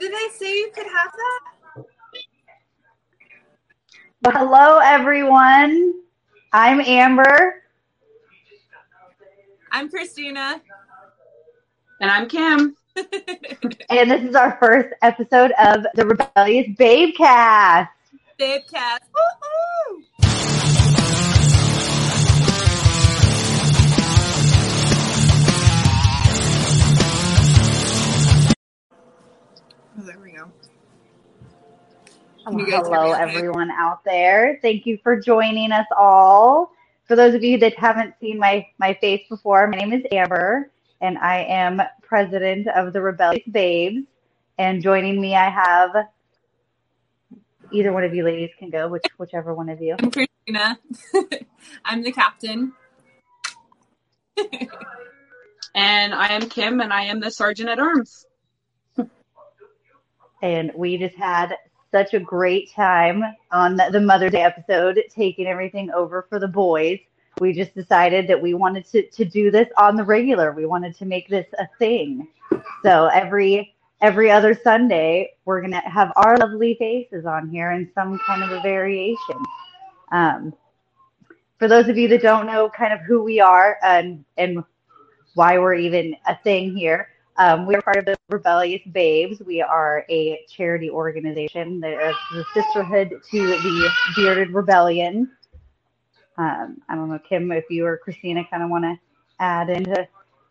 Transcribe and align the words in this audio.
Did 0.00 0.12
they 0.12 0.28
say 0.36 0.52
you 0.52 0.70
could 0.72 0.86
have 0.86 1.12
that? 1.12 1.84
Well, 4.22 4.32
hello, 4.32 4.78
everyone. 4.78 5.94
I'm 6.52 6.80
Amber. 6.80 7.62
I'm 9.72 9.90
Christina. 9.90 10.60
And 12.00 12.10
I'm 12.10 12.28
Kim. 12.28 12.76
and 13.90 14.10
this 14.10 14.22
is 14.22 14.36
our 14.36 14.56
first 14.60 14.94
episode 15.02 15.52
of 15.58 15.84
the 15.94 16.06
Rebellious 16.06 16.68
Babe 16.76 17.14
Cast. 17.16 17.90
Babe 18.38 18.62
Cast. 18.70 19.02
Woo-hoo! 19.12 20.04
Oh, 29.98 30.02
there 30.06 30.18
we 30.22 30.32
go. 30.32 30.52
Well, 32.46 32.58
You 32.58 32.66
guys 32.66 32.86
hear 32.86 32.98
hello, 32.98 33.12
everyone 33.12 33.70
out 33.72 34.04
there. 34.04 34.58
Thank 34.62 34.86
you 34.86 34.98
for 35.02 35.20
joining 35.20 35.72
us 35.72 35.86
all. 35.98 36.70
For 37.08 37.16
those 37.16 37.34
of 37.34 37.42
you 37.42 37.58
that 37.58 37.76
haven't 37.78 38.14
seen 38.20 38.38
my, 38.38 38.66
my 38.78 38.94
face 39.00 39.22
before, 39.28 39.66
my 39.66 39.76
name 39.76 39.92
is 39.92 40.02
Amber, 40.12 40.70
and 41.00 41.18
I 41.18 41.42
am 41.44 41.82
president 42.02 42.68
of 42.68 42.92
the 42.92 43.00
Rebellious 43.02 43.46
Babes. 43.50 44.06
And 44.58 44.82
joining 44.82 45.20
me, 45.20 45.34
I 45.34 45.50
have 45.50 45.90
either 47.72 47.92
one 47.92 48.04
of 48.04 48.14
you 48.14 48.24
ladies 48.24 48.50
can 48.58 48.70
go, 48.70 48.88
which 48.88 49.04
whichever 49.18 49.54
one 49.54 49.68
of 49.68 49.82
you. 49.82 49.96
I'm 49.98 50.10
Christina. 50.10 50.78
I'm 51.84 52.02
the 52.02 52.12
captain. 52.12 52.72
And 55.74 56.14
I 56.14 56.28
am 56.34 56.48
Kim, 56.48 56.80
and 56.80 56.92
I 56.92 57.04
am 57.04 57.20
the 57.20 57.30
sergeant 57.30 57.68
at 57.68 57.78
arms. 57.78 58.26
And 60.42 60.72
we 60.74 60.96
just 60.98 61.16
had 61.16 61.56
such 61.90 62.14
a 62.14 62.20
great 62.20 62.70
time 62.72 63.22
on 63.50 63.76
the, 63.76 63.88
the 63.90 64.00
Mother's 64.00 64.32
Day 64.32 64.42
episode, 64.42 65.02
taking 65.08 65.46
everything 65.46 65.90
over 65.90 66.26
for 66.28 66.38
the 66.38 66.48
boys. 66.48 66.98
We 67.40 67.52
just 67.52 67.74
decided 67.74 68.28
that 68.28 68.40
we 68.40 68.54
wanted 68.54 68.84
to, 68.86 69.08
to 69.10 69.24
do 69.24 69.50
this 69.50 69.68
on 69.78 69.96
the 69.96 70.04
regular. 70.04 70.52
We 70.52 70.66
wanted 70.66 70.96
to 70.98 71.06
make 71.06 71.28
this 71.28 71.46
a 71.58 71.68
thing. 71.78 72.28
So 72.82 73.06
every 73.06 73.74
every 74.00 74.30
other 74.30 74.58
Sunday, 74.62 75.32
we're 75.44 75.60
gonna 75.60 75.88
have 75.88 76.12
our 76.16 76.36
lovely 76.36 76.74
faces 76.74 77.26
on 77.26 77.48
here 77.48 77.72
in 77.72 77.90
some 77.94 78.18
kind 78.20 78.42
of 78.42 78.50
a 78.52 78.60
variation. 78.60 79.42
Um, 80.12 80.54
for 81.58 81.68
those 81.68 81.88
of 81.88 81.98
you 81.98 82.08
that 82.08 82.22
don't 82.22 82.46
know 82.46 82.68
kind 82.68 82.92
of 82.92 83.00
who 83.00 83.22
we 83.22 83.40
are 83.40 83.78
and 83.82 84.24
and 84.36 84.62
why 85.34 85.58
we're 85.58 85.74
even 85.74 86.16
a 86.26 86.36
thing 86.42 86.76
here, 86.76 87.08
um, 87.38 87.66
we 87.66 87.74
are 87.76 87.82
part 87.82 87.96
of 87.96 88.04
the 88.04 88.16
Rebellious 88.28 88.82
Babes. 88.92 89.40
We 89.40 89.62
are 89.62 90.04
a 90.10 90.40
charity 90.48 90.90
organization 90.90 91.80
that 91.80 91.92
is 92.10 92.16
the 92.32 92.44
sisterhood 92.52 93.10
to 93.30 93.46
the 93.46 93.90
Bearded 94.16 94.52
Rebellion. 94.52 95.30
Um, 96.36 96.82
I 96.88 96.96
don't 96.96 97.08
know, 97.08 97.18
Kim, 97.20 97.50
if 97.52 97.64
you 97.70 97.86
or 97.86 97.96
Christina 97.96 98.44
kind 98.50 98.62
of 98.62 98.70
want 98.70 98.84
to 98.84 98.98
add 99.40 99.70
into 99.70 100.06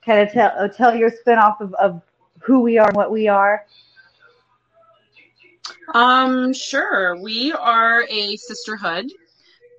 kind 0.06 0.22
of 0.22 0.32
tell 0.32 0.52
uh, 0.58 0.68
tell 0.70 0.96
your 0.96 1.12
spin 1.12 1.38
off 1.38 1.60
of, 1.60 1.74
of 1.76 2.02
who 2.40 2.62
we 2.62 2.78
are 2.78 2.88
and 2.88 2.96
what 2.96 3.12
we 3.12 3.28
are. 3.28 3.66
Um, 5.94 6.54
sure. 6.54 7.22
We 7.22 7.52
are 7.52 8.06
a 8.10 8.38
sisterhood 8.38 9.12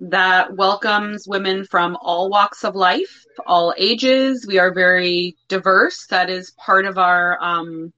that 0.01 0.55
welcomes 0.55 1.27
women 1.27 1.65
from 1.65 1.97
all 2.01 2.29
walks 2.29 2.63
of 2.63 2.75
life, 2.75 3.25
all 3.45 3.73
ages. 3.77 4.45
We 4.47 4.59
are 4.59 4.73
very 4.73 5.35
diverse. 5.47 6.05
That 6.07 6.29
is 6.29 6.51
part 6.51 6.85
of 6.85 6.97
our 6.97 7.41
um, 7.41 7.91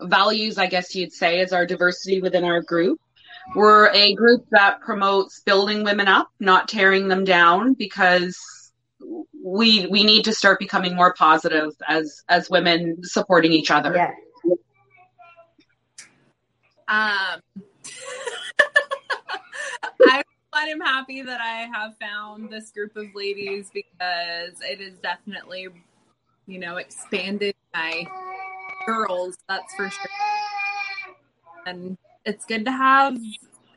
values, 0.00 0.58
I 0.58 0.66
guess 0.66 0.94
you'd 0.94 1.12
say, 1.12 1.40
is 1.40 1.52
our 1.52 1.66
diversity 1.66 2.20
within 2.20 2.44
our 2.44 2.62
group. 2.62 3.00
We're 3.54 3.90
a 3.92 4.14
group 4.14 4.44
that 4.50 4.80
promotes 4.80 5.40
building 5.40 5.82
women 5.82 6.06
up, 6.06 6.28
not 6.38 6.68
tearing 6.68 7.08
them 7.08 7.24
down, 7.24 7.74
because 7.74 8.38
we 9.42 9.86
we 9.86 10.04
need 10.04 10.24
to 10.24 10.34
start 10.34 10.58
becoming 10.58 10.94
more 10.94 11.14
positive 11.14 11.72
as 11.88 12.22
as 12.28 12.50
women 12.50 12.98
supporting 13.02 13.52
each 13.52 13.70
other. 13.70 13.94
Yes. 13.94 14.12
Um, 16.88 16.88
I 20.02 20.22
am 20.66 20.80
happy 20.80 21.22
that 21.22 21.40
I 21.40 21.70
have 21.72 21.96
found 21.98 22.50
this 22.50 22.70
group 22.70 22.96
of 22.96 23.06
ladies 23.14 23.70
because 23.72 24.60
it 24.60 24.80
has 24.80 24.94
definitely, 25.02 25.68
you 26.46 26.58
know, 26.58 26.76
expanded 26.76 27.54
my 27.74 28.06
girls. 28.86 29.36
That's 29.48 29.74
for 29.74 29.88
sure. 29.88 30.10
And 31.66 31.96
it's 32.24 32.44
good 32.44 32.64
to 32.64 32.72
have 32.72 33.18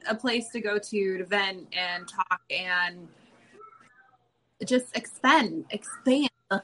a 0.10 0.16
place 0.16 0.50
to 0.50 0.62
go 0.62 0.80
to 0.80 1.18
to 1.18 1.26
vent 1.26 1.68
and 1.74 2.08
talk 2.08 2.42
and 2.50 3.08
just 4.66 4.96
expand, 4.96 5.66
expand. 5.70 6.30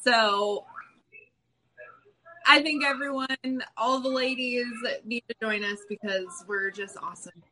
so 0.00 0.64
I 2.46 2.62
think 2.62 2.84
everyone, 2.84 3.62
all 3.76 4.00
the 4.00 4.08
ladies 4.08 4.66
need 5.04 5.24
to 5.28 5.34
join 5.40 5.64
us 5.64 5.78
because 5.88 6.44
we're 6.46 6.70
just 6.70 6.96
awesome. 7.02 7.32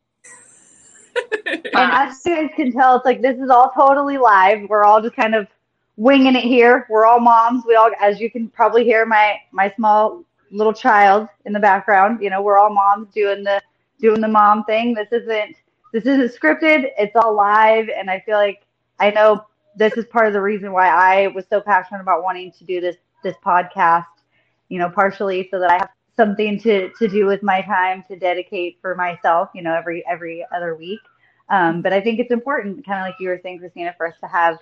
And 1.46 1.74
as 1.74 2.24
you 2.24 2.36
guys 2.36 2.50
can 2.54 2.72
tell, 2.72 2.96
it's 2.96 3.04
like 3.04 3.20
this 3.20 3.38
is 3.38 3.50
all 3.50 3.70
totally 3.70 4.16
live. 4.16 4.68
We're 4.68 4.84
all 4.84 5.02
just 5.02 5.16
kind 5.16 5.34
of 5.34 5.48
winging 5.96 6.36
it 6.36 6.44
here. 6.44 6.86
We're 6.88 7.04
all 7.04 7.20
moms. 7.20 7.64
We 7.66 7.74
all, 7.74 7.90
as 8.00 8.20
you 8.20 8.30
can 8.30 8.48
probably 8.48 8.84
hear, 8.84 9.04
my 9.06 9.36
my 9.52 9.72
small 9.76 10.24
little 10.50 10.72
child 10.72 11.28
in 11.46 11.52
the 11.52 11.60
background. 11.60 12.22
You 12.22 12.30
know, 12.30 12.42
we're 12.42 12.58
all 12.58 12.72
moms 12.72 13.12
doing 13.12 13.42
the 13.42 13.60
doing 14.00 14.20
the 14.20 14.28
mom 14.28 14.64
thing. 14.64 14.94
This 14.94 15.08
isn't 15.12 15.56
this 15.92 16.06
isn't 16.06 16.40
scripted. 16.40 16.90
It's 16.98 17.16
all 17.16 17.34
live, 17.34 17.88
and 17.88 18.10
I 18.10 18.20
feel 18.20 18.36
like 18.36 18.62
I 18.98 19.10
know 19.10 19.44
this 19.76 19.96
is 19.96 20.06
part 20.06 20.26
of 20.26 20.32
the 20.32 20.40
reason 20.40 20.72
why 20.72 20.88
I 20.88 21.28
was 21.28 21.44
so 21.48 21.60
passionate 21.60 22.00
about 22.00 22.22
wanting 22.22 22.52
to 22.52 22.64
do 22.64 22.80
this 22.80 22.96
this 23.22 23.36
podcast. 23.44 24.06
You 24.70 24.78
know, 24.78 24.88
partially 24.88 25.48
so 25.50 25.60
that 25.60 25.70
I 25.70 25.74
have 25.74 25.90
something 26.16 26.58
to 26.60 26.90
to 26.98 27.08
do 27.08 27.26
with 27.26 27.42
my 27.42 27.60
time 27.62 28.04
to 28.08 28.16
dedicate 28.18 28.78
for 28.80 28.94
myself. 28.94 29.50
You 29.54 29.62
know, 29.62 29.74
every 29.74 30.02
every 30.06 30.46
other 30.54 30.74
week. 30.74 31.00
Um, 31.50 31.82
but 31.82 31.92
I 31.92 32.00
think 32.00 32.20
it's 32.20 32.30
important, 32.30 32.86
kind 32.86 33.00
of 33.00 33.06
like 33.06 33.16
you 33.20 33.28
were 33.28 33.40
saying, 33.42 33.58
Christina, 33.58 33.92
for 33.98 34.06
us 34.06 34.14
to 34.20 34.28
have 34.28 34.58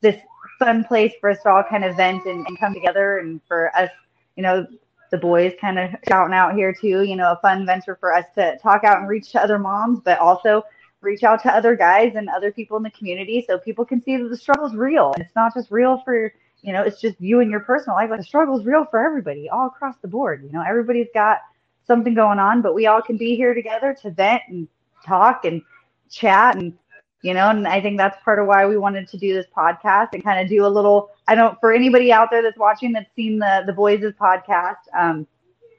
this 0.00 0.20
fun 0.58 0.84
place 0.84 1.12
for 1.20 1.30
us 1.30 1.38
to 1.44 1.48
all 1.48 1.62
kind 1.62 1.84
of 1.84 1.96
vent 1.96 2.26
and, 2.26 2.46
and 2.46 2.58
come 2.58 2.74
together, 2.74 3.18
and 3.18 3.40
for 3.48 3.74
us, 3.76 3.90
you 4.36 4.42
know, 4.42 4.66
the 5.12 5.18
boys 5.18 5.52
kind 5.60 5.78
of 5.78 5.90
shouting 6.08 6.34
out 6.34 6.54
here 6.54 6.74
too. 6.74 7.02
You 7.02 7.16
know, 7.16 7.32
a 7.32 7.38
fun 7.40 7.64
venture 7.64 7.96
for 8.00 8.12
us 8.12 8.26
to 8.34 8.58
talk 8.58 8.84
out 8.84 8.98
and 8.98 9.08
reach 9.08 9.30
to 9.32 9.42
other 9.42 9.58
moms, 9.58 10.00
but 10.04 10.18
also 10.18 10.64
reach 11.00 11.22
out 11.24 11.42
to 11.42 11.54
other 11.54 11.76
guys 11.76 12.14
and 12.16 12.28
other 12.28 12.50
people 12.52 12.76
in 12.76 12.82
the 12.82 12.90
community 12.90 13.44
so 13.46 13.58
people 13.58 13.84
can 13.84 14.02
see 14.02 14.16
that 14.16 14.28
the 14.28 14.36
struggle 14.36 14.66
is 14.66 14.74
real. 14.74 15.14
It's 15.18 15.34
not 15.36 15.54
just 15.54 15.70
real 15.70 16.00
for 16.04 16.32
you 16.62 16.72
know, 16.72 16.82
it's 16.82 17.00
just 17.00 17.20
you 17.20 17.40
and 17.40 17.50
your 17.50 17.60
personal 17.60 17.96
life. 17.96 18.10
Like 18.10 18.20
the 18.20 18.54
is 18.54 18.64
real 18.64 18.86
for 18.90 19.04
everybody, 19.04 19.48
all 19.48 19.66
across 19.66 19.96
the 20.00 20.08
board. 20.08 20.42
You 20.44 20.52
know, 20.52 20.62
everybody's 20.66 21.08
got 21.12 21.38
something 21.86 22.14
going 22.14 22.38
on, 22.38 22.62
but 22.62 22.74
we 22.74 22.86
all 22.86 23.02
can 23.02 23.16
be 23.16 23.36
here 23.36 23.54
together 23.54 23.96
to 24.02 24.10
vent 24.10 24.42
and 24.48 24.68
talk 25.04 25.44
and 25.44 25.62
chat 26.10 26.56
and 26.56 26.74
you 27.22 27.32
know 27.32 27.48
and 27.48 27.66
i 27.66 27.80
think 27.80 27.96
that's 27.96 28.22
part 28.22 28.38
of 28.38 28.46
why 28.46 28.66
we 28.66 28.76
wanted 28.76 29.08
to 29.08 29.16
do 29.16 29.32
this 29.32 29.46
podcast 29.56 30.08
and 30.12 30.22
kind 30.22 30.40
of 30.40 30.48
do 30.48 30.66
a 30.66 30.68
little 30.68 31.10
i 31.28 31.34
don't 31.34 31.58
for 31.60 31.72
anybody 31.72 32.12
out 32.12 32.28
there 32.30 32.42
that's 32.42 32.58
watching 32.58 32.92
that's 32.92 33.12
seen 33.16 33.38
the 33.38 33.62
the 33.66 33.72
boys' 33.72 34.00
podcast 34.20 34.76
um 34.96 35.26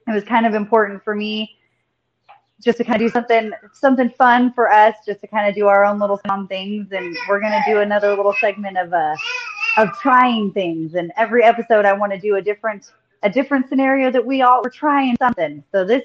it 0.07 0.11
was 0.11 0.23
kind 0.23 0.45
of 0.45 0.53
important 0.53 1.03
for 1.03 1.15
me 1.15 1.57
just 2.61 2.77
to 2.77 2.83
kind 2.83 3.01
of 3.01 3.07
do 3.07 3.11
something 3.11 3.51
something 3.73 4.09
fun 4.09 4.51
for 4.53 4.71
us 4.71 4.95
just 5.05 5.21
to 5.21 5.27
kind 5.27 5.47
of 5.47 5.53
do 5.53 5.67
our 5.67 5.85
own 5.85 5.99
little 5.99 6.17
fun 6.27 6.47
things 6.47 6.87
and 6.91 7.15
we're 7.29 7.39
to 7.51 7.63
do 7.67 7.79
another 7.79 8.15
little 8.15 8.33
segment 8.39 8.77
of 8.77 8.91
uh 8.93 9.15
of 9.77 9.89
trying 9.99 10.51
things. 10.51 10.95
And 10.95 11.11
every 11.17 11.43
episode 11.43 11.85
i 11.85 11.93
want 11.93 12.13
to 12.13 12.19
do 12.19 12.35
a 12.35 12.41
different 12.41 12.91
a 13.23 13.29
different 13.29 13.69
scenario 13.69 14.11
that 14.11 14.25
we 14.25 14.41
all 14.41 14.61
were 14.63 14.69
trying 14.69 15.15
something. 15.17 15.63
So 15.71 15.85
this 15.85 16.03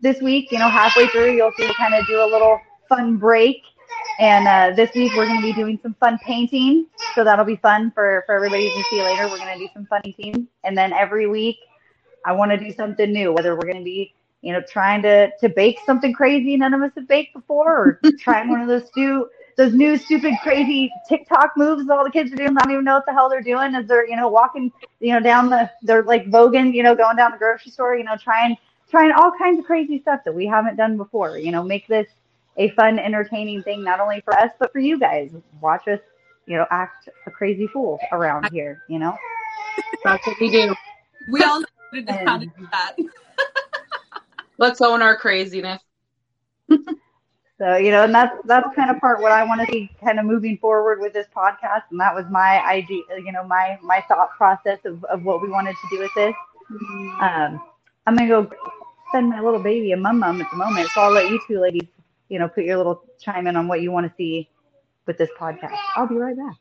this 0.00 0.20
week 0.22 0.52
you 0.52 0.58
know 0.58 0.68
halfway 0.68 1.06
through 1.08 1.32
you'll 1.32 1.52
see 1.56 1.64
we'll 1.64 1.74
kind 1.74 1.94
of 1.94 2.06
do 2.06 2.22
a 2.22 2.26
little 2.26 2.60
fun 2.88 3.16
break. 3.16 3.62
And 4.20 4.48
uh, 4.48 4.76
this 4.76 4.94
week 4.94 5.12
we're 5.16 5.26
going 5.26 5.40
to 5.40 5.46
be 5.46 5.52
doing 5.52 5.78
some 5.82 5.94
fun 6.00 6.18
painting. 6.18 6.86
So 7.14 7.24
that'll 7.24 7.44
be 7.44 7.56
fun 7.56 7.92
for 7.92 8.24
for 8.26 8.34
everybody 8.34 8.68
to 8.70 8.84
see 8.90 9.02
later. 9.02 9.28
We're 9.28 9.38
going 9.38 9.58
to 9.58 9.64
do 9.64 9.68
some 9.74 9.86
fun 9.86 10.02
painting. 10.02 10.48
And 10.64 10.76
then 10.76 10.92
every 10.92 11.26
week 11.26 11.58
i 12.26 12.32
want 12.32 12.50
to 12.50 12.58
do 12.58 12.72
something 12.72 13.12
new 13.12 13.32
whether 13.32 13.54
we're 13.54 13.62
going 13.62 13.78
to 13.78 13.84
be 13.84 14.14
you 14.42 14.52
know 14.52 14.62
trying 14.68 15.02
to 15.02 15.30
to 15.40 15.48
bake 15.48 15.78
something 15.86 16.12
crazy 16.12 16.56
none 16.56 16.74
of 16.74 16.82
us 16.82 16.92
have 16.96 17.08
baked 17.08 17.32
before 17.34 17.76
or 17.76 18.00
trying 18.18 18.48
one 18.48 18.60
of 18.60 18.68
those 18.68 18.88
new 18.96 19.28
those 19.58 19.74
new 19.74 19.98
stupid 19.98 20.32
crazy 20.42 20.90
tiktok 21.08 21.50
moves 21.56 21.86
that 21.86 21.98
all 21.98 22.04
the 22.04 22.10
kids 22.10 22.32
are 22.32 22.36
doing 22.36 22.56
i 22.56 22.60
don't 22.62 22.72
even 22.72 22.84
know 22.84 22.94
what 22.94 23.04
the 23.06 23.12
hell 23.12 23.28
they're 23.28 23.42
doing 23.42 23.74
as 23.74 23.86
they're 23.86 24.08
you 24.08 24.16
know 24.16 24.28
walking 24.28 24.72
you 25.00 25.12
know 25.12 25.20
down 25.20 25.50
the 25.50 25.70
they're 25.82 26.02
like 26.04 26.24
voguing 26.30 26.72
you 26.72 26.82
know 26.82 26.94
going 26.94 27.16
down 27.16 27.30
the 27.32 27.38
grocery 27.38 27.70
store 27.70 27.94
you 27.96 28.04
know 28.04 28.16
trying 28.16 28.56
trying 28.90 29.12
all 29.12 29.30
kinds 29.36 29.58
of 29.58 29.66
crazy 29.66 30.00
stuff 30.00 30.20
that 30.24 30.32
we 30.34 30.46
haven't 30.46 30.76
done 30.76 30.96
before 30.96 31.36
you 31.36 31.50
know 31.52 31.62
make 31.62 31.86
this 31.88 32.06
a 32.58 32.70
fun, 32.70 32.98
entertaining 32.98 33.62
thing, 33.62 33.84
not 33.84 34.00
only 34.00 34.20
for 34.22 34.36
us, 34.36 34.50
but 34.58 34.72
for 34.72 34.80
you 34.80 34.98
guys. 34.98 35.30
Watch 35.60 35.86
us, 35.88 36.00
you 36.46 36.56
know, 36.56 36.66
act 36.70 37.08
a 37.26 37.30
crazy 37.30 37.68
fool 37.68 37.98
around 38.12 38.50
here, 38.52 38.82
you 38.88 38.98
know? 38.98 39.16
That's 40.04 40.26
what 40.26 40.40
we 40.40 40.50
do. 40.50 40.74
We 41.30 41.42
all 41.44 41.60
know 41.60 41.66
And- 41.92 42.50
that. 42.72 42.96
Let's 44.58 44.80
own 44.80 45.02
our 45.02 45.16
craziness. 45.16 45.80
So, 47.58 47.76
you 47.76 47.90
know, 47.90 48.04
and 48.04 48.14
that's 48.14 48.36
that's 48.44 48.72
kind 48.76 48.88
of 48.88 49.00
part 49.00 49.20
what 49.20 49.32
I 49.32 49.42
want 49.44 49.60
to 49.60 49.72
see 49.72 49.90
kind 50.00 50.20
of 50.20 50.24
moving 50.24 50.58
forward 50.58 51.00
with 51.00 51.12
this 51.12 51.26
podcast. 51.34 51.82
And 51.90 51.98
that 51.98 52.14
was 52.14 52.24
my 52.30 52.64
idea, 52.64 53.02
you 53.16 53.32
know, 53.32 53.42
my 53.44 53.78
my 53.82 54.04
thought 54.06 54.30
process 54.36 54.78
of, 54.84 55.02
of 55.04 55.24
what 55.24 55.42
we 55.42 55.48
wanted 55.48 55.74
to 55.74 55.96
do 55.96 55.98
with 55.98 56.14
this. 56.14 56.34
Um, 57.20 57.60
I'm 58.06 58.14
gonna 58.16 58.28
go 58.28 58.50
send 59.10 59.30
my 59.30 59.40
little 59.40 59.60
baby 59.60 59.90
a 59.90 59.96
mum 59.96 60.20
mum 60.20 60.40
at 60.40 60.48
the 60.50 60.56
moment. 60.56 60.88
So 60.90 61.00
I'll 61.00 61.10
let 61.10 61.30
you 61.30 61.40
two 61.48 61.58
ladies, 61.60 61.88
you 62.28 62.38
know, 62.38 62.46
put 62.48 62.62
your 62.62 62.76
little 62.76 63.02
chime 63.18 63.48
in 63.48 63.56
on 63.56 63.66
what 63.66 63.82
you 63.82 63.90
want 63.90 64.06
to 64.06 64.12
see 64.16 64.48
with 65.06 65.18
this 65.18 65.30
podcast. 65.36 65.76
I'll 65.96 66.06
be 66.06 66.16
right 66.16 66.36
back. 66.36 66.56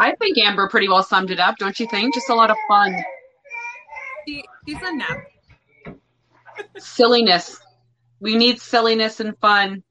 I 0.00 0.14
think 0.16 0.36
Amber 0.38 0.68
pretty 0.68 0.88
well 0.88 1.02
summed 1.02 1.30
it 1.30 1.38
up, 1.38 1.58
don't 1.58 1.78
you 1.78 1.86
think? 1.88 2.14
Just 2.14 2.28
a 2.28 2.34
lot 2.34 2.50
of 2.50 2.56
fun. 2.68 2.96
She, 4.26 4.44
she's 4.66 4.78
a 4.82 4.96
nap. 4.96 5.18
Silliness. 6.76 7.60
We 8.20 8.36
need 8.36 8.60
silliness 8.60 9.20
and 9.20 9.38
fun. 9.38 9.82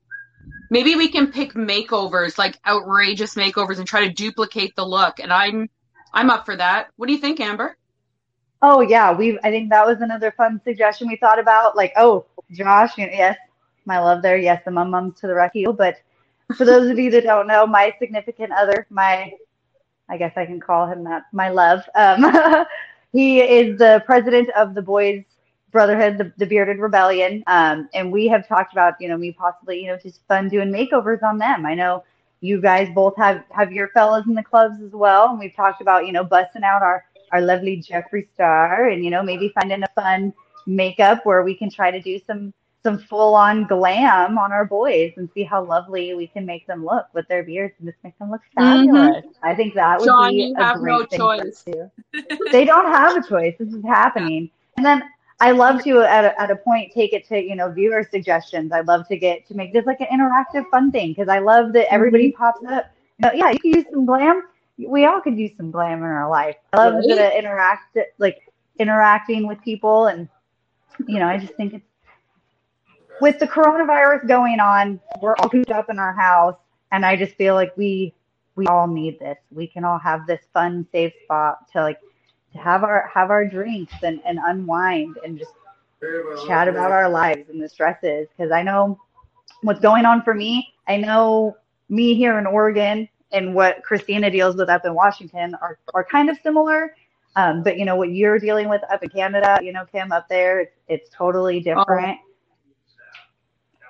Maybe 0.69 0.95
we 0.95 1.07
can 1.09 1.31
pick 1.31 1.53
makeovers, 1.53 2.37
like 2.37 2.57
outrageous 2.65 3.35
makeovers, 3.35 3.77
and 3.77 3.87
try 3.87 4.07
to 4.07 4.13
duplicate 4.13 4.75
the 4.75 4.85
look. 4.85 5.19
And 5.19 5.31
I'm 5.31 5.69
I'm 6.13 6.29
up 6.29 6.45
for 6.45 6.55
that. 6.55 6.87
What 6.97 7.07
do 7.07 7.13
you 7.13 7.19
think, 7.19 7.39
Amber? 7.39 7.77
Oh 8.61 8.81
yeah, 8.81 9.13
we. 9.13 9.39
I 9.43 9.51
think 9.51 9.69
that 9.69 9.85
was 9.85 10.01
another 10.01 10.31
fun 10.31 10.59
suggestion 10.63 11.07
we 11.07 11.15
thought 11.15 11.39
about. 11.39 11.75
Like, 11.75 11.93
oh, 11.95 12.25
Josh, 12.51 12.97
yes, 12.97 13.37
my 13.85 13.99
love 13.99 14.21
there. 14.21 14.37
Yes, 14.37 14.61
the 14.65 14.71
mum 14.71 14.91
mums 14.91 15.19
to 15.21 15.27
the 15.27 15.35
rescue. 15.35 15.71
But 15.71 15.97
for 16.55 16.65
those 16.65 16.89
of 16.89 16.97
you 16.97 17.11
that 17.11 17.23
don't 17.23 17.47
know, 17.47 17.67
my 17.67 17.93
significant 17.99 18.51
other, 18.51 18.87
my, 18.89 19.31
I 20.09 20.17
guess 20.17 20.33
I 20.37 20.45
can 20.45 20.59
call 20.59 20.87
him 20.87 21.03
that, 21.03 21.23
my 21.31 21.49
love. 21.49 21.81
Um, 21.93 22.65
he 23.13 23.41
is 23.41 23.77
the 23.77 24.01
president 24.05 24.49
of 24.55 24.73
the 24.73 24.81
Boys 24.81 25.23
Brotherhood, 25.77 26.17
the, 26.17 26.33
the 26.37 26.47
Bearded 26.47 26.79
Rebellion. 26.79 27.43
Um, 27.45 27.87
and 27.93 28.11
we 28.11 28.27
have 28.29 28.47
talked 28.47 28.73
about, 28.73 28.95
you 28.99 29.07
know, 29.07 29.15
me 29.15 29.31
possibly, 29.31 29.79
you 29.79 29.85
know, 29.85 29.95
just 29.95 30.21
fun 30.27 30.49
doing 30.49 30.71
makeovers 30.71 31.21
on 31.21 31.37
them. 31.37 31.67
I 31.67 31.75
know 31.75 32.03
you 32.41 32.59
guys 32.59 32.89
both 32.95 33.15
have 33.17 33.43
have 33.51 33.71
your 33.71 33.89
fellas 33.89 34.25
in 34.25 34.33
the 34.33 34.41
clubs 34.41 34.81
as 34.81 34.91
well, 34.93 35.29
and 35.29 35.37
we've 35.37 35.55
talked 35.55 35.79
about, 35.79 36.07
you 36.07 36.13
know, 36.13 36.23
busting 36.23 36.63
out 36.63 36.81
our 36.81 37.05
our 37.31 37.41
lovely 37.41 37.77
Jeffree 37.77 38.25
Star, 38.33 38.87
and 38.89 39.05
you 39.05 39.11
know, 39.11 39.21
maybe 39.21 39.51
finding 39.53 39.83
a 39.83 39.87
fun 39.93 40.33
makeup 40.65 41.23
where 41.27 41.43
we 41.43 41.53
can 41.53 41.69
try 41.69 41.91
to 41.91 42.01
do 42.01 42.19
some 42.25 42.51
some 42.81 42.97
full 42.97 43.35
on 43.35 43.67
glam 43.67 44.39
on 44.39 44.51
our 44.51 44.65
boys 44.65 45.13
and 45.17 45.29
see 45.35 45.43
how 45.43 45.63
lovely 45.63 46.15
we 46.15 46.25
can 46.25 46.43
make 46.43 46.65
them 46.65 46.83
look 46.83 47.05
with 47.13 47.27
their 47.27 47.43
beards 47.43 47.75
and 47.77 47.87
just 47.87 48.03
make 48.03 48.17
them 48.17 48.31
look 48.31 48.41
fabulous. 48.55 49.25
I 49.43 49.53
think 49.53 49.75
that 49.75 49.99
would 49.99 50.07
John, 50.07 50.31
be 50.31 50.55
a 50.57 50.59
have 50.59 50.79
great 50.79 50.91
no 50.91 51.05
thing 51.05 51.19
for 51.19 51.37
choice. 51.37 51.45
us 51.45 51.63
to 51.65 51.91
do. 52.13 52.51
they 52.51 52.65
don't 52.65 52.87
have 52.87 53.23
a 53.23 53.27
choice. 53.27 53.53
This 53.59 53.71
is 53.75 53.83
happening. 53.85 54.49
And 54.77 54.83
then 54.83 55.03
I 55.39 55.51
love 55.51 55.83
to 55.83 56.01
at 56.01 56.25
a, 56.25 56.41
at 56.41 56.49
a 56.49 56.55
point 56.55 56.91
take 56.93 57.13
it 57.13 57.27
to 57.27 57.39
you 57.41 57.55
know 57.55 57.71
viewer 57.71 58.07
suggestions. 58.09 58.71
I 58.71 58.81
love 58.81 59.07
to 59.07 59.17
get 59.17 59.47
to 59.47 59.55
make 59.55 59.73
this 59.73 59.85
like 59.85 60.01
an 60.01 60.07
interactive 60.11 60.69
fun 60.71 60.91
thing 60.91 61.09
because 61.09 61.29
I 61.29 61.39
love 61.39 61.73
that 61.73 61.91
everybody 61.91 62.29
mm-hmm. 62.29 62.37
pops 62.37 62.63
up. 62.65 62.85
You 63.19 63.27
know, 63.27 63.33
yeah, 63.33 63.51
you 63.51 63.59
can 63.59 63.73
use 63.73 63.85
some 63.91 64.05
glam. 64.05 64.43
We 64.77 65.05
all 65.05 65.21
could 65.21 65.37
use 65.37 65.51
some 65.57 65.71
glam 65.71 65.99
in 65.99 66.03
our 66.05 66.29
life. 66.29 66.55
I 66.73 66.77
love 66.77 66.95
Right. 66.95 67.15
the 67.15 67.37
interact 67.37 67.97
like 68.17 68.41
interacting 68.79 69.47
with 69.47 69.59
people 69.61 70.07
and 70.07 70.27
you 71.07 71.19
know 71.19 71.27
I 71.27 71.37
just 71.37 71.53
think 71.55 71.73
it's 71.73 71.85
with 73.21 73.39
the 73.39 73.47
coronavirus 73.47 74.27
going 74.27 74.59
on, 74.59 74.99
we're 75.21 75.35
all 75.37 75.49
cooped 75.49 75.71
up 75.71 75.89
in 75.89 75.99
our 75.99 76.13
house, 76.13 76.55
and 76.91 77.05
I 77.05 77.15
just 77.15 77.35
feel 77.35 77.55
like 77.55 77.75
we 77.77 78.13
we 78.55 78.65
all 78.67 78.87
need 78.87 79.19
this. 79.19 79.37
We 79.51 79.67
can 79.67 79.83
all 79.83 79.99
have 79.99 80.25
this 80.25 80.41
fun, 80.53 80.87
safe 80.91 81.13
spot 81.23 81.71
to 81.73 81.81
like 81.81 81.99
to 81.99 82.06
have 82.55 82.83
our 82.83 83.09
have 83.13 83.29
our 83.29 83.45
drinks 83.45 83.93
and, 84.03 84.21
and 84.25 84.39
unwind 84.43 85.17
and 85.23 85.37
just 85.37 85.51
chat 86.47 86.67
about 86.67 86.91
our 86.91 87.09
lives 87.09 87.49
and 87.49 87.61
the 87.61 87.69
stresses. 87.69 88.27
Because 88.35 88.51
I 88.51 88.63
know 88.63 88.99
what's 89.61 89.79
going 89.79 90.05
on 90.05 90.21
for 90.23 90.33
me. 90.33 90.73
I 90.87 90.97
know 90.97 91.57
me 91.89 92.15
here 92.15 92.37
in 92.39 92.45
Oregon 92.45 93.07
and 93.31 93.53
what 93.53 93.83
Christina 93.83 94.31
deals 94.31 94.55
with 94.55 94.69
up 94.69 94.85
in 94.85 94.93
Washington 94.93 95.55
are 95.55 95.79
are 95.93 96.03
kind 96.03 96.29
of 96.29 96.37
similar. 96.41 96.95
Um, 97.35 97.61
but 97.61 97.77
you 97.77 97.85
know 97.85 97.95
what 97.95 98.11
you're 98.11 98.39
dealing 98.39 98.67
with 98.67 98.81
up 98.91 99.03
in 99.03 99.09
Canada, 99.09 99.59
you 99.61 99.71
know, 99.71 99.85
Kim, 99.91 100.11
up 100.11 100.27
there, 100.27 100.61
it's 100.61 100.75
it's 100.87 101.09
totally 101.09 101.59
different 101.59 102.19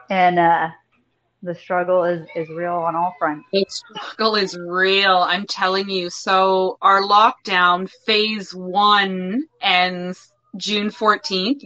and 0.10 0.40
uh, 0.40 0.70
the 1.44 1.56
struggle 1.56 2.04
is 2.04 2.28
is 2.36 2.50
real 2.50 2.74
on 2.74 2.96
all 2.96 3.16
fronts. 3.20 3.48
The 3.52 3.66
struggle 3.70 4.36
is 4.36 4.58
real. 4.58 5.18
I'm 5.18 5.46
telling 5.46 5.90
you. 5.90 6.10
So 6.10 6.78
our 6.82 7.02
lockdown 7.02 7.90
phase 8.06 8.54
one 8.54 9.44
ends 9.62 10.32
June 10.56 10.90
14th. 10.90 11.64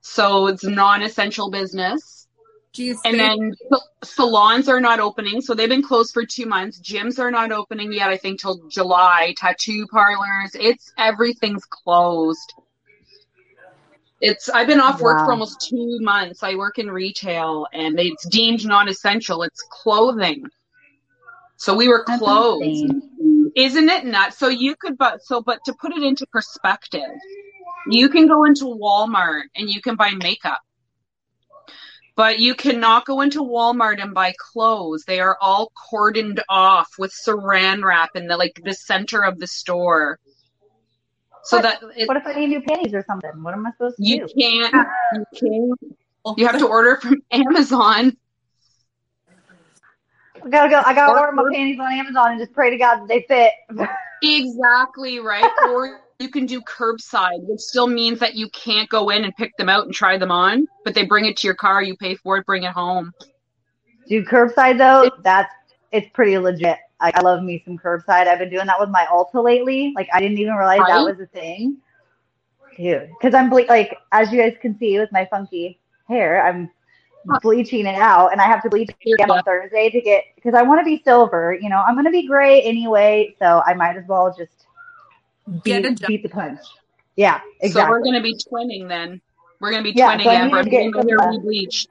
So 0.00 0.46
it's 0.46 0.64
non-essential 0.64 1.50
business. 1.50 2.26
She's 2.72 2.98
And 3.04 3.18
then 3.18 3.52
salons 4.04 4.68
are 4.68 4.80
not 4.80 5.00
opening. 5.00 5.40
So 5.40 5.54
they've 5.54 5.68
been 5.68 5.82
closed 5.82 6.14
for 6.14 6.24
two 6.24 6.46
months. 6.46 6.80
Gyms 6.80 7.18
are 7.18 7.30
not 7.30 7.50
opening 7.52 7.92
yet, 7.92 8.08
I 8.08 8.16
think, 8.16 8.40
till 8.40 8.68
July. 8.68 9.34
Tattoo 9.36 9.86
parlors. 9.88 10.52
It's 10.54 10.92
everything's 10.96 11.64
closed. 11.64 12.54
It's 14.20 14.50
I've 14.50 14.66
been 14.66 14.80
off 14.80 15.00
work 15.00 15.18
for 15.24 15.32
almost 15.32 15.66
two 15.68 15.98
months. 16.00 16.42
I 16.42 16.54
work 16.54 16.78
in 16.78 16.90
retail 16.90 17.66
and 17.72 17.98
it's 17.98 18.28
deemed 18.28 18.66
non-essential. 18.66 19.42
It's 19.42 19.62
clothing. 19.70 20.44
So 21.56 21.74
we 21.74 21.88
were 21.88 22.04
closed. 22.04 22.92
Isn't 23.56 23.88
it 23.88 24.04
nuts? 24.04 24.38
So 24.38 24.48
you 24.48 24.76
could 24.76 24.98
but 24.98 25.22
so 25.22 25.40
but 25.42 25.60
to 25.64 25.74
put 25.80 25.92
it 25.92 26.02
into 26.02 26.26
perspective, 26.26 27.10
you 27.88 28.10
can 28.10 28.26
go 28.26 28.44
into 28.44 28.64
Walmart 28.64 29.44
and 29.56 29.70
you 29.70 29.80
can 29.80 29.96
buy 29.96 30.10
makeup. 30.10 30.60
But 32.14 32.38
you 32.38 32.54
cannot 32.54 33.06
go 33.06 33.22
into 33.22 33.42
Walmart 33.42 34.02
and 34.02 34.12
buy 34.12 34.34
clothes. 34.38 35.04
They 35.06 35.20
are 35.20 35.38
all 35.40 35.72
cordoned 35.90 36.40
off 36.50 36.88
with 36.98 37.12
saran 37.12 37.82
wrap 37.82 38.10
in 38.14 38.26
the 38.26 38.36
like 38.36 38.60
the 38.62 38.74
center 38.74 39.24
of 39.24 39.38
the 39.38 39.46
store. 39.46 40.18
So 41.44 41.56
What? 41.56 41.62
that 41.62 41.82
it, 41.96 42.06
What 42.08 42.16
if 42.16 42.26
I 42.26 42.34
need 42.34 42.48
new 42.48 42.60
panties 42.62 42.92
or 42.94 43.04
something? 43.06 43.30
What 43.42 43.54
am 43.54 43.66
I 43.66 43.72
supposed 43.72 43.96
to 43.96 44.02
you 44.04 44.26
do? 44.26 44.34
can't 44.38 44.74
ah. 44.74 44.84
you 45.14 45.24
can't 45.34 46.38
you 46.38 46.46
have 46.46 46.58
to 46.58 46.66
order 46.66 46.96
from 46.98 47.16
Amazon. 47.30 48.16
I 50.44 50.48
gotta 50.48 50.70
go. 50.70 50.82
I 50.84 50.94
gotta 50.94 51.12
Or- 51.12 51.20
order 51.20 51.32
my 51.32 51.44
panties 51.52 51.78
on 51.78 51.92
Amazon 51.92 52.32
and 52.32 52.40
just 52.40 52.52
pray 52.52 52.70
to 52.70 52.76
God 52.76 53.00
that 53.00 53.08
they 53.08 53.24
fit. 53.28 53.52
Exactly 54.22 55.18
right. 55.18 55.50
or 55.70 56.00
you 56.18 56.28
can 56.28 56.44
do 56.44 56.60
curbside, 56.60 57.40
which 57.44 57.60
still 57.60 57.86
means 57.86 58.18
that 58.18 58.34
you 58.34 58.50
can't 58.50 58.86
go 58.90 59.08
in 59.08 59.24
and 59.24 59.34
pick 59.34 59.56
them 59.56 59.70
out 59.70 59.86
and 59.86 59.94
try 59.94 60.18
them 60.18 60.30
on, 60.30 60.68
but 60.84 60.94
they 60.94 61.06
bring 61.06 61.24
it 61.24 61.38
to 61.38 61.46
your 61.46 61.54
car, 61.54 61.82
you 61.82 61.96
pay 61.96 62.14
for 62.16 62.36
it, 62.36 62.44
bring 62.44 62.64
it 62.64 62.72
home. 62.72 63.14
Do 64.08 64.22
curbside 64.22 64.76
though. 64.76 65.10
That's 65.22 65.50
it's 65.90 66.06
pretty 66.12 66.36
legit. 66.36 66.76
I, 67.00 67.12
I 67.14 67.20
love 67.22 67.42
me 67.42 67.62
some 67.64 67.78
curbside. 67.78 68.26
I've 68.26 68.38
been 68.38 68.50
doing 68.50 68.66
that 68.66 68.78
with 68.78 68.90
my 68.90 69.06
Ulta 69.10 69.42
lately. 69.42 69.92
Like 69.96 70.08
I 70.12 70.20
didn't 70.20 70.38
even 70.38 70.54
realize 70.54 70.80
that 70.88 71.04
was 71.04 71.20
a 71.20 71.26
thing, 71.26 71.78
dude. 72.76 73.10
Because 73.18 73.34
I'm 73.34 73.48
ble- 73.50 73.66
like, 73.68 73.96
as 74.12 74.30
you 74.32 74.40
guys 74.40 74.56
can 74.60 74.78
see 74.78 74.98
with 74.98 75.10
my 75.12 75.26
funky 75.30 75.80
hair, 76.08 76.46
I'm 76.46 76.70
bleaching 77.42 77.86
it 77.86 77.94
out, 77.96 78.32
and 78.32 78.40
I 78.40 78.44
have 78.44 78.62
to 78.62 78.70
bleach 78.70 78.90
it 78.90 79.12
again 79.14 79.30
on 79.30 79.42
Thursday 79.42 79.90
to 79.90 80.00
get 80.00 80.24
because 80.34 80.54
I 80.54 80.62
want 80.62 80.80
to 80.80 80.84
be 80.84 81.02
silver. 81.04 81.56
You 81.60 81.68
know, 81.68 81.78
I'm 81.78 81.94
gonna 81.94 82.10
be 82.10 82.26
gray 82.26 82.62
anyway, 82.62 83.34
so 83.38 83.62
I 83.66 83.74
might 83.74 83.96
as 83.96 84.04
well 84.06 84.34
just 84.36 84.66
Get 85.64 85.82
beat, 85.82 86.02
a 86.02 86.06
beat 86.06 86.22
the 86.22 86.28
punch. 86.28 86.60
Yeah, 87.16 87.40
exactly. 87.60 87.88
So 87.88 87.90
we're 87.90 88.04
gonna 88.04 88.22
be 88.22 88.34
twinning 88.34 88.88
then. 88.88 89.20
We're 89.60 89.70
gonna 89.70 89.82
be 89.82 89.92
Yeah, 89.92 90.16
twinning 90.16 90.24
so 90.24 90.30
Amber. 90.30 90.56
I'm 90.58 90.64
get 90.64 90.70
getting 90.70 90.90
my 90.92 91.00
some, 91.00 91.08
hair 91.08 91.18
uh, 91.20 91.30
re-bleached. 91.32 91.88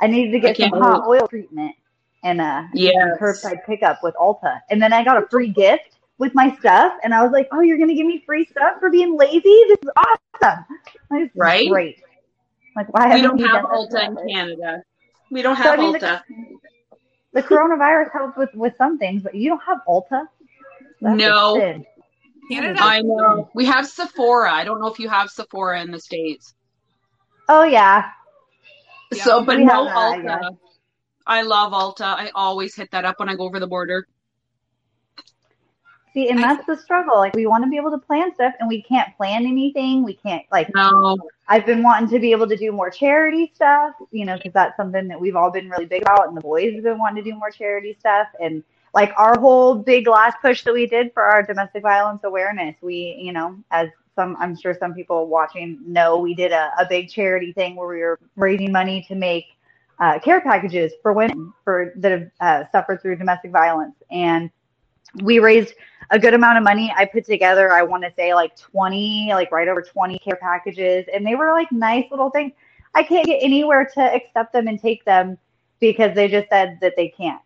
I 0.00 0.06
needed 0.06 0.32
to 0.32 0.40
get 0.40 0.56
some 0.56 0.70
hot 0.70 1.06
oil 1.06 1.26
treatment 1.26 1.74
and 2.22 2.40
uh 2.40 2.64
Yes. 2.74 2.94
some 2.94 3.18
curbside 3.18 3.64
pickup 3.66 4.00
with 4.02 4.14
Ulta. 4.16 4.60
And 4.70 4.80
then 4.82 4.92
I 4.92 5.04
got 5.04 5.22
a 5.22 5.26
free 5.28 5.48
gift 5.48 5.96
with 6.18 6.34
my 6.34 6.54
stuff 6.58 6.92
and 7.02 7.14
I 7.14 7.22
was 7.22 7.32
like, 7.32 7.48
Oh, 7.52 7.60
you're 7.60 7.78
gonna 7.78 7.94
give 7.94 8.06
me 8.06 8.22
free 8.26 8.46
stuff 8.46 8.74
for 8.80 8.90
being 8.90 9.16
lazy? 9.16 9.40
This 9.42 9.78
is 9.82 9.90
awesome. 9.96 10.64
Like, 11.10 11.20
this 11.22 11.30
is 11.30 11.36
Right? 11.36 11.68
great. 11.68 12.02
Like 12.76 12.92
why 12.92 13.06
We 13.06 13.10
haven't 13.20 13.24
don't 13.24 13.36
we 13.36 13.42
have 13.48 13.62
done 13.62 13.86
this 13.90 13.94
Ulta 13.94 14.06
in? 14.22 14.28
Canada. 14.28 14.82
We 15.30 15.42
don't 15.42 15.56
So, 15.56 15.62
have 15.62 15.78
I 15.78 15.82
mean, 15.82 15.92
the- 15.92 15.98
Ulta. 15.98 16.22
The 17.32 17.42
coronavirus 17.44 18.12
helped 18.12 18.36
with, 18.36 18.52
with 18.54 18.74
some 18.76 18.98
things, 18.98 19.22
but 19.22 19.34
you 19.36 19.48
don't 19.50 19.62
have 19.62 19.78
Ulta? 19.88 20.26
That's 21.00 21.16
No. 21.16 21.54
Canada. 22.50 22.78
I 22.82 23.00
know. 23.02 23.48
We 23.54 23.64
have 23.66 23.86
Sephora. 23.86 24.52
I 24.52 24.64
don't 24.64 24.80
know 24.80 24.88
if 24.88 24.98
you 24.98 25.08
have 25.08 25.30
Sephora 25.30 25.80
in 25.80 25.92
the 25.92 26.00
States. 26.00 26.54
Oh 27.48 27.62
yeah. 27.62 28.10
Yeah, 29.12 29.22
so, 29.24 29.44
but 29.44 29.58
we 29.58 29.64
no 29.64 29.86
have 29.86 30.24
that, 30.24 30.40
Ulta. 30.42 30.58
I 31.30 31.42
love 31.42 31.72
Ulta. 31.72 32.02
I 32.02 32.30
always 32.34 32.74
hit 32.74 32.90
that 32.90 33.04
up 33.04 33.20
when 33.20 33.28
I 33.28 33.36
go 33.36 33.44
over 33.44 33.60
the 33.60 33.68
border. 33.68 34.08
See, 36.12 36.28
and 36.28 36.42
that's 36.42 36.66
the 36.66 36.76
struggle. 36.76 37.18
Like 37.18 37.34
we 37.36 37.46
want 37.46 37.62
to 37.62 37.70
be 37.70 37.76
able 37.76 37.92
to 37.92 37.98
plan 37.98 38.34
stuff 38.34 38.52
and 38.58 38.68
we 38.68 38.82
can't 38.82 39.16
plan 39.16 39.46
anything. 39.46 40.02
We 40.02 40.14
can't 40.14 40.42
like 40.50 40.74
No. 40.74 41.16
I've 41.46 41.64
been 41.64 41.84
wanting 41.84 42.08
to 42.10 42.18
be 42.18 42.32
able 42.32 42.48
to 42.48 42.56
do 42.56 42.72
more 42.72 42.90
charity 42.90 43.52
stuff, 43.54 43.94
you 44.10 44.24
know, 44.24 44.36
because 44.36 44.52
that's 44.52 44.76
something 44.76 45.06
that 45.06 45.20
we've 45.20 45.36
all 45.36 45.52
been 45.52 45.70
really 45.70 45.86
big 45.86 46.02
about, 46.02 46.26
and 46.26 46.36
the 46.36 46.40
boys 46.40 46.74
have 46.74 46.82
been 46.82 46.98
wanting 46.98 47.22
to 47.22 47.30
do 47.30 47.36
more 47.36 47.52
charity 47.52 47.96
stuff. 48.00 48.26
And 48.40 48.64
like 48.92 49.12
our 49.16 49.38
whole 49.38 49.76
big 49.76 50.08
last 50.08 50.36
push 50.42 50.64
that 50.64 50.74
we 50.74 50.86
did 50.86 51.14
for 51.14 51.22
our 51.22 51.44
domestic 51.44 51.82
violence 51.82 52.22
awareness, 52.24 52.74
we, 52.82 53.16
you 53.20 53.32
know, 53.32 53.56
as 53.70 53.88
some, 54.16 54.36
I'm 54.40 54.56
sure 54.56 54.74
some 54.74 54.94
people 54.94 55.28
watching 55.28 55.78
know, 55.86 56.18
we 56.18 56.34
did 56.34 56.50
a, 56.50 56.72
a 56.76 56.86
big 56.88 57.08
charity 57.08 57.52
thing 57.52 57.76
where 57.76 57.86
we 57.86 58.00
were 58.00 58.18
raising 58.34 58.72
money 58.72 59.04
to 59.06 59.14
make 59.14 59.46
uh, 60.00 60.18
care 60.18 60.40
packages 60.40 60.92
for 61.02 61.12
women 61.12 61.52
for 61.62 61.92
that 61.96 62.10
have 62.10 62.30
uh, 62.40 62.64
suffered 62.72 63.00
through 63.02 63.16
domestic 63.16 63.50
violence, 63.50 63.94
and 64.10 64.50
we 65.22 65.38
raised 65.38 65.74
a 66.10 66.18
good 66.18 66.34
amount 66.34 66.58
of 66.58 66.64
money. 66.64 66.92
I 66.96 67.04
put 67.04 67.24
together, 67.24 67.72
I 67.72 67.82
want 67.82 68.02
to 68.04 68.12
say 68.16 68.34
like 68.34 68.56
20, 68.56 69.28
like 69.32 69.52
right 69.52 69.68
over 69.68 69.82
20 69.82 70.18
care 70.18 70.36
packages, 70.36 71.06
and 71.12 71.24
they 71.24 71.34
were 71.34 71.52
like 71.52 71.70
nice 71.70 72.06
little 72.10 72.30
things. 72.30 72.52
I 72.94 73.02
can't 73.02 73.26
get 73.26 73.38
anywhere 73.42 73.88
to 73.94 74.00
accept 74.00 74.52
them 74.52 74.66
and 74.66 74.80
take 74.80 75.04
them 75.04 75.38
because 75.78 76.14
they 76.14 76.28
just 76.28 76.48
said 76.48 76.78
that 76.80 76.94
they 76.96 77.08
can't. 77.08 77.40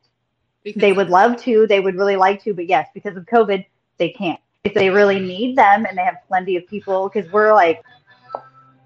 Because 0.62 0.80
they 0.80 0.92
would 0.92 1.10
love 1.10 1.36
to, 1.42 1.66
they 1.66 1.80
would 1.80 1.94
really 1.94 2.16
like 2.16 2.42
to, 2.44 2.54
but 2.54 2.66
yes, 2.66 2.88
because 2.94 3.16
of 3.16 3.24
COVID, 3.26 3.66
they 3.98 4.10
can't. 4.10 4.40
If 4.64 4.72
they 4.72 4.88
really 4.88 5.20
need 5.20 5.56
them 5.58 5.84
and 5.84 5.98
they 5.98 6.02
have 6.02 6.16
plenty 6.26 6.56
of 6.56 6.66
people, 6.66 7.10
because 7.10 7.30
we're 7.30 7.52
like, 7.52 7.82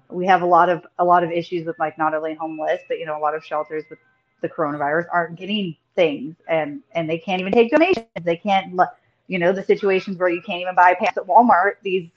we 0.09 0.25
have 0.25 0.41
a 0.41 0.45
lot 0.45 0.69
of 0.69 0.85
a 0.97 1.05
lot 1.05 1.23
of 1.23 1.31
issues 1.31 1.65
with 1.65 1.77
like 1.79 1.97
not 1.97 2.13
only 2.13 2.33
homeless, 2.33 2.81
but 2.87 2.99
you 2.99 3.05
know, 3.05 3.17
a 3.17 3.21
lot 3.21 3.35
of 3.35 3.43
shelters 3.45 3.83
with 3.89 3.99
the 4.41 4.49
coronavirus 4.49 5.05
aren't 5.11 5.37
getting 5.37 5.75
things 5.95 6.35
and 6.47 6.81
and 6.93 7.09
they 7.09 7.17
can't 7.17 7.41
even 7.41 7.53
take 7.53 7.71
donations. 7.71 8.07
They 8.23 8.37
can't, 8.37 8.79
you 9.27 9.39
know, 9.39 9.51
the 9.51 9.63
situations 9.63 10.17
where 10.17 10.29
you 10.29 10.41
can't 10.41 10.61
even 10.61 10.75
buy 10.75 10.95
pants 10.95 11.17
at 11.17 11.25
Walmart. 11.25 11.73
These 11.83 12.09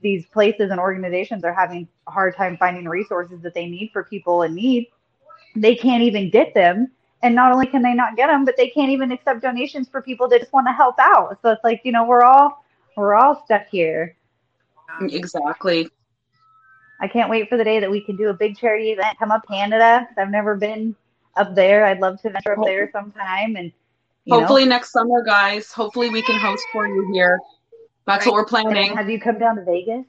these 0.00 0.26
places 0.26 0.70
and 0.70 0.78
organizations 0.78 1.42
are 1.44 1.52
having 1.52 1.88
a 2.06 2.10
hard 2.10 2.36
time 2.36 2.56
finding 2.56 2.86
resources 2.86 3.40
that 3.42 3.54
they 3.54 3.66
need 3.66 3.90
for 3.92 4.04
people 4.04 4.42
in 4.42 4.54
need. 4.54 4.88
They 5.56 5.74
can't 5.74 6.02
even 6.02 6.30
get 6.30 6.54
them. 6.54 6.90
And 7.22 7.34
not 7.34 7.52
only 7.52 7.66
can 7.66 7.82
they 7.82 7.94
not 7.94 8.16
get 8.16 8.28
them, 8.28 8.44
but 8.44 8.56
they 8.56 8.68
can't 8.68 8.90
even 8.90 9.10
accept 9.10 9.42
donations 9.42 9.88
for 9.88 10.00
people 10.00 10.28
that 10.28 10.40
just 10.40 10.52
want 10.52 10.68
to 10.68 10.72
help 10.72 10.94
out. 11.00 11.38
So 11.42 11.50
it's 11.50 11.64
like, 11.64 11.80
you 11.84 11.90
know, 11.90 12.06
we're 12.06 12.22
all 12.22 12.64
we're 12.96 13.14
all 13.14 13.42
stuck 13.44 13.66
here. 13.68 14.16
Exactly. 15.00 15.88
I 17.00 17.08
can't 17.08 17.30
wait 17.30 17.48
for 17.48 17.56
the 17.56 17.64
day 17.64 17.80
that 17.80 17.90
we 17.90 18.00
can 18.00 18.16
do 18.16 18.28
a 18.28 18.34
big 18.34 18.58
charity 18.58 18.90
event. 18.90 19.18
Come 19.18 19.30
up 19.30 19.42
Canada. 19.48 20.08
I've 20.16 20.30
never 20.30 20.56
been 20.56 20.96
up 21.36 21.54
there. 21.54 21.84
I'd 21.86 22.00
love 22.00 22.20
to 22.22 22.30
venture 22.30 22.58
up 22.58 22.64
there 22.64 22.90
sometime. 22.92 23.56
And 23.56 23.72
hopefully 24.28 24.64
know. 24.64 24.70
next 24.70 24.92
summer, 24.92 25.22
guys. 25.22 25.72
Hopefully 25.72 26.10
we 26.10 26.22
can 26.22 26.38
host 26.40 26.64
for 26.72 26.86
you 26.86 27.08
here. 27.12 27.38
That's 28.06 28.26
right. 28.26 28.32
what 28.32 28.38
we're 28.38 28.46
planning. 28.46 28.96
Have 28.96 29.10
you 29.10 29.20
come 29.20 29.38
down 29.38 29.56
to 29.56 29.64
Vegas? 29.64 30.04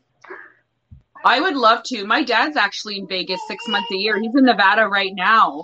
I 1.23 1.41
would 1.41 1.55
love 1.55 1.83
to. 1.83 2.05
My 2.05 2.23
dad's 2.23 2.55
actually 2.55 2.97
in 2.97 3.07
Vegas 3.07 3.41
six 3.47 3.67
months 3.67 3.91
a 3.91 3.97
year. 3.97 4.19
He's 4.19 4.33
in 4.35 4.45
Nevada 4.45 4.87
right 4.87 5.13
now, 5.13 5.63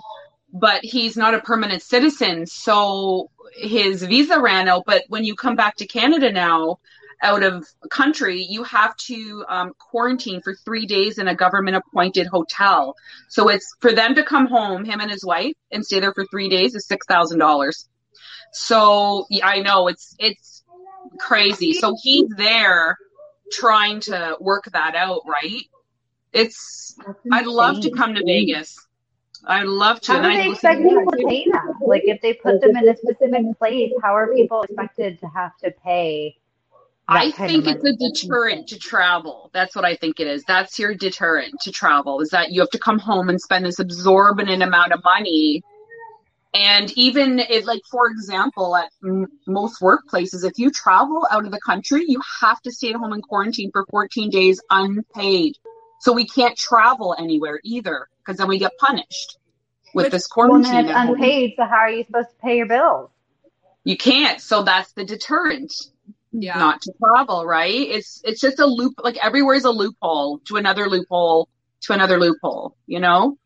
but 0.52 0.84
he's 0.84 1.16
not 1.16 1.34
a 1.34 1.40
permanent 1.40 1.82
citizen. 1.82 2.46
So 2.46 3.30
his 3.54 4.02
visa 4.02 4.38
ran 4.38 4.68
out. 4.68 4.84
But 4.86 5.04
when 5.08 5.24
you 5.24 5.34
come 5.34 5.56
back 5.56 5.76
to 5.76 5.86
Canada 5.86 6.30
now, 6.30 6.78
out 7.22 7.42
of 7.42 7.66
country, 7.90 8.42
you 8.42 8.62
have 8.64 8.96
to 8.96 9.44
um, 9.48 9.72
quarantine 9.78 10.40
for 10.42 10.54
three 10.54 10.86
days 10.86 11.18
in 11.18 11.28
a 11.28 11.34
government 11.34 11.76
appointed 11.76 12.26
hotel. 12.26 12.94
So 13.28 13.48
it's 13.48 13.74
for 13.80 13.92
them 13.92 14.14
to 14.14 14.22
come 14.22 14.46
home, 14.46 14.84
him 14.84 15.00
and 15.00 15.10
his 15.10 15.24
wife, 15.24 15.54
and 15.70 15.84
stay 15.84 16.00
there 16.00 16.12
for 16.12 16.26
three 16.30 16.48
days 16.48 16.74
is 16.74 16.86
six 16.86 17.06
thousand 17.06 17.38
dollars. 17.38 17.88
So 18.52 19.26
yeah, 19.30 19.46
I 19.46 19.60
know 19.60 19.88
it's 19.88 20.14
it's 20.18 20.64
crazy. 21.18 21.72
So 21.72 21.96
he's 22.02 22.28
there 22.36 22.96
trying 23.52 24.00
to 24.00 24.36
work 24.40 24.64
that 24.72 24.94
out, 24.94 25.22
right? 25.26 25.62
It's 26.32 26.96
I'd 27.32 27.46
love 27.46 27.80
to 27.82 27.90
come 27.90 28.14
to 28.14 28.22
Vegas. 28.24 28.78
I'd 29.46 29.66
love 29.66 30.00
to. 30.02 30.12
How 30.12 30.22
do 30.22 30.36
they 30.36 30.50
expect 30.50 30.82
people 30.82 31.10
to 31.10 31.26
pay 31.28 31.46
that? 31.52 31.76
Like 31.80 32.02
if 32.04 32.20
they 32.20 32.34
put 32.34 32.60
them 32.60 32.76
in 32.76 32.88
a 32.88 32.96
specific 32.96 33.58
place, 33.58 33.92
how 34.02 34.14
are 34.14 34.32
people 34.34 34.62
expected 34.62 35.20
to 35.20 35.26
have 35.28 35.56
to 35.58 35.70
pay? 35.84 36.36
I 37.08 37.30
think 37.30 37.66
it's 37.68 37.84
a 37.84 37.92
deterrent 37.92 38.68
to 38.68 38.78
travel. 38.78 39.50
That's 39.52 39.76
what 39.76 39.84
I 39.84 39.94
think 39.94 40.18
it 40.18 40.26
is. 40.26 40.42
That's 40.44 40.78
your 40.78 40.94
deterrent 40.94 41.54
to 41.62 41.70
travel 41.70 42.20
is 42.20 42.30
that 42.30 42.50
you 42.50 42.60
have 42.60 42.70
to 42.70 42.78
come 42.78 42.98
home 42.98 43.28
and 43.28 43.40
spend 43.40 43.64
this 43.64 43.78
absorbent 43.78 44.50
amount 44.50 44.92
of 44.92 45.04
money 45.04 45.62
and 46.56 46.90
even 46.96 47.38
if, 47.38 47.66
like, 47.66 47.82
for 47.90 48.06
example, 48.06 48.76
at 48.76 48.90
m- 49.04 49.26
most 49.46 49.82
workplaces, 49.82 50.42
if 50.42 50.58
you 50.58 50.70
travel 50.70 51.26
out 51.30 51.44
of 51.44 51.50
the 51.50 51.60
country, 51.60 52.04
you 52.08 52.18
have 52.40 52.62
to 52.62 52.72
stay 52.72 52.90
at 52.90 52.96
home 52.96 53.12
in 53.12 53.20
quarantine 53.20 53.70
for 53.72 53.84
14 53.90 54.30
days 54.30 54.58
unpaid. 54.70 55.54
So 56.00 56.14
we 56.14 56.26
can't 56.26 56.56
travel 56.56 57.14
anywhere 57.18 57.60
either 57.62 58.08
because 58.18 58.38
then 58.38 58.48
we 58.48 58.58
get 58.58 58.72
punished 58.78 59.38
with 59.92 60.10
this 60.10 60.26
quarantine. 60.26 60.88
Unpaid, 60.88 61.54
so 61.56 61.64
how 61.64 61.76
are 61.76 61.90
you 61.90 62.04
supposed 62.04 62.30
to 62.30 62.36
pay 62.36 62.56
your 62.56 62.66
bills? 62.66 63.10
You 63.84 63.98
can't. 63.98 64.40
So 64.40 64.62
that's 64.62 64.92
the 64.92 65.04
deterrent. 65.04 65.74
Yeah. 66.38 66.58
Not 66.58 66.82
to 66.82 66.92
travel, 67.02 67.46
right? 67.46 67.72
It's 67.72 68.20
it's 68.22 68.42
just 68.42 68.60
a 68.60 68.66
loop. 68.66 68.94
Like 69.02 69.16
everywhere 69.24 69.54
is 69.54 69.64
a 69.64 69.70
loophole 69.70 70.38
to 70.48 70.56
another 70.56 70.86
loophole 70.86 71.48
to 71.82 71.94
another 71.94 72.18
loophole. 72.18 72.76
You 72.86 73.00
know. 73.00 73.38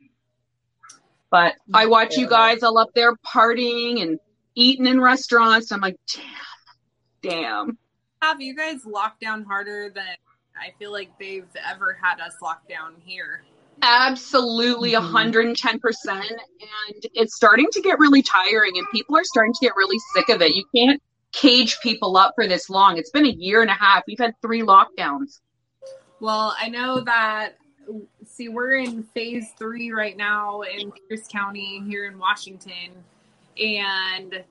But 1.30 1.54
I 1.72 1.86
watch 1.86 2.16
you 2.16 2.28
guys 2.28 2.64
all 2.64 2.78
up 2.78 2.88
there 2.96 3.14
partying 3.14 4.02
and 4.02 4.18
eating 4.56 4.86
in 4.86 5.00
restaurants. 5.00 5.70
I'm 5.70 5.80
like, 5.80 5.96
damn, 6.12 7.30
damn. 7.30 7.78
Have 8.20 8.40
you 8.40 8.56
guys 8.56 8.84
locked 8.84 9.20
down 9.20 9.44
harder 9.44 9.92
than 9.94 10.16
I 10.56 10.74
feel 10.80 10.90
like 10.90 11.16
they've 11.20 11.46
ever 11.64 11.96
had 12.02 12.20
us 12.20 12.34
locked 12.42 12.68
down 12.68 12.94
here? 13.04 13.44
Absolutely, 13.82 14.92
mm-hmm. 14.92 15.16
110%. 15.16 15.78
And 16.08 17.06
it's 17.14 17.36
starting 17.36 17.68
to 17.70 17.80
get 17.80 18.00
really 18.00 18.22
tiring, 18.22 18.76
and 18.76 18.86
people 18.92 19.16
are 19.16 19.24
starting 19.24 19.52
to 19.52 19.58
get 19.62 19.76
really 19.76 19.98
sick 20.12 20.28
of 20.28 20.42
it. 20.42 20.54
You 20.54 20.64
can't 20.74 21.00
cage 21.32 21.78
people 21.80 22.16
up 22.16 22.32
for 22.34 22.46
this 22.46 22.68
long. 22.68 22.96
It's 22.96 23.10
been 23.10 23.26
a 23.26 23.30
year 23.30 23.62
and 23.62 23.70
a 23.70 23.74
half. 23.74 24.04
We've 24.06 24.18
had 24.18 24.34
three 24.42 24.62
lockdowns. 24.62 25.40
Well, 26.20 26.54
I 26.60 26.68
know 26.68 27.00
that 27.00 27.56
see, 28.26 28.48
we're 28.48 28.76
in 28.76 29.02
phase 29.02 29.52
three 29.58 29.90
right 29.90 30.16
now 30.16 30.62
in 30.62 30.92
Pierce 31.08 31.26
County 31.28 31.82
here 31.86 32.06
in 32.06 32.18
Washington, 32.18 32.90
and 33.58 34.44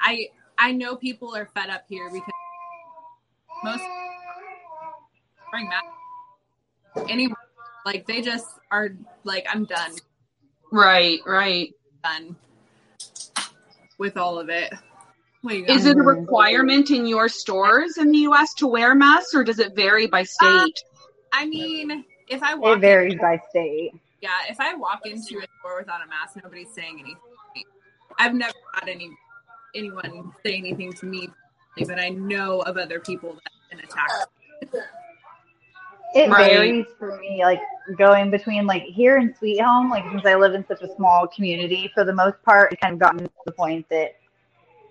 I 0.00 0.28
I 0.58 0.72
know 0.72 0.96
people 0.96 1.34
are 1.34 1.46
fed 1.54 1.68
up 1.68 1.84
here 1.88 2.08
because 2.10 2.30
most 3.64 3.82
wearing 5.52 5.68
masks 5.68 7.10
anyway, 7.10 7.34
like 7.84 8.06
they 8.06 8.22
just 8.22 8.46
are 8.70 8.90
like 9.24 9.46
I'm 9.52 9.64
done. 9.64 9.92
Right, 10.72 11.20
right. 11.26 11.72
Done 12.04 12.36
with 13.98 14.16
all 14.16 14.38
of 14.38 14.48
it. 14.48 14.72
Is 15.48 15.86
it 15.86 15.96
a 15.96 16.02
requirement 16.02 16.90
in 16.90 17.06
your 17.06 17.28
stores 17.28 17.96
in 17.98 18.10
the 18.10 18.18
U.S. 18.18 18.54
to 18.54 18.66
wear 18.66 18.94
masks, 18.94 19.34
or 19.34 19.44
does 19.44 19.58
it 19.58 19.74
vary 19.74 20.06
by 20.06 20.22
state? 20.24 20.46
Uh, 20.46 21.06
I 21.32 21.46
mean, 21.46 22.04
if 22.28 22.42
I 22.42 22.54
walk 22.54 22.78
it 22.78 22.80
varies 22.80 23.12
in, 23.14 23.18
by 23.18 23.40
state. 23.50 23.92
Yeah, 24.20 24.30
if 24.48 24.58
I 24.60 24.74
walk 24.74 25.00
into 25.04 25.38
a 25.38 25.46
store 25.60 25.78
without 25.78 26.00
a 26.04 26.08
mask, 26.08 26.36
nobody's 26.42 26.70
saying 26.70 26.98
anything. 27.00 27.16
I've 28.18 28.34
never 28.34 28.54
had 28.74 28.88
any 28.88 29.10
anyone 29.74 30.32
say 30.44 30.56
anything 30.56 30.92
to 30.94 31.06
me, 31.06 31.28
but 31.86 31.98
I 31.98 32.08
know 32.08 32.60
of 32.60 32.76
other 32.76 33.00
people 33.00 33.34
that 33.34 33.52
have 33.70 33.78
been 33.78 33.88
attacked. 33.88 34.86
It 36.14 36.30
right. 36.30 36.50
varies 36.50 36.86
for 36.98 37.18
me, 37.18 37.42
like 37.44 37.60
going 37.98 38.30
between 38.30 38.66
like 38.66 38.84
here 38.84 39.18
in 39.18 39.34
Sweet 39.36 39.60
Home, 39.60 39.90
like 39.90 40.04
since 40.10 40.24
I 40.24 40.34
live 40.34 40.54
in 40.54 40.66
such 40.66 40.80
a 40.80 40.94
small 40.96 41.26
community, 41.26 41.90
for 41.94 42.04
the 42.04 42.14
most 42.14 42.42
part, 42.42 42.72
it's 42.72 42.80
kind 42.80 42.94
of 42.94 42.98
gotten 42.98 43.18
to 43.18 43.30
the 43.44 43.52
point 43.52 43.86
that 43.90 44.16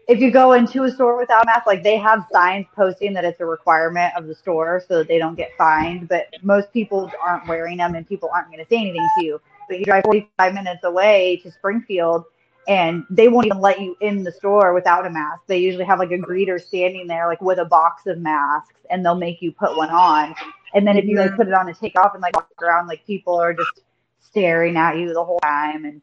if 0.07 0.19
you 0.19 0.31
go 0.31 0.53
into 0.53 0.83
a 0.83 0.91
store 0.91 1.17
without 1.17 1.43
a 1.43 1.45
mask, 1.45 1.65
like 1.65 1.83
they 1.83 1.97
have 1.97 2.25
signs 2.31 2.65
posting 2.75 3.13
that 3.13 3.25
it's 3.25 3.39
a 3.39 3.45
requirement 3.45 4.13
of 4.15 4.27
the 4.27 4.35
store 4.35 4.83
so 4.87 4.99
that 4.99 5.07
they 5.07 5.17
don't 5.17 5.35
get 5.35 5.51
fined. 5.57 6.07
But 6.07 6.27
most 6.43 6.71
people 6.71 7.11
aren't 7.23 7.47
wearing 7.47 7.77
them 7.77 7.95
and 7.95 8.07
people 8.07 8.29
aren't 8.33 8.47
going 8.47 8.63
to 8.63 8.69
say 8.69 8.77
anything 8.77 9.09
to 9.15 9.25
you. 9.25 9.41
But 9.67 9.79
you 9.79 9.85
drive 9.85 10.03
45 10.03 10.53
minutes 10.53 10.83
away 10.83 11.41
to 11.43 11.51
Springfield 11.51 12.25
and 12.67 13.03
they 13.09 13.27
won't 13.27 13.45
even 13.47 13.59
let 13.59 13.79
you 13.79 13.95
in 14.01 14.23
the 14.23 14.31
store 14.31 14.73
without 14.73 15.05
a 15.05 15.09
mask. 15.09 15.41
They 15.47 15.57
usually 15.57 15.85
have 15.85 15.99
like 15.99 16.11
a 16.11 16.17
greeter 16.17 16.61
standing 16.61 17.07
there, 17.07 17.27
like 17.27 17.41
with 17.41 17.59
a 17.59 17.65
box 17.65 18.07
of 18.07 18.17
masks, 18.19 18.73
and 18.89 19.05
they'll 19.05 19.15
make 19.15 19.41
you 19.41 19.51
put 19.51 19.75
one 19.75 19.89
on. 19.89 20.35
And 20.73 20.85
then 20.85 20.97
if 20.97 21.05
you 21.05 21.17
like 21.17 21.35
put 21.35 21.47
it 21.47 21.53
on 21.53 21.67
and 21.67 21.77
take 21.77 21.97
off 21.99 22.13
and 22.13 22.21
like 22.21 22.35
walk 22.35 22.51
around, 22.61 22.87
like 22.87 23.05
people 23.05 23.35
are 23.35 23.53
just 23.53 23.81
staring 24.19 24.77
at 24.77 24.97
you 24.97 25.13
the 25.13 25.23
whole 25.23 25.39
time 25.39 25.85
and 25.85 26.01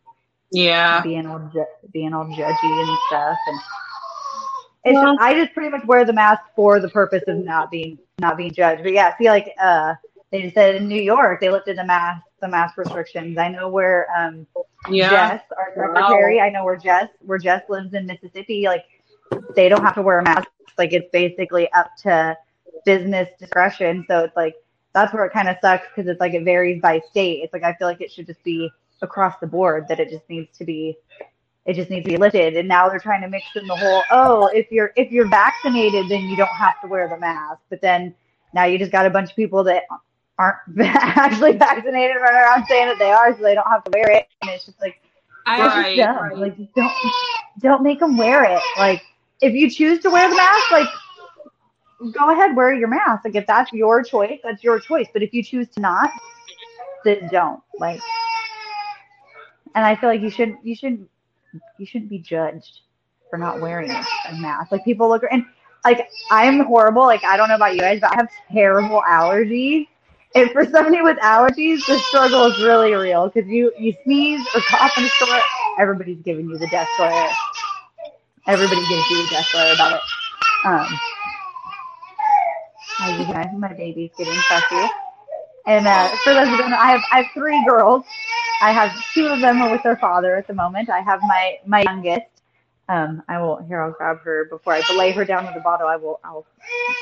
yeah, 0.53 1.03
being 1.03 1.27
all 1.27 1.51
ju- 1.53 1.89
being 1.93 2.15
all 2.15 2.27
judgy 2.27 2.55
and 2.63 2.99
stuff. 3.09 3.39
And 3.47 3.61
it's 4.85 5.01
just, 5.01 5.21
I 5.21 5.35
just 5.35 5.55
pretty 5.55 5.71
much 5.71 5.85
wear 5.87 6.05
the 6.05 6.13
mask 6.13 6.43
for 6.57 6.81
the 6.81 6.89
purpose 6.89 7.23
of 7.29 7.39
not 7.39 7.71
being 7.71 7.99
not 8.21 8.37
being 8.37 8.53
judged. 8.53 8.83
But 8.83 8.93
yeah, 8.93 9.09
I 9.09 9.17
feel 9.17 9.33
like 9.33 9.55
uh, 9.61 9.95
they 10.31 10.51
said 10.51 10.77
in 10.77 10.89
New 10.89 11.01
York 11.01 11.41
they 11.41 11.51
lifted 11.51 11.79
the 11.79 11.85
mask 11.85 12.23
the 12.41 12.49
mask 12.49 12.77
restrictions. 12.77 13.39
I 13.39 13.49
know 13.49 13.69
where 13.69 14.09
um, 14.17 14.47
yeah. 14.91 15.11
Jess, 15.11 15.43
our 15.57 15.69
secretary, 15.75 16.37
wow. 16.37 16.43
I 16.43 16.51
know 16.51 16.65
where 16.65 16.77
Jess 16.77 17.09
where 17.21 17.39
Jess 17.39 17.63
lives 17.69 17.95
in 17.95 18.07
Mississippi. 18.07 18.65
Like 18.65 18.85
they 19.55 19.69
don't 19.69 19.83
have 19.83 19.95
to 19.95 20.03
wear 20.03 20.19
a 20.19 20.25
mask. 20.25 20.49
Like 20.77 20.93
it's 20.93 21.09
basically 21.13 21.71
up 21.73 21.91
to 22.03 22.37
business 22.85 23.29
discretion. 23.39 24.05
So 24.09 24.25
it's 24.25 24.37
like 24.37 24.57
that's 24.93 25.13
where 25.15 25.25
it 25.25 25.33
kind 25.33 25.49
of 25.49 25.57
sucks 25.63 25.87
because 25.95 26.11
it's 26.11 26.21
like 26.21 26.35
it 26.35 26.45
varies 26.45 26.83
by 26.83 27.01
state. 27.11 27.43
It's 27.43 27.53
like 27.53 27.63
I 27.63 27.75
feel 27.75 27.87
like 27.87 28.01
it 28.01 28.11
should 28.11 28.27
just 28.27 28.43
be 28.43 28.71
across 29.01 29.39
the 29.41 29.47
board 29.47 29.87
that 29.89 30.01
it 30.01 30.11
just 30.11 30.29
needs 30.29 30.57
to 30.59 30.65
be 30.65 30.97
it 31.67 31.75
just 31.75 31.91
needs 31.91 32.05
to 32.05 32.11
be 32.11 32.17
lifted. 32.17 32.57
And 32.57 32.69
now 32.69 32.89
they're 32.89 32.99
trying 32.99 33.23
to 33.23 33.29
mix 33.29 33.47
in 33.55 33.67
the 33.67 33.77
whole, 33.77 34.03
oh, 34.11 34.47
if 34.49 34.71
you're 34.73 34.93
if 34.97 35.13
you're 35.13 35.29
vaccinated, 35.29 36.09
then 36.09 36.23
you 36.23 36.37
don't 36.37 36.49
have 36.49 36.81
to 36.83 36.89
wear 36.89 37.09
the 37.09 37.19
mask. 37.19 37.61
But 37.71 37.81
then 37.81 38.15
now 38.53 38.65
you 38.65 38.79
just 38.79 38.93
got 38.93 39.07
a 39.07 39.11
bunch 39.11 39.31
of 39.31 39.37
people 39.37 39.63
that 39.65 39.85
aren't 40.39 40.57
actually 40.81 41.53
vaccinated 41.53 42.17
running 42.21 42.41
around 42.41 42.67
saying 42.67 42.89
that 42.89 42.99
they 42.99 43.11
are, 43.11 43.37
so 43.37 43.43
they 43.43 43.55
don't 43.55 43.69
have 43.69 43.85
to 43.85 43.91
wear 43.95 44.11
it. 44.11 44.27
And 44.43 44.51
it's 44.51 44.67
just 44.67 44.81
like, 44.81 45.01
Right, 45.47 45.97
dumb. 45.97 46.17
right. 46.17 46.37
Like, 46.37 46.57
don't 46.75 46.93
don't 47.61 47.83
make 47.83 48.01
them 48.01 48.17
wear 48.17 48.45
it. 48.45 48.63
Like, 48.77 49.03
if 49.41 49.53
you 49.55 49.69
choose 49.71 49.99
to 50.01 50.11
wear 50.11 50.29
the 50.29 50.37
mask, 50.37 50.71
like, 50.71 50.89
go 52.13 52.31
ahead, 52.33 52.57
wear 52.57 52.73
your 52.73 52.89
mask. 52.89 53.25
Like, 53.25 53.35
if 53.35 53.47
that's 53.47 53.73
your 53.73 54.03
choice, 54.03 54.39
that's 54.43 54.63
your 54.63 54.79
choice. 54.81 55.07
But 55.13 55.23
if 55.23 55.33
you 55.33 55.43
choose 55.43 55.69
to 55.71 55.81
not, 55.81 56.11
then 57.05 57.29
don't. 57.31 57.61
Like, 57.79 58.01
and 59.75 59.85
I 59.85 59.97
feel 59.97 60.09
like 60.11 60.21
you 60.21 60.31
should 60.31 60.57
you 60.63 60.75
should 60.75 61.09
you 61.79 61.87
shouldn't 61.87 62.11
be 62.11 62.19
judged 62.19 62.81
for 63.31 63.39
not 63.39 63.61
wearing 63.61 63.91
a 63.91 64.35
mask. 64.35 64.73
Like, 64.73 64.85
people 64.85 65.09
look 65.09 65.23
and 65.31 65.45
like 65.85 66.09
I'm 66.31 66.61
horrible. 66.61 67.03
Like, 67.03 67.25
I 67.25 67.37
don't 67.37 67.49
know 67.49 67.57
about 67.57 67.75
you 67.75 67.81
guys, 67.81 68.01
but 68.01 68.13
I 68.13 68.17
have 68.17 68.29
terrible 68.51 69.03
allergies. 69.09 69.87
And 70.35 70.51
for 70.51 70.65
somebody 70.65 71.03
with 71.03 71.19
allergies, 71.19 71.85
the 71.87 71.99
struggle 71.99 72.47
is 72.47 72.59
really 72.63 72.95
real 72.95 73.29
because 73.29 73.49
you 73.51 73.73
you 73.79 73.95
sneeze 74.05 74.47
or 74.55 74.61
cough 74.63 74.93
in 74.97 75.05
the 75.05 75.09
store, 75.11 75.41
everybody's 75.79 76.23
giving 76.23 76.49
you 76.49 76.59
the 76.59 76.69
death 76.69 76.89
glare. 76.97 77.29
Everybody 78.47 78.81
gives 78.89 79.11
you 79.11 79.23
the 79.25 79.29
death 79.31 79.49
glare 79.53 79.75
about 79.75 79.93
it. 79.95 80.01
Um, 80.65 80.99
you 83.19 83.27
guys, 83.33 83.49
my 83.57 83.73
baby's 83.73 84.11
getting 84.17 84.35
fussy. 84.49 84.89
And 85.67 85.87
uh, 85.87 86.09
for 86.25 86.35
those 86.35 86.49
who 86.49 86.57
don't 86.57 86.71
know, 86.71 86.77
I 86.77 86.91
have 86.93 87.03
I 87.13 87.17
have 87.23 87.27
three 87.35 87.63
girls. 87.65 88.05
I 88.63 88.71
have 88.71 88.93
two 89.13 89.27
of 89.27 89.41
them 89.41 89.61
are 89.61 89.73
with 89.73 89.83
their 89.83 89.97
father 89.97 90.37
at 90.37 90.47
the 90.47 90.55
moment. 90.55 90.89
I 90.89 91.01
have 91.01 91.21
my 91.23 91.59
my 91.67 91.83
youngest. 91.83 92.27
Um, 92.89 93.23
I 93.29 93.41
will 93.41 93.57
here. 93.57 93.83
I'll 93.83 93.91
grab 93.91 94.21
her 94.21 94.45
before 94.45 94.75
I 94.75 94.83
lay 94.97 95.11
her 95.11 95.25
down 95.25 95.47
with 95.47 95.55
the 95.55 95.61
bottle. 95.61 95.89
I 95.89 95.97
will 95.97 96.21
I'll 96.23 96.47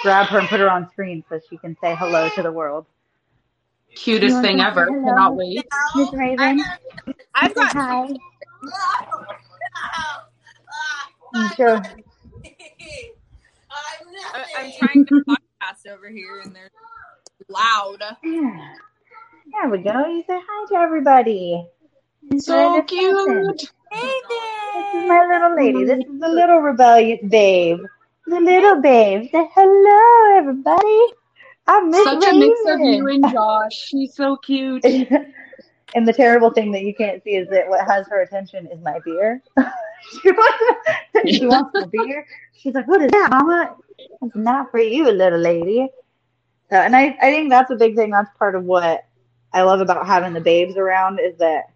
grab 0.03 0.29
her 0.29 0.39
and 0.39 0.49
put 0.49 0.61
her 0.61 0.71
on 0.71 0.89
screen 0.91 1.23
so 1.29 1.39
she 1.51 1.59
can 1.59 1.77
say 1.83 1.95
hello 1.95 2.31
to 2.31 2.43
the 2.43 2.51
world. 2.51 2.87
Cutest 3.95 4.41
thing 4.41 4.61
ever. 4.61 4.87
hello? 4.87 5.05
Cannot 5.05 5.37
wait. 5.37 5.67
Miss 5.97 6.11
Raven, 6.15 6.63
I've 7.35 7.55
got. 7.55 7.73
Hi. 7.73 8.09
I'm 11.35 11.55
sure. 11.57 11.77
I'm 11.77 11.85
I'm 14.57 14.73
trying 14.79 15.05
to 15.07 15.25
podcast 15.29 15.93
over 15.93 16.09
here 16.09 16.41
and 16.41 16.57
they're 16.57 16.71
loud. 17.51 18.03
Yeah. 18.25 18.75
There 19.53 19.69
we 19.69 19.79
go. 19.79 20.07
You 20.07 20.23
say 20.27 20.39
hi 20.47 20.67
to 20.69 20.75
everybody. 20.77 21.67
So 22.39 22.77
Enjoy 22.77 22.83
the 22.83 22.89
session. 22.89 23.57
cute. 23.57 23.73
Hey 23.91 24.21
This 24.75 25.03
is 25.03 25.09
my 25.09 25.27
little 25.27 25.57
lady. 25.57 25.85
This 25.85 25.99
is 25.99 26.21
the 26.21 26.27
mm-hmm. 26.27 26.35
little 26.35 26.59
rebellious 26.59 27.21
babe. 27.29 27.79
The 28.27 28.41
little 28.41 28.81
babe. 28.81 29.29
Say 29.33 29.49
hello, 29.55 30.39
everybody. 30.39 31.15
I 31.67 31.81
miss 31.83 32.05
Such 32.05 32.33
a 32.33 32.37
mix 32.37 32.61
of 32.69 32.81
you 32.81 33.09
and 33.09 33.29
Josh. 33.33 33.73
She's 33.75 34.15
so 34.15 34.37
cute. 34.37 34.85
and 35.95 36.07
the 36.07 36.13
terrible 36.13 36.51
thing 36.51 36.71
that 36.73 36.83
you 36.83 36.95
can't 36.95 37.23
see 37.25 37.35
is 37.37 37.49
that 37.49 37.69
what 37.69 37.85
has 37.89 38.07
her 38.09 38.23
attention 38.23 38.69
is 38.69 38.81
my 38.83 39.01
beer. 39.05 39.43
she, 40.23 40.31
wants, 40.31 40.65
she 41.27 41.47
wants 41.47 41.71
the 41.73 41.89
beer. 41.89 42.25
She's 42.53 42.75
like, 42.75 42.87
"What 42.87 43.03
is 43.03 43.11
that, 43.11 43.31
Mama? 43.31 43.75
It's 44.23 44.37
not 44.37 44.71
for 44.71 44.79
you, 44.79 45.11
little 45.11 45.41
lady." 45.41 45.89
So, 46.71 46.77
and 46.77 46.95
I, 46.95 47.17
I 47.21 47.33
think 47.33 47.51
that's 47.51 47.71
a 47.73 47.77
big 47.77 47.97
thing. 47.97 48.11
That's 48.11 48.31
part 48.39 48.55
of 48.55 48.65
what 48.65 49.05
I 49.53 49.63
love 49.63 49.81
about 49.81 50.07
having 50.07 50.33
the 50.33 50.41
babes 50.41 50.77
around 50.77 51.19
is 51.19 51.37
that 51.39 51.71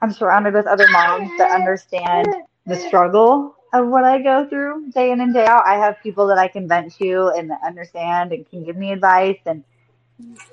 I'm 0.00 0.12
surrounded 0.12 0.54
with 0.54 0.66
other 0.66 0.86
moms 0.90 1.30
that 1.38 1.52
understand 1.52 2.28
the 2.66 2.76
struggle 2.76 3.56
of 3.72 3.88
what 3.88 4.04
I 4.04 4.20
go 4.20 4.48
through 4.48 4.90
day 4.90 5.12
in 5.12 5.20
and 5.20 5.32
day 5.32 5.46
out. 5.46 5.66
I 5.66 5.74
have 5.74 5.96
people 6.02 6.26
that 6.26 6.38
I 6.38 6.48
can 6.48 6.68
vent 6.68 6.94
to 6.96 7.32
and 7.36 7.50
that 7.50 7.60
understand 7.64 8.32
and 8.32 8.48
can 8.48 8.64
give 8.64 8.76
me 8.76 8.92
advice. 8.92 9.38
And 9.46 9.64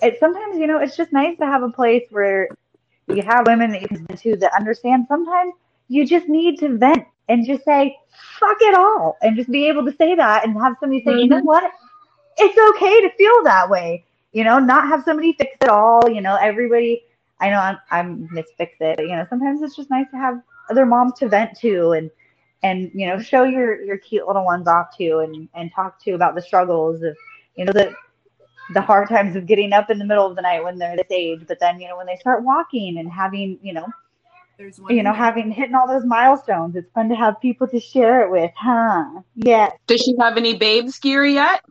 it 0.02 0.18
sometimes, 0.20 0.58
you 0.58 0.68
know, 0.68 0.80
it's 0.80 0.96
just 0.96 1.12
nice 1.12 1.38
to 1.40 1.46
have 1.46 1.64
a 1.64 1.70
place 1.70 2.06
where 2.12 2.50
you 3.08 3.22
have 3.24 3.48
women 3.48 3.72
that 3.72 3.82
you 3.82 3.88
can 3.88 4.06
vent 4.06 4.22
to 4.22 4.38
that 4.38 4.54
understand. 4.58 5.06
Sometimes 5.08 5.54
you 5.90 6.06
just 6.06 6.30
need 6.30 6.60
to 6.60 6.78
vent 6.78 7.06
and 7.28 7.46
just 7.46 7.66
say, 7.66 7.98
fuck 8.40 8.58
it 8.62 8.76
all. 8.76 9.18
And 9.22 9.36
just 9.36 9.52
be 9.52 9.68
able 9.68 9.86
to 9.86 9.96
say 9.98 10.16
that 10.16 10.46
and 10.46 10.60
have 10.60 10.78
somebody 10.80 11.04
say, 11.04 11.20
you 11.20 11.28
know 11.28 11.38
mm-hmm. 11.38 11.46
what? 11.46 11.72
It's 12.38 12.76
okay 12.76 13.02
to 13.02 13.16
feel 13.16 13.44
that 13.44 13.70
way. 13.70 14.06
You 14.32 14.44
know, 14.44 14.60
not 14.60 14.88
have 14.88 15.04
somebody 15.04 15.34
fix 15.34 15.58
it 15.62 15.70
all. 15.70 16.10
You 16.10 16.22
know, 16.22 16.36
everybody, 16.36 17.04
I 17.40 17.50
know 17.50 17.60
I'm, 17.60 17.78
I'm 17.90 18.30
Miss 18.32 18.46
Fix 18.58 18.74
It, 18.80 18.98
but, 18.98 19.04
you 19.04 19.16
know, 19.16 19.26
sometimes 19.30 19.62
it's 19.62 19.76
just 19.76 19.90
nice 19.90 20.06
to 20.12 20.18
have 20.18 20.42
other 20.70 20.86
moms 20.86 21.14
to 21.20 21.28
vent 21.28 21.58
to 21.60 21.92
and, 21.94 22.12
and, 22.62 22.92
you 22.94 23.08
know, 23.08 23.20
show 23.20 23.44
your, 23.44 23.82
your 23.82 23.98
cute 23.98 24.28
little 24.28 24.46
ones 24.46 24.68
off 24.68 24.96
to 24.98 25.20
and, 25.20 25.50
and 25.56 25.72
talk 25.74 26.00
to 26.04 26.12
about 26.12 26.36
the 26.36 26.42
struggles 26.42 27.02
of, 27.02 27.16
you 27.56 27.66
know, 27.66 27.72
the, 27.72 27.94
the 28.74 28.82
hard 28.82 29.10
times 29.10 29.36
of 29.36 29.48
getting 29.48 29.74
up 29.74 29.90
in 29.90 29.98
the 29.98 30.06
middle 30.06 30.28
of 30.28 30.36
the 30.36 30.44
night 30.44 30.64
when 30.64 30.78
they're 30.78 30.96
this 30.96 31.08
age, 31.10 31.42
but 31.48 31.60
then, 31.60 31.80
you 31.80 31.88
know, 31.88 31.98
when 31.98 32.06
they 32.06 32.18
start 32.18 32.44
walking 32.44 33.00
and 33.00 33.12
having, 33.12 33.58
you 33.64 33.74
know, 33.74 33.88
There's 34.60 34.80
one. 34.80 34.96
you 34.96 35.02
know, 35.02 35.14
having 35.14 35.50
hitting 35.50 35.74
all 35.74 35.88
those 35.88 36.06
milestones, 36.06 36.76
it's 36.76 36.92
fun 36.92 37.10
to 37.10 37.16
have 37.16 37.42
people 37.42 37.68
to 37.70 37.80
share 37.80 38.22
it 38.22 38.30
with, 38.30 38.52
huh? 38.56 39.06
Yeah. 39.36 39.72
Does 39.88 40.02
she 40.02 40.14
have 40.20 40.38
any 40.38 40.56
babes 40.56 41.00
gear 41.00 41.26
yet? 41.26 41.64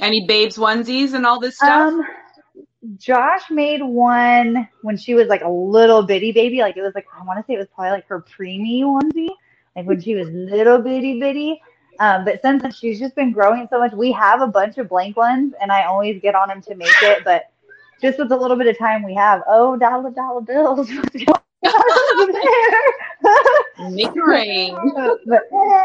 Any 0.00 0.26
babes 0.26 0.56
onesies 0.56 1.14
and 1.14 1.24
all 1.24 1.40
this 1.40 1.56
stuff? 1.56 1.92
Um, 1.92 2.04
Josh 2.96 3.50
made 3.50 3.82
one 3.82 4.68
when 4.82 4.96
she 4.96 5.14
was 5.14 5.28
like 5.28 5.42
a 5.42 5.48
little 5.48 6.02
bitty 6.02 6.32
baby. 6.32 6.58
Like 6.58 6.76
it 6.76 6.82
was 6.82 6.94
like 6.94 7.06
I 7.18 7.24
want 7.24 7.38
to 7.38 7.44
say 7.46 7.54
it 7.54 7.58
was 7.58 7.68
probably 7.74 7.92
like 7.92 8.06
her 8.08 8.22
preemie 8.22 8.82
onesie, 8.82 9.30
like 9.74 9.86
when 9.86 10.00
she 10.00 10.14
was 10.14 10.28
little 10.28 10.78
bitty 10.78 11.20
bitty. 11.20 11.60
Um, 12.00 12.24
but 12.24 12.42
since 12.42 12.62
then, 12.62 12.72
she's 12.72 12.98
just 12.98 13.14
been 13.14 13.32
growing 13.32 13.68
so 13.70 13.78
much, 13.78 13.92
we 13.92 14.10
have 14.12 14.40
a 14.40 14.48
bunch 14.48 14.78
of 14.78 14.88
blank 14.88 15.16
ones, 15.16 15.54
and 15.60 15.70
I 15.70 15.84
always 15.84 16.20
get 16.20 16.34
on 16.34 16.50
him 16.50 16.60
to 16.62 16.74
make 16.74 17.02
it. 17.02 17.22
But 17.24 17.52
just 18.02 18.18
with 18.18 18.32
a 18.32 18.36
little 18.36 18.56
bit 18.56 18.66
of 18.66 18.76
time 18.76 19.04
we 19.04 19.14
have, 19.14 19.42
oh 19.46 19.76
dollar 19.76 20.10
dollar 20.10 20.40
bills, 20.40 20.90
Make 23.78 24.14
it 24.14 24.20
rain. 24.24 24.74
but 25.26 25.42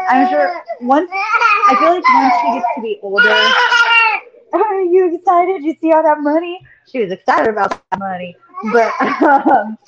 I'm 0.08 0.28
sure 0.28 0.62
once 0.80 1.10
I 1.12 1.76
feel 1.78 1.94
like 1.94 2.04
once 2.14 2.34
she 2.40 2.54
gets 2.54 2.66
to 2.76 2.82
be 2.82 2.98
older, 3.02 3.28
are 4.52 4.80
you 4.82 5.14
excited? 5.14 5.62
You 5.62 5.76
see 5.80 5.92
all 5.92 6.02
that 6.02 6.20
money? 6.20 6.60
She 6.86 7.00
was 7.00 7.12
excited 7.12 7.48
about 7.48 7.70
that 7.90 7.98
money, 7.98 8.36
but 8.72 8.92
um, 9.22 9.78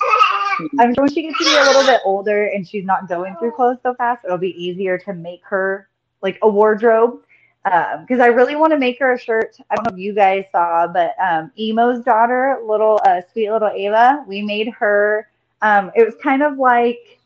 I'm 0.79 0.93
sure 0.93 1.03
when 1.03 1.13
she 1.13 1.23
gets 1.23 1.37
to 1.39 1.45
be 1.45 1.55
a 1.55 1.63
little 1.63 1.85
bit 1.85 2.01
older 2.05 2.47
and 2.47 2.67
she's 2.67 2.85
not 2.85 3.07
going 3.07 3.35
through 3.39 3.51
clothes 3.51 3.77
so 3.83 3.93
fast, 3.95 4.23
it'll 4.25 4.37
be 4.37 4.55
easier 4.61 4.97
to 4.99 5.13
make 5.13 5.41
her 5.45 5.87
like 6.21 6.37
a 6.41 6.49
wardrobe. 6.49 7.21
Because 7.63 8.19
I 8.19 8.27
really 8.27 8.57
want 8.57 8.73
to 8.73 8.77
make 8.77 8.99
her 8.99 9.13
a 9.13 9.19
shirt. 9.19 9.55
I 9.69 9.75
don't 9.75 9.85
know 9.85 9.93
if 9.93 9.99
you 9.99 10.13
guys 10.13 10.43
saw, 10.51 10.85
but 10.87 11.15
um, 11.17 11.49
Emo's 11.57 12.03
daughter, 12.03 12.59
little 12.65 12.99
uh, 13.05 13.21
sweet 13.31 13.51
little 13.51 13.69
Ava, 13.69 14.25
we 14.27 14.41
made 14.41 14.69
her. 14.69 15.29
Um, 15.61 15.89
it 15.95 16.05
was 16.05 16.15
kind 16.21 16.43
of 16.43 16.57
like 16.57 17.19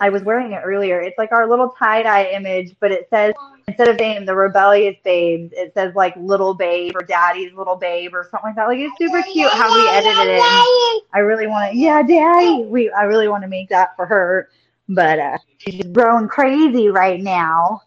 I 0.00 0.10
was 0.10 0.22
wearing 0.22 0.52
it 0.52 0.60
earlier. 0.64 1.00
It's 1.00 1.18
like 1.18 1.32
our 1.32 1.48
little 1.48 1.70
tie 1.70 2.02
dye 2.02 2.26
image, 2.26 2.74
but 2.80 2.90
it 2.90 3.08
says 3.10 3.34
instead 3.68 3.88
of 3.88 3.96
saying 3.98 4.24
the 4.24 4.34
rebellious 4.34 4.96
babes, 5.04 5.52
it 5.56 5.72
says 5.74 5.94
like 5.94 6.14
little 6.16 6.54
babe 6.54 6.94
or 6.96 7.02
daddy's 7.02 7.52
little 7.52 7.76
babe 7.76 8.14
or 8.14 8.28
something 8.30 8.48
like 8.48 8.56
that. 8.56 8.66
Like 8.66 8.78
it's 8.78 8.96
super 8.98 9.22
cute 9.22 9.50
how 9.52 9.74
we 9.74 9.88
edited 9.88 10.34
it. 10.34 10.40
And 10.40 11.02
I 11.12 11.18
really 11.20 11.46
want 11.46 11.72
to, 11.72 11.78
yeah, 11.78 12.02
daddy. 12.02 12.64
We 12.64 12.90
I 12.90 13.04
really 13.04 13.28
want 13.28 13.42
to 13.42 13.48
make 13.48 13.68
that 13.68 13.96
for 13.96 14.06
her, 14.06 14.48
but 14.88 15.18
uh, 15.18 15.38
she's 15.58 15.76
just 15.76 15.92
growing 15.92 16.28
crazy 16.28 16.88
right 16.88 17.20
now, 17.20 17.82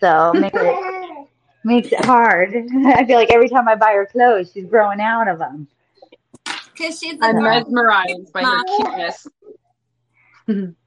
so 0.00 0.32
makes 0.34 0.58
it 0.58 1.28
makes 1.64 1.92
it 1.92 2.04
hard. 2.04 2.54
I 2.86 3.04
feel 3.04 3.16
like 3.16 3.30
every 3.30 3.48
time 3.48 3.68
I 3.68 3.74
buy 3.74 3.92
her 3.92 4.06
clothes, 4.06 4.52
she's 4.52 4.66
growing 4.66 5.00
out 5.00 5.28
of 5.28 5.38
them. 5.38 5.68
Because 6.72 6.98
she's 6.98 7.14
a 7.20 7.24
I'm 7.26 7.42
mesmerized 7.42 8.32
by 8.32 8.42
her 8.42 8.64
cuteness. 8.76 9.28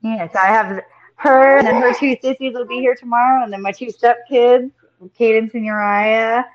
Yeah, 0.01 0.32
so 0.32 0.39
I 0.39 0.47
have 0.47 0.82
her, 1.17 1.58
and 1.58 1.67
then 1.67 1.75
her 1.82 1.93
two 1.93 2.15
sissies 2.21 2.54
will 2.54 2.65
be 2.65 2.80
here 2.80 2.95
tomorrow, 2.95 3.43
and 3.43 3.51
then 3.51 3.62
my 3.62 3.71
two 3.71 3.88
stepkids, 3.88 4.71
Cadence 5.17 5.54
and 5.54 5.65
Uriah. 5.65 6.45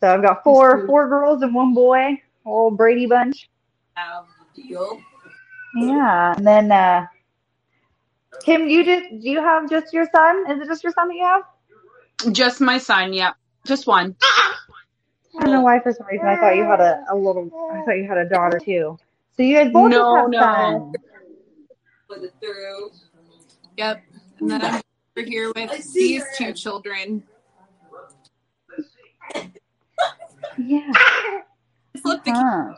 So 0.00 0.14
I've 0.14 0.22
got 0.22 0.42
four 0.44 0.86
four 0.86 1.08
girls 1.08 1.42
and 1.42 1.54
one 1.54 1.74
boy, 1.74 2.20
whole 2.44 2.70
Brady 2.70 3.06
bunch. 3.06 3.48
deal. 4.54 5.00
Yeah, 5.74 6.34
and 6.36 6.46
then 6.46 6.72
uh, 6.72 7.06
Kim, 8.44 8.68
you 8.68 8.84
just 8.84 9.08
do 9.22 9.28
you 9.30 9.40
have 9.40 9.68
just 9.68 9.92
your 9.92 10.06
son? 10.14 10.50
Is 10.50 10.60
it 10.60 10.66
just 10.68 10.82
your 10.82 10.92
son 10.92 11.08
that 11.08 11.14
you 11.14 11.24
have? 11.24 11.42
Just 12.32 12.60
my 12.60 12.78
son, 12.78 13.12
yeah. 13.12 13.32
Just 13.66 13.86
one. 13.86 14.16
I 14.22 15.40
don't 15.40 15.50
know 15.50 15.60
why 15.62 15.80
for 15.80 15.92
some 15.92 16.06
reason 16.06 16.26
I 16.26 16.36
thought 16.36 16.56
you 16.56 16.64
had 16.64 16.80
a, 16.80 17.04
a 17.10 17.14
little. 17.16 17.50
I 17.72 17.82
thought 17.82 17.98
you 17.98 18.06
had 18.06 18.18
a 18.18 18.28
daughter 18.28 18.58
too. 18.58 18.98
So 19.36 19.42
you 19.42 19.56
guys 19.56 19.72
both 19.72 19.90
No, 19.90 20.14
have 20.14 20.30
no. 20.30 20.38
sons. 20.38 20.96
Put 22.08 22.22
it 22.22 22.34
through. 22.40 22.90
Yep. 23.76 24.02
And 24.40 24.50
then 24.50 24.62
I'm 24.62 24.82
over 25.16 25.26
here 25.26 25.52
with 25.54 25.92
these 25.92 26.24
two 26.36 26.52
children. 26.52 27.22
Yeah. 30.58 30.92
Flip 32.02 32.24
the 32.24 32.32
Huh. 32.32 32.74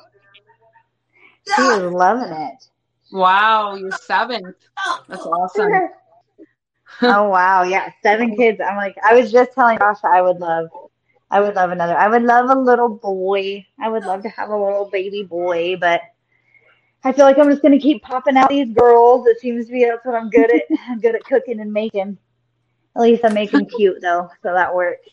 She 1.57 1.63
is 1.63 1.93
loving 1.93 2.33
it. 2.33 2.69
Wow, 3.11 3.75
you're 3.75 3.91
seventh. 3.93 4.57
That's 5.09 5.25
awesome. 5.25 5.73
oh 7.03 7.29
wow, 7.29 7.63
yeah, 7.63 7.91
seven 8.03 8.37
kids. 8.37 8.61
I'm 8.61 8.77
like, 8.77 8.97
I 9.03 9.15
was 9.15 9.33
just 9.33 9.53
telling 9.53 9.79
Josh 9.79 9.99
I 10.05 10.21
would 10.21 10.39
love, 10.39 10.69
I 11.31 11.41
would 11.41 11.55
love 11.55 11.71
another. 11.71 11.97
I 11.97 12.09
would 12.09 12.23
love 12.23 12.51
a 12.51 12.61
little 12.61 12.89
boy. 12.89 13.65
I 13.81 13.89
would 13.89 14.05
love 14.05 14.23
to 14.25 14.29
have 14.29 14.51
a 14.51 14.57
little 14.57 14.91
baby 14.91 15.23
boy, 15.23 15.77
but 15.77 16.03
I 17.05 17.13
feel 17.13 17.25
like 17.25 17.39
I'm 17.39 17.51
just 17.51 17.63
gonna 17.63 17.79
keep 17.79 18.03
popping 18.03 18.37
out 18.37 18.49
these 18.49 18.73
girls. 18.75 19.27
It 19.27 19.41
seems 19.41 19.67
to 19.67 19.73
be 19.73 19.85
that's 19.85 20.05
what 20.05 20.15
I'm 20.15 20.31
good 20.31 20.53
at. 20.53 20.63
I'm 20.89 21.01
good 21.01 21.15
at 21.15 21.25
cooking 21.25 21.61
and 21.61 21.73
making. 21.73 22.19
At 22.97 23.03
least 23.03 23.25
I'm 23.25 23.35
making 23.35 23.67
cute 23.77 24.01
though, 24.01 24.29
so 24.43 24.53
that 24.53 24.75
works. 24.75 25.09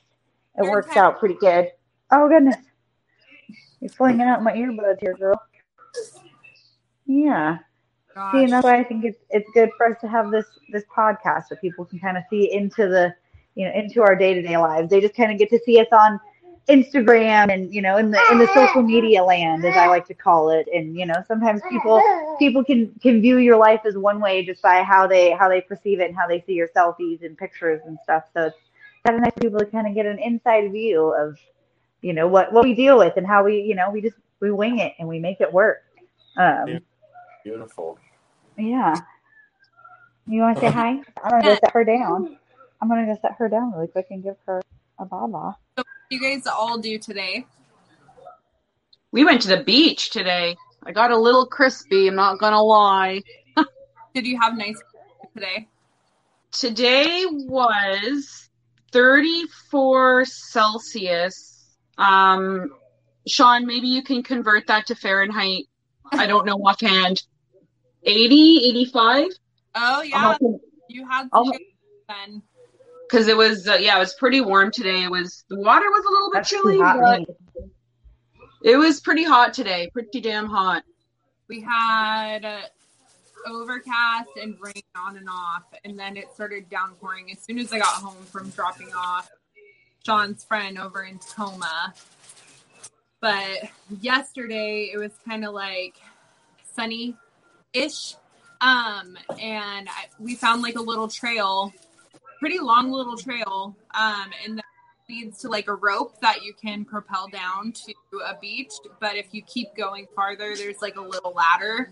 It 0.57 0.63
works 0.69 0.95
out 0.97 1.19
pretty 1.19 1.35
good. 1.35 1.71
Oh 2.11 2.27
goodness, 2.27 2.55
you're 3.79 3.89
flinging 3.89 4.21
out 4.21 4.41
my 4.41 4.53
earbuds 4.53 4.99
here, 4.99 5.15
girl. 5.15 5.41
Yeah. 7.05 7.59
Gosh. 8.13 8.33
See, 8.33 8.43
and 8.43 8.53
that's 8.53 8.63
why 8.63 8.79
I 8.79 8.83
think 8.83 9.03
it's 9.03 9.19
it's 9.29 9.49
good 9.53 9.69
for 9.77 9.87
us 9.87 9.99
to 10.01 10.07
have 10.07 10.31
this 10.31 10.45
this 10.71 10.83
podcast 10.95 11.47
so 11.49 11.55
people 11.57 11.85
can 11.85 11.99
kind 11.99 12.17
of 12.17 12.23
see 12.29 12.51
into 12.51 12.87
the 12.87 13.13
you 13.55 13.65
know 13.65 13.73
into 13.73 14.01
our 14.01 14.15
day 14.15 14.33
to 14.33 14.41
day 14.41 14.57
lives. 14.57 14.89
They 14.89 15.01
just 15.01 15.15
kind 15.15 15.31
of 15.31 15.37
get 15.37 15.49
to 15.49 15.59
see 15.65 15.79
us 15.79 15.87
on 15.91 16.19
Instagram 16.69 17.53
and 17.53 17.73
you 17.73 17.81
know 17.81 17.97
in 17.97 18.09
the 18.09 18.19
in 18.31 18.39
the 18.39 18.47
social 18.47 18.81
media 18.81 19.23
land 19.23 19.63
as 19.65 19.75
I 19.75 19.87
like 19.87 20.07
to 20.07 20.13
call 20.13 20.49
it. 20.49 20.67
And 20.73 20.97
you 20.97 21.05
know 21.05 21.23
sometimes 21.27 21.61
people 21.69 22.01
people 22.39 22.63
can 22.63 22.93
can 23.01 23.21
view 23.21 23.37
your 23.37 23.57
life 23.57 23.81
as 23.85 23.97
one 23.97 24.19
way 24.19 24.43
just 24.45 24.61
by 24.61 24.83
how 24.83 25.05
they 25.07 25.31
how 25.31 25.47
they 25.47 25.61
perceive 25.61 25.99
it 25.99 26.07
and 26.07 26.15
how 26.17 26.27
they 26.27 26.41
see 26.41 26.53
your 26.53 26.67
selfies 26.75 27.23
and 27.23 27.37
pictures 27.37 27.81
and 27.85 27.97
stuff. 28.03 28.23
So 28.33 28.45
it's 28.45 28.57
kind 29.05 29.17
of 29.17 29.23
nice 29.23 29.33
for 29.33 29.41
people 29.41 29.59
to 29.59 29.65
kind 29.67 29.87
of 29.87 29.93
get 29.93 30.05
an 30.05 30.19
inside 30.19 30.71
view 30.71 31.13
of 31.13 31.37
you 32.01 32.13
know 32.13 32.27
what 32.27 32.51
what 32.51 32.63
we 32.63 32.73
deal 32.73 32.97
with 32.97 33.15
and 33.17 33.27
how 33.27 33.43
we 33.43 33.61
you 33.61 33.75
know 33.75 33.91
we 33.91 34.01
just 34.01 34.17
we 34.39 34.51
wing 34.51 34.79
it 34.79 34.93
and 34.97 35.07
we 35.07 35.19
make 35.19 35.41
it 35.41 35.51
work. 35.51 35.83
Um, 36.37 36.79
Beautiful. 37.43 37.99
Yeah. 38.57 38.95
You 40.27 40.41
want 40.41 40.57
to 40.57 40.65
say 40.65 40.71
hi? 40.71 40.99
I'm 41.23 41.29
gonna 41.29 41.43
go 41.43 41.59
set 41.63 41.71
her 41.73 41.83
down. 41.83 42.37
I'm 42.81 42.89
gonna 42.89 43.05
go 43.05 43.17
set 43.21 43.33
her 43.37 43.47
down 43.47 43.71
really 43.73 43.87
quick 43.87 44.07
and 44.09 44.23
give 44.23 44.35
her 44.47 44.61
a 44.99 45.05
baba. 45.05 45.55
So 45.77 45.83
you 46.09 46.19
guys 46.19 46.45
all 46.47 46.77
do 46.77 46.97
today? 46.97 47.45
We 49.11 49.23
went 49.23 49.41
to 49.43 49.47
the 49.47 49.63
beach 49.63 50.11
today. 50.11 50.55
I 50.85 50.91
got 50.91 51.11
a 51.11 51.17
little 51.17 51.45
crispy. 51.45 52.07
I'm 52.07 52.15
not 52.15 52.39
gonna 52.39 52.61
lie. 52.61 53.21
Did 54.13 54.27
you 54.27 54.39
have 54.39 54.57
nice 54.57 54.81
today? 55.33 55.67
Today 56.51 57.25
was 57.29 58.49
34 58.91 60.25
Celsius. 60.25 61.75
Um, 61.97 62.69
Sean, 63.27 63.65
maybe 63.65 63.87
you 63.87 64.03
can 64.03 64.21
convert 64.21 64.67
that 64.67 64.85
to 64.87 64.95
Fahrenheit. 64.95 65.65
I 66.11 66.27
don't 66.27 66.45
know 66.45 66.55
offhand. 66.57 67.23
80, 68.03 68.69
85. 68.69 69.27
Oh 69.73 70.01
yeah, 70.03 70.37
you 70.87 71.07
had 71.09 71.27
then. 72.07 72.43
Because 73.15 73.29
it 73.29 73.37
was 73.37 73.65
uh, 73.65 73.77
yeah, 73.79 73.95
it 73.95 73.99
was 73.99 74.13
pretty 74.13 74.41
warm 74.41 74.71
today. 74.71 75.03
It 75.03 75.09
was 75.09 75.45
the 75.47 75.57
water 75.57 75.85
was 75.85 76.03
a 76.03 76.11
little 76.11 76.31
bit 76.31 76.39
That's 76.39 76.49
chilly, 76.49 76.77
but 76.79 77.21
it 78.61 78.75
was 78.75 78.99
pretty 78.99 79.23
hot 79.23 79.53
today. 79.53 79.89
Pretty 79.93 80.19
damn 80.19 80.47
hot. 80.47 80.83
We 81.47 81.61
had 81.61 82.43
uh, 82.43 82.59
overcast 83.47 84.31
and 84.41 84.57
rain 84.59 84.83
on 84.97 85.15
and 85.15 85.29
off, 85.29 85.63
and 85.85 85.97
then 85.97 86.17
it 86.17 86.25
started 86.33 86.69
downpouring 86.69 87.31
as 87.31 87.39
soon 87.39 87.57
as 87.57 87.71
I 87.71 87.79
got 87.79 87.87
home 87.87 88.21
from 88.25 88.49
dropping 88.49 88.89
off 88.93 89.31
Sean's 90.05 90.43
friend 90.43 90.77
over 90.77 91.01
in 91.03 91.17
Tacoma. 91.17 91.93
But 93.21 93.69
yesterday 94.01 94.91
it 94.93 94.97
was 94.97 95.11
kind 95.25 95.45
of 95.45 95.53
like 95.53 95.95
sunny 96.73 97.15
ish. 97.71 98.15
Um, 98.59 99.17
and 99.39 99.87
I, 99.87 100.07
we 100.19 100.35
found 100.35 100.63
like 100.63 100.75
a 100.75 100.81
little 100.81 101.07
trail, 101.07 101.73
pretty 102.39 102.59
long 102.59 102.91
little 102.91 103.17
trail, 103.17 103.75
um, 103.93 104.31
and 104.43 104.57
that 104.57 104.65
leads 105.09 105.39
to 105.41 105.49
like 105.49 105.67
a 105.67 105.73
rope 105.75 106.19
that 106.21 106.43
you 106.43 106.53
can 106.53 106.85
propel 106.85 107.27
down 107.27 107.71
to 107.71 107.93
a 108.25 108.37
beach. 108.39 108.73
But 108.99 109.15
if 109.15 109.27
you 109.31 109.41
keep 109.43 109.75
going 109.75 110.07
farther, 110.15 110.55
there's 110.55 110.81
like 110.81 110.95
a 110.95 111.01
little 111.01 111.33
ladder. 111.33 111.91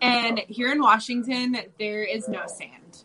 And 0.00 0.40
here 0.48 0.72
in 0.72 0.80
Washington, 0.80 1.58
there 1.78 2.02
is 2.02 2.28
no 2.28 2.42
sand 2.46 3.04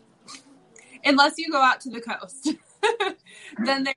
unless 1.04 1.34
you 1.38 1.50
go 1.50 1.60
out 1.60 1.80
to 1.80 1.90
the 1.90 2.00
coast. 2.00 2.54
then 3.64 3.84
there's 3.84 3.96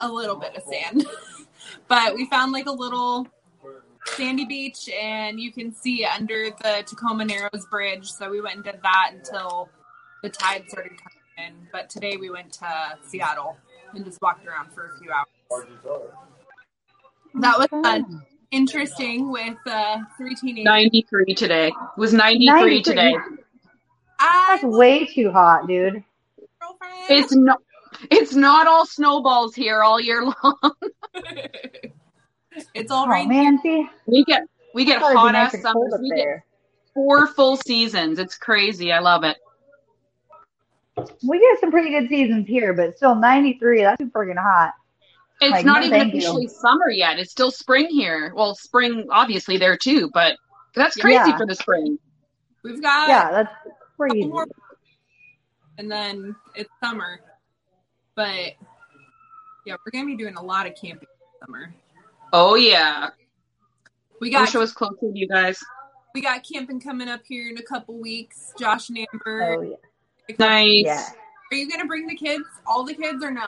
a 0.00 0.08
little 0.08 0.36
bit 0.36 0.56
of 0.56 0.62
sand. 0.62 1.06
but 1.88 2.14
we 2.14 2.26
found 2.26 2.52
like 2.52 2.66
a 2.66 2.72
little 2.72 3.26
sandy 4.06 4.44
beach 4.44 4.88
and 5.00 5.38
you 5.38 5.52
can 5.52 5.72
see 5.72 6.04
under 6.04 6.50
the 6.62 6.84
Tacoma 6.86 7.24
Narrows 7.24 7.66
Bridge. 7.70 8.10
So 8.10 8.30
we 8.30 8.40
went 8.40 8.56
and 8.56 8.64
did 8.64 8.80
that 8.82 9.10
until 9.14 9.68
the 10.22 10.28
tide 10.28 10.64
started 10.68 10.90
coming 10.90 11.14
in. 11.14 11.19
But 11.72 11.90
today 11.90 12.16
we 12.16 12.30
went 12.30 12.52
to 12.54 12.98
Seattle 13.06 13.56
and 13.94 14.04
just 14.04 14.20
walked 14.20 14.46
around 14.46 14.72
for 14.72 14.92
a 14.92 14.98
few 14.98 15.10
hours. 15.10 15.26
That 17.34 17.58
was 17.58 17.68
fun. 17.68 18.22
Interesting 18.50 19.30
with 19.30 19.56
uh, 19.66 19.98
three 20.16 20.34
teenagers. 20.34 20.64
93 20.64 21.34
today. 21.34 21.68
It 21.68 21.74
was 21.96 22.12
93, 22.12 22.46
93. 22.46 22.82
today. 22.82 23.14
That's 24.18 24.64
way 24.64 25.06
too 25.06 25.30
hot, 25.30 25.66
dude. 25.68 26.02
It's 27.08 27.34
not. 27.34 27.60
It's 28.10 28.34
not 28.34 28.66
all 28.66 28.86
snowballs 28.86 29.54
here 29.54 29.82
all 29.82 30.00
year 30.00 30.24
long. 30.44 30.72
It's 32.74 32.90
all 32.90 33.06
oh, 33.06 33.08
right. 33.08 33.28
Man, 33.28 33.58
see, 33.62 33.88
we 34.06 34.24
get 34.24 34.42
we 34.74 34.84
get 34.84 35.00
hot 35.00 35.34
ass 35.34 35.52
summers. 35.62 35.94
We 36.00 36.10
get 36.10 36.42
four 36.94 37.28
full 37.28 37.56
seasons. 37.56 38.18
It's 38.18 38.36
crazy. 38.36 38.92
I 38.92 38.98
love 38.98 39.24
it. 39.24 39.36
We 41.26 41.38
get 41.38 41.60
some 41.60 41.70
pretty 41.70 41.90
good 41.90 42.08
seasons 42.08 42.46
here, 42.46 42.72
but 42.72 42.96
still 42.96 43.14
93. 43.14 43.82
That's 43.82 44.02
freaking 44.02 44.36
hot. 44.36 44.74
It's 45.40 45.52
like, 45.52 45.64
not 45.64 45.80
no, 45.80 45.86
even 45.86 46.08
officially 46.08 46.42
you. 46.44 46.48
summer 46.48 46.90
yet. 46.90 47.18
It's 47.18 47.30
still 47.30 47.50
spring 47.50 47.88
here. 47.88 48.32
Well, 48.34 48.54
spring 48.54 49.06
obviously 49.10 49.56
there 49.56 49.76
too, 49.76 50.10
but 50.12 50.36
that's 50.74 50.96
crazy 50.96 51.30
yeah. 51.30 51.36
for 51.36 51.46
the 51.46 51.54
spring. 51.54 51.98
We've 52.62 52.82
got 52.82 53.08
yeah, 53.08 53.30
that's 53.30 53.54
crazy. 53.96 54.26
More, 54.26 54.46
and 55.78 55.90
then 55.90 56.36
it's 56.54 56.68
summer, 56.82 57.20
but 58.14 58.52
yeah, 59.64 59.76
we're 59.84 59.92
gonna 59.92 60.04
be 60.04 60.16
doing 60.16 60.36
a 60.36 60.42
lot 60.42 60.66
of 60.66 60.74
camping 60.74 61.08
summer. 61.40 61.74
Oh 62.34 62.54
yeah. 62.54 63.10
We 64.20 64.30
got. 64.30 64.38
I 64.38 64.42
wish 64.42 64.54
I 64.54 64.58
was 64.58 64.72
closer 64.72 64.96
to 65.00 65.12
you 65.14 65.26
guys. 65.26 65.58
We 66.14 66.20
got 66.20 66.42
camping 66.44 66.80
coming 66.80 67.08
up 67.08 67.22
here 67.26 67.48
in 67.48 67.56
a 67.56 67.62
couple 67.62 67.98
weeks. 67.98 68.52
Josh 68.58 68.90
and 68.90 68.98
Amber. 68.98 69.56
Oh 69.56 69.62
yeah. 69.62 69.76
Nice. 70.38 70.84
Yeah. 70.84 71.08
Are 71.52 71.56
you 71.56 71.68
gonna 71.68 71.86
bring 71.86 72.06
the 72.06 72.14
kids? 72.14 72.44
All 72.66 72.84
the 72.84 72.94
kids 72.94 73.22
or 73.24 73.30
no? 73.30 73.46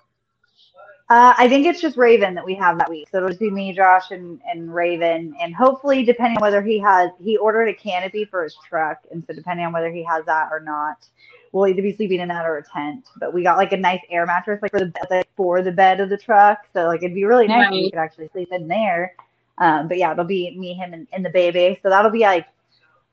Uh, 1.13 1.35
I 1.37 1.47
think 1.47 1.67
it's 1.67 1.81
just 1.81 1.99
Raven 1.99 2.35
that 2.35 2.45
we 2.45 2.55
have 2.55 2.79
that 2.79 2.89
week. 2.89 3.09
So 3.11 3.19
it'll 3.19 3.29
just 3.29 3.41
be 3.41 3.51
me, 3.51 3.75
Josh, 3.75 4.13
and, 4.13 4.41
and 4.51 4.75
Raven. 4.75 5.35
And 5.39 5.55
hopefully, 5.55 6.05
depending 6.05 6.39
on 6.39 6.41
whether 6.41 6.63
he 6.63 6.79
has, 6.79 7.11
he 7.21 7.37
ordered 7.37 7.69
a 7.69 7.75
canopy 7.75 8.25
for 8.25 8.45
his 8.45 8.57
truck. 8.67 8.99
And 9.11 9.23
so, 9.27 9.35
depending 9.35 9.67
on 9.67 9.73
whether 9.73 9.91
he 9.91 10.03
has 10.05 10.25
that 10.25 10.49
or 10.51 10.61
not, 10.61 11.07
we'll 11.53 11.69
either 11.69 11.83
be 11.83 11.95
sleeping 11.95 12.21
in 12.21 12.29
that 12.29 12.47
or 12.47 12.57
a 12.57 12.65
tent. 12.65 13.05
But 13.19 13.35
we 13.35 13.43
got 13.43 13.59
like 13.59 13.73
a 13.73 13.77
nice 13.77 14.01
air 14.09 14.25
mattress, 14.25 14.63
like 14.63 14.71
for 14.71 14.81
the 14.81 14.93
like, 15.11 15.29
for 15.37 15.61
the 15.61 15.73
bed 15.73 16.01
of 16.01 16.09
the 16.09 16.17
truck. 16.17 16.61
So 16.73 16.87
like 16.87 17.03
it'd 17.03 17.15
be 17.15 17.25
really 17.25 17.47
nice 17.47 17.67
if 17.67 17.73
we 17.73 17.91
could 17.91 17.99
actually 17.99 18.29
sleep 18.29 18.49
in 18.51 18.67
there. 18.67 19.15
Um, 19.59 19.89
but 19.89 19.99
yeah, 19.99 20.13
it'll 20.13 20.25
be 20.25 20.57
me, 20.59 20.73
him, 20.73 20.95
and, 20.95 21.07
and 21.13 21.23
the 21.23 21.31
baby. 21.31 21.79
So 21.83 21.91
that'll 21.91 22.11
be 22.11 22.21
like 22.21 22.47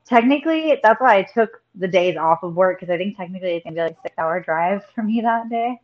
technically 0.10 0.80
that's 0.84 1.00
why 1.00 1.18
I 1.18 1.24
took 1.24 1.62
the 1.76 1.88
days 1.88 2.18
off 2.18 2.44
of 2.44 2.56
work 2.56 2.80
because 2.80 2.92
I 2.94 2.98
think 2.98 3.16
technically 3.16 3.52
it's 3.56 3.64
gonna 3.64 3.76
be 3.76 3.82
like 3.82 3.98
six 4.02 4.16
hour 4.18 4.42
drive 4.42 4.84
for 4.96 5.04
me 5.04 5.22
that 5.22 5.50
day. 5.50 5.80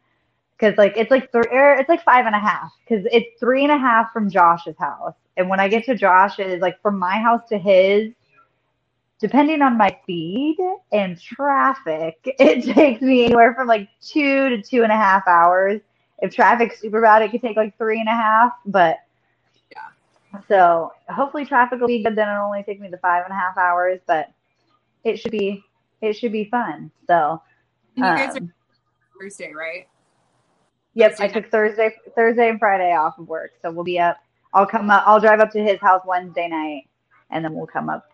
Because 0.57 0.77
like 0.77 0.97
it's 0.97 1.11
like 1.11 1.31
th- 1.31 1.45
er, 1.53 1.75
it's 1.75 1.89
like 1.89 2.03
five 2.03 2.25
and 2.25 2.35
a 2.35 2.39
half 2.39 2.71
because 2.87 3.05
it's 3.11 3.39
three 3.39 3.63
and 3.63 3.71
a 3.71 3.77
half 3.77 4.11
from 4.11 4.29
Josh's 4.29 4.77
house, 4.77 5.15
and 5.37 5.49
when 5.49 5.59
I 5.59 5.67
get 5.67 5.85
to 5.85 5.95
Josh's, 5.95 6.61
like 6.61 6.81
from 6.81 6.97
my 6.97 7.17
house 7.19 7.41
to 7.49 7.57
his, 7.57 8.13
depending 9.19 9.61
on 9.61 9.77
my 9.77 9.97
speed 10.03 10.57
and 10.93 11.19
traffic, 11.21 12.15
it 12.23 12.73
takes 12.73 13.01
me 13.01 13.25
anywhere 13.25 13.53
from 13.53 13.67
like 13.67 13.89
two 14.01 14.49
to 14.49 14.61
two 14.61 14.83
and 14.83 14.91
a 14.91 14.97
half 14.97 15.27
hours. 15.27 15.81
If 16.19 16.33
traffic's 16.33 16.79
super 16.79 17.01
bad, 17.01 17.21
it 17.21 17.31
could 17.31 17.41
take 17.41 17.57
like 17.57 17.77
three 17.77 17.99
and 17.99 18.07
a 18.07 18.13
half. 18.13 18.53
But 18.65 18.99
so 20.47 20.91
hopefully 21.09 21.45
traffic 21.45 21.79
will 21.79 21.87
be 21.87 22.03
good. 22.03 22.15
Then 22.15 22.29
it'll 22.29 22.45
only 22.45 22.63
take 22.63 22.79
me 22.79 22.87
the 22.87 22.97
five 22.97 23.23
and 23.25 23.33
a 23.33 23.35
half 23.35 23.57
hours, 23.57 23.99
but 24.07 24.31
it 25.03 25.17
should 25.17 25.31
be 25.31 25.63
it 26.01 26.13
should 26.13 26.31
be 26.31 26.45
fun. 26.45 26.91
So 27.07 27.41
you 27.95 28.03
guys 28.03 28.35
um, 28.35 28.43
are 28.43 29.21
Thursday, 29.21 29.53
right? 29.53 29.87
Yep, 30.93 31.11
Thursday 31.11 31.23
I 31.23 31.27
took 31.27 31.51
Thursday 31.51 31.95
Thursday 32.15 32.49
and 32.49 32.59
Friday 32.59 32.93
off 32.93 33.17
of 33.17 33.27
work, 33.27 33.51
so 33.61 33.71
we'll 33.71 33.83
be 33.83 33.99
up. 33.99 34.17
I'll 34.53 34.65
come 34.65 34.89
up. 34.89 35.03
I'll 35.05 35.19
drive 35.19 35.39
up 35.39 35.51
to 35.51 35.63
his 35.63 35.79
house 35.79 36.01
Wednesday 36.05 36.47
night, 36.47 36.87
and 37.29 37.43
then 37.43 37.53
we'll 37.53 37.67
come 37.67 37.89
up 37.89 38.09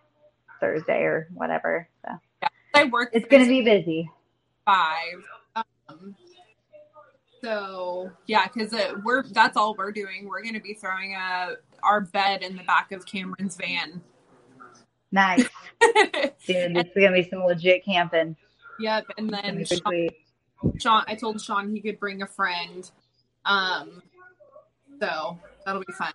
Thursday 0.60 1.04
or 1.04 1.28
whatever. 1.34 1.88
So 2.06 2.14
yeah, 2.42 2.50
I 2.74 2.86
work. 2.86 3.10
It's 3.14 3.28
to 3.28 3.48
be 3.48 3.62
busy. 3.62 4.10
Five. 4.66 5.24
So 7.44 8.12
yeah, 8.28 8.48
because 8.48 8.74
we're 9.04 9.24
that's 9.24 9.58
all 9.58 9.76
we're 9.78 9.92
doing. 9.92 10.28
We're 10.28 10.42
going 10.42 10.54
to 10.54 10.62
be 10.62 10.74
throwing 10.74 11.16
a 11.16 11.56
our 11.84 12.02
bed 12.02 12.44
in 12.44 12.56
the 12.56 12.64
back 12.64 12.92
of 12.92 13.06
Cameron's 13.06 13.56
van. 13.56 14.02
Nice. 15.12 15.48
Dude, 16.46 16.76
this 16.76 16.86
is 16.86 16.92
gonna 16.96 17.14
be 17.14 17.28
some 17.30 17.44
legit 17.44 17.84
camping. 17.84 18.36
Yep, 18.80 19.08
and 19.18 19.30
then 19.30 19.66
Sean, 19.66 20.10
Sean, 20.80 21.04
I 21.08 21.16
told 21.16 21.42
Sean 21.42 21.70
he 21.70 21.82
could 21.82 22.00
bring 22.00 22.22
a 22.22 22.28
friend. 22.28 22.90
Um, 23.46 24.02
so 25.00 25.38
that'll 25.66 25.82
be 25.82 25.94
fun. 25.94 26.14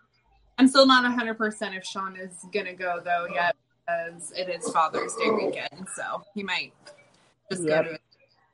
I'm 0.58 0.68
still 0.68 0.86
not 0.86 1.04
100% 1.04 1.76
if 1.76 1.84
Sean 1.84 2.16
is 2.16 2.46
gonna 2.52 2.74
go 2.74 3.00
though 3.04 3.26
yet 3.32 3.54
because 3.86 4.32
it 4.32 4.48
is 4.48 4.68
Father's 4.70 5.14
Day 5.16 5.30
weekend, 5.30 5.86
so 5.94 6.22
he 6.34 6.42
might 6.42 6.72
just 7.50 7.64
yep. 7.64 7.84
go 7.84 7.88
to 7.90 7.94
it. 7.96 8.00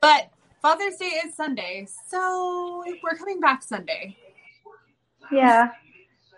But 0.01 0.29
Father's 0.63 0.95
Day 0.95 1.19
is 1.25 1.35
Sunday, 1.35 1.85
so 2.07 2.81
we're 3.03 3.17
coming 3.17 3.41
back 3.41 3.61
Sunday. 3.63 4.15
Yeah, 5.29 5.71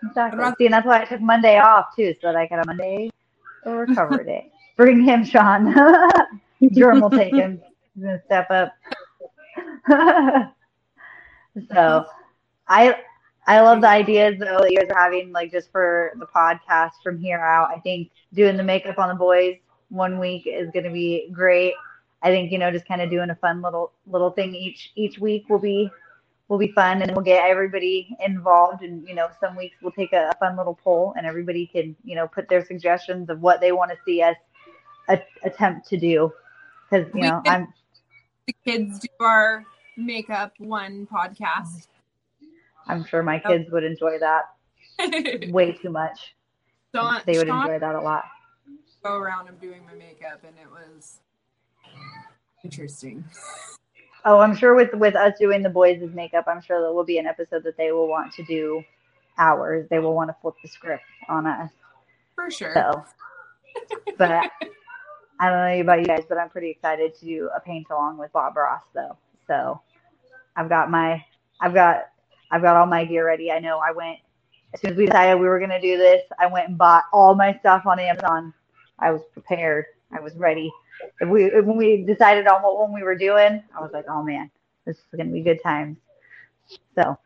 exactly. 0.02 0.44
See, 0.58 0.64
and 0.66 0.74
that's 0.74 0.84
why 0.84 1.02
I 1.02 1.04
took 1.04 1.20
Monday 1.20 1.58
off 1.58 1.94
too, 1.94 2.12
so 2.20 2.32
that 2.32 2.36
I 2.36 2.46
get 2.46 2.58
a 2.58 2.66
Monday 2.66 3.08
or 3.64 3.86
recovery 3.86 4.24
day. 4.26 4.50
Bring 4.76 5.00
him, 5.00 5.24
Sean. 5.24 5.72
Jerm 6.60 7.00
will 7.00 7.08
take 7.08 7.34
him. 7.34 7.62
He's 7.94 8.02
gonna 8.02 8.20
step 8.24 8.50
up. 8.50 8.72
so, 11.72 12.06
I 12.66 12.96
I 13.46 13.60
love 13.60 13.80
the 13.80 13.88
ideas 13.88 14.40
though 14.40 14.58
that 14.58 14.72
you 14.72 14.78
guys 14.78 14.90
are 14.90 15.00
having, 15.00 15.30
like 15.30 15.52
just 15.52 15.70
for 15.70 16.14
the 16.18 16.26
podcast 16.26 16.94
from 17.04 17.20
here 17.20 17.38
out. 17.38 17.70
I 17.70 17.78
think 17.78 18.10
doing 18.34 18.56
the 18.56 18.64
makeup 18.64 18.98
on 18.98 19.08
the 19.08 19.14
boys 19.14 19.56
one 19.88 20.18
week 20.18 20.48
is 20.48 20.68
going 20.72 20.84
to 20.84 20.90
be 20.90 21.30
great. 21.32 21.74
I 22.22 22.30
think 22.30 22.50
you 22.50 22.58
know 22.58 22.70
just 22.70 22.86
kind 22.86 23.02
of 23.02 23.10
doing 23.10 23.30
a 23.30 23.34
fun 23.36 23.62
little 23.62 23.92
little 24.06 24.30
thing 24.30 24.54
each 24.54 24.92
each 24.96 25.18
week 25.18 25.48
will 25.48 25.58
be 25.58 25.90
will 26.48 26.58
be 26.58 26.72
fun, 26.72 27.02
and 27.02 27.10
we'll 27.12 27.24
get 27.24 27.44
everybody 27.48 28.16
involved. 28.24 28.82
And 28.82 29.06
you 29.06 29.14
know, 29.14 29.28
some 29.40 29.56
weeks 29.56 29.76
we'll 29.82 29.92
take 29.92 30.12
a, 30.12 30.30
a 30.30 30.38
fun 30.38 30.56
little 30.56 30.74
poll, 30.74 31.14
and 31.16 31.26
everybody 31.26 31.66
can 31.66 31.96
you 32.04 32.16
know 32.16 32.26
put 32.28 32.48
their 32.48 32.64
suggestions 32.64 33.28
of 33.30 33.40
what 33.40 33.60
they 33.60 33.72
want 33.72 33.90
to 33.90 33.96
see 34.04 34.22
us 34.22 34.36
a, 35.08 35.20
attempt 35.44 35.88
to 35.88 35.96
do. 35.96 36.32
Because 36.90 37.06
you 37.14 37.20
we 37.20 37.28
know, 37.28 37.42
I'm 37.46 37.72
the 38.46 38.54
kids 38.64 39.00
do 39.00 39.08
our 39.20 39.64
makeup 39.96 40.52
one 40.58 41.06
podcast. 41.06 41.88
I'm 42.86 43.04
sure 43.04 43.22
my 43.22 43.40
kids 43.40 43.68
would 43.72 43.82
enjoy 43.82 44.18
that 44.20 44.44
way 45.50 45.72
too 45.72 45.90
much. 45.90 46.36
Sean, 46.94 47.20
they 47.26 47.36
would 47.36 47.48
Sean 47.48 47.62
enjoy 47.62 47.78
that 47.80 47.94
a 47.96 48.00
lot. 48.00 48.24
Go 49.02 49.16
around 49.16 49.48
and 49.48 49.60
doing 49.60 49.84
my 49.84 49.94
makeup, 49.94 50.44
and 50.46 50.56
it 50.56 50.70
was 50.70 51.18
interesting. 52.64 53.24
Oh, 54.24 54.40
I'm 54.40 54.56
sure 54.56 54.74
with 54.74 54.92
with 54.94 55.14
us 55.14 55.34
doing 55.38 55.62
the 55.62 55.70
boys' 55.70 56.00
makeup, 56.12 56.46
I'm 56.48 56.60
sure 56.60 56.80
there 56.80 56.92
will 56.92 57.04
be 57.04 57.18
an 57.18 57.26
episode 57.26 57.62
that 57.64 57.76
they 57.76 57.92
will 57.92 58.08
want 58.08 58.32
to 58.34 58.44
do 58.44 58.82
ours. 59.38 59.86
They 59.88 59.98
will 59.98 60.14
want 60.14 60.30
to 60.30 60.36
flip 60.40 60.54
the 60.62 60.68
script 60.68 61.04
on 61.28 61.46
us. 61.46 61.70
For 62.34 62.50
sure. 62.50 62.72
So, 62.74 63.04
but 64.18 64.30
I 65.40 65.50
don't 65.50 65.76
know 65.76 65.80
about 65.80 66.00
you 66.00 66.06
guys, 66.06 66.24
but 66.28 66.38
I'm 66.38 66.48
pretty 66.48 66.70
excited 66.70 67.14
to 67.16 67.24
do 67.24 67.50
a 67.54 67.60
paint 67.60 67.86
along 67.90 68.18
with 68.18 68.32
Bob 68.32 68.56
Ross 68.56 68.82
though. 68.94 69.16
So 69.46 69.80
I've 70.56 70.68
got 70.68 70.90
my 70.90 71.24
I've 71.60 71.74
got 71.74 72.06
I've 72.50 72.62
got 72.62 72.76
all 72.76 72.86
my 72.86 73.04
gear 73.04 73.26
ready. 73.26 73.52
I 73.52 73.58
know 73.58 73.78
I 73.78 73.92
went 73.92 74.18
as 74.74 74.80
soon 74.80 74.92
as 74.92 74.96
we 74.96 75.06
decided 75.06 75.40
we 75.40 75.46
were 75.46 75.60
gonna 75.60 75.80
do 75.80 75.96
this, 75.96 76.22
I 76.38 76.46
went 76.46 76.68
and 76.68 76.78
bought 76.78 77.04
all 77.12 77.34
my 77.34 77.56
stuff 77.60 77.86
on 77.86 77.98
Amazon. 77.98 78.52
I 78.98 79.10
was 79.10 79.22
prepared. 79.32 79.86
I 80.12 80.20
was 80.20 80.34
ready. 80.34 80.72
We 81.20 81.50
when 81.60 81.76
we 81.76 82.04
decided 82.04 82.46
on 82.46 82.62
what 82.62 82.78
one 82.78 82.92
we 82.92 83.02
were 83.02 83.16
doing, 83.16 83.62
I 83.76 83.80
was 83.80 83.90
like, 83.92 84.06
oh 84.08 84.22
man, 84.22 84.50
this 84.86 84.96
is 84.96 85.04
gonna 85.16 85.30
be 85.30 85.42
good 85.42 85.62
times. 85.62 85.98
So 86.94 87.18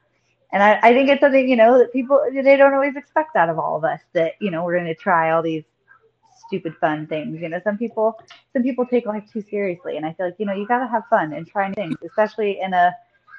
and 0.52 0.62
I, 0.62 0.80
I 0.83 0.92
think 0.92 1.09
it's 1.09 1.20
something, 1.20 1.48
you 1.48 1.56
know, 1.56 1.78
that 1.78 1.92
people 1.92 2.20
they 2.33 2.56
don't 2.56 2.74
always 2.74 2.96
expect 2.96 3.37
out 3.37 3.48
of 3.48 3.59
all 3.59 3.76
of 3.76 3.85
us 3.85 4.00
that, 4.14 4.33
you 4.40 4.50
know, 4.50 4.64
we're 4.64 4.76
gonna 4.76 4.94
try 4.94 5.30
all 5.30 5.42
these 5.42 5.64
stupid 6.46 6.74
fun 6.80 7.06
things. 7.06 7.40
You 7.40 7.48
know, 7.48 7.61
some 7.62 7.78
people 7.78 8.18
some 8.52 8.62
people 8.62 8.87
take 8.87 9.06
life 9.06 9.24
too 9.33 9.42
seriously, 9.42 9.96
and 9.96 10.04
I 10.04 10.12
feel 10.14 10.26
like 10.26 10.37
you 10.38 10.46
know 10.46 10.54
you 10.54 10.66
got 10.66 10.80
to 10.80 10.88
have 10.88 11.04
fun 11.09 11.33
and 11.33 11.46
try 11.46 11.72
things, 11.72 11.96
especially 12.06 12.61
in 12.61 12.74
a 12.74 12.92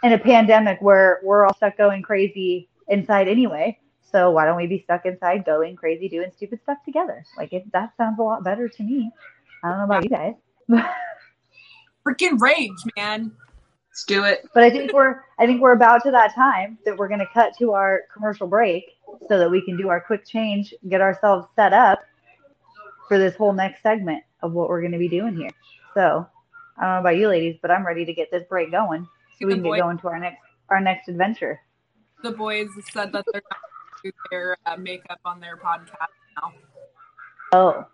in 0.03 0.13
a 0.13 0.17
pandemic 0.17 0.81
where 0.81 1.19
we're 1.23 1.45
all 1.45 1.53
stuck 1.53 1.77
going 1.77 2.01
crazy 2.01 2.69
inside 2.87 3.27
anyway. 3.27 3.77
So 4.11 4.31
why 4.31 4.45
don't 4.45 4.57
we 4.57 4.67
be 4.67 4.81
stuck 4.83 5.05
inside 5.05 5.45
going 5.45 5.75
crazy 5.75 6.09
doing 6.09 6.31
stupid 6.35 6.61
stuff 6.63 6.77
together? 6.85 7.23
Like 7.37 7.51
that 7.73 7.93
sounds 7.97 8.19
a 8.19 8.23
lot 8.23 8.43
better 8.43 8.67
to 8.67 8.83
me. 8.83 9.11
I 9.63 9.69
don't 9.69 9.77
know 9.77 9.83
about 9.85 10.03
you 10.03 10.09
guys. 10.09 10.33
Freaking 12.07 12.39
rage, 12.39 12.71
man. 12.97 13.31
Let's 13.89 14.05
do 14.05 14.23
it. 14.23 14.49
But 14.53 14.63
I 14.63 14.69
think 14.69 14.93
we're 14.93 15.21
I 15.37 15.45
think 15.45 15.61
we're 15.61 15.73
about 15.73 16.03
to 16.03 16.11
that 16.11 16.33
time 16.33 16.77
that 16.85 16.97
we're 16.97 17.07
going 17.07 17.19
to 17.19 17.29
cut 17.33 17.53
to 17.59 17.73
our 17.73 18.01
commercial 18.13 18.47
break 18.47 18.85
so 19.27 19.37
that 19.37 19.49
we 19.51 19.63
can 19.63 19.77
do 19.77 19.89
our 19.89 19.99
quick 19.99 20.25
change, 20.25 20.73
get 20.87 21.01
ourselves 21.01 21.47
set 21.55 21.73
up 21.73 21.99
for 23.07 23.17
this 23.17 23.35
whole 23.35 23.53
next 23.53 23.83
segment 23.83 24.23
of 24.41 24.53
what 24.53 24.69
we're 24.69 24.79
going 24.79 24.93
to 24.93 24.97
be 24.97 25.09
doing 25.09 25.35
here. 25.35 25.51
So 25.93 26.25
I 26.77 26.81
don't 26.83 26.93
know 26.93 26.99
about 26.99 27.17
you 27.17 27.27
ladies, 27.27 27.57
but 27.61 27.69
I'm 27.69 27.85
ready 27.85 28.05
to 28.05 28.13
get 28.13 28.31
this 28.31 28.43
break 28.49 28.71
going 28.71 29.07
so 29.37 29.47
we 29.47 29.53
can 29.53 29.63
get 29.63 29.77
going 29.77 29.97
to 29.99 30.07
our 30.07 30.19
next 30.19 30.41
our 30.69 30.79
next 30.79 31.09
adventure. 31.09 31.59
The 32.23 32.31
boys 32.31 32.69
said 32.91 33.11
that 33.11 33.25
they're 33.31 33.41
not 33.49 33.59
do 34.03 34.11
their 34.29 34.57
uh, 34.65 34.77
makeup 34.77 35.19
on 35.25 35.39
their 35.39 35.57
podcast 35.57 36.07
now. 36.41 36.53
Oh, 37.53 37.85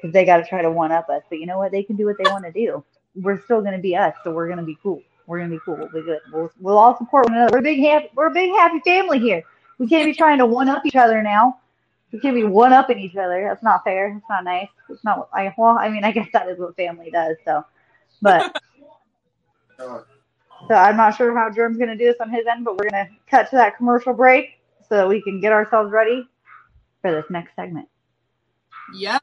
because 0.00 0.12
they 0.12 0.24
got 0.24 0.38
to 0.38 0.44
try 0.44 0.62
to 0.62 0.70
one 0.70 0.92
up 0.92 1.08
us. 1.08 1.22
But 1.28 1.38
you 1.38 1.46
know 1.46 1.58
what? 1.58 1.72
They 1.72 1.82
can 1.82 1.96
do 1.96 2.06
what 2.06 2.16
they 2.22 2.30
want 2.30 2.44
to 2.44 2.52
do. 2.52 2.84
We're 3.14 3.42
still 3.42 3.60
going 3.60 3.74
to 3.74 3.82
be 3.82 3.96
us, 3.96 4.14
so 4.24 4.30
we're 4.30 4.46
going 4.46 4.58
to 4.58 4.64
be 4.64 4.78
cool. 4.82 5.02
We're 5.26 5.38
going 5.38 5.50
to 5.50 5.56
be 5.56 5.60
cool. 5.64 5.76
We'll 5.76 5.88
be 5.88 6.02
good. 6.02 6.20
We'll, 6.32 6.50
we'll 6.60 6.78
all 6.78 6.96
support 6.96 7.26
one 7.26 7.36
another. 7.36 7.52
We're 7.52 7.58
a 7.58 7.62
big 7.62 7.80
happy. 7.80 8.10
We're 8.14 8.28
a 8.28 8.32
big 8.32 8.50
happy 8.50 8.80
family 8.84 9.18
here. 9.18 9.42
We 9.78 9.88
can't 9.88 10.06
be 10.06 10.14
trying 10.14 10.38
to 10.38 10.46
one 10.46 10.68
up 10.68 10.84
each 10.84 10.96
other 10.96 11.22
now. 11.22 11.58
We 12.12 12.18
can't 12.18 12.34
be 12.34 12.44
one 12.44 12.72
upping 12.72 12.98
each 12.98 13.16
other. 13.16 13.44
That's 13.48 13.62
not 13.62 13.84
fair. 13.84 14.16
It's 14.16 14.26
not 14.28 14.44
nice. 14.44 14.68
It's 14.88 15.04
not. 15.04 15.28
I 15.32 15.54
well, 15.56 15.78
I 15.78 15.88
mean, 15.88 16.04
I 16.04 16.10
guess 16.10 16.28
that 16.32 16.48
is 16.48 16.58
what 16.58 16.76
family 16.76 17.10
does. 17.10 17.36
So, 17.44 17.64
but 18.20 18.60
so 19.78 20.74
I'm 20.74 20.96
not 20.96 21.16
sure 21.16 21.36
how 21.36 21.50
Jerm's 21.50 21.78
going 21.78 21.90
to 21.90 21.96
do 21.96 22.06
this 22.06 22.16
on 22.20 22.30
his 22.30 22.46
end, 22.50 22.64
but 22.64 22.76
we're 22.76 22.90
going 22.90 23.06
to 23.06 23.10
cut 23.28 23.48
to 23.50 23.56
that 23.56 23.76
commercial 23.76 24.12
break 24.12 24.58
so 24.88 24.96
that 24.96 25.08
we 25.08 25.22
can 25.22 25.40
get 25.40 25.52
ourselves 25.52 25.92
ready 25.92 26.28
for 27.00 27.12
this 27.12 27.24
next 27.30 27.54
segment. 27.54 27.88
Yep. 28.94 29.22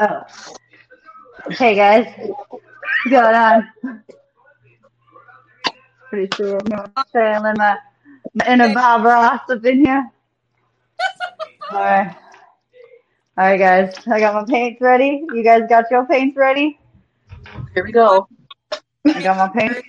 Oh. 0.00 0.22
Hey 1.50 1.74
guys. 1.74 2.06
What's 2.18 3.10
going 3.10 3.34
on? 3.34 3.68
Pretty 6.08 6.36
sure 6.36 6.60
I'm 6.72 7.04
trailing 7.10 7.54
my, 7.56 7.76
my 8.34 8.46
inner 8.46 8.72
Bob 8.72 9.04
Ross 9.04 9.40
up 9.50 9.64
in 9.64 9.84
here. 9.84 10.08
Alright. 11.72 12.14
Alright 13.36 13.58
guys. 13.58 13.94
I 14.06 14.20
got 14.20 14.34
my 14.34 14.44
paints 14.44 14.80
ready. 14.80 15.24
You 15.34 15.42
guys 15.42 15.62
got 15.68 15.86
your 15.90 16.06
paints 16.06 16.36
ready? 16.36 16.78
Here 17.74 17.82
we 17.82 17.90
go. 17.90 18.28
I 19.04 19.20
got 19.20 19.36
my 19.36 19.48
paints. 19.48 19.80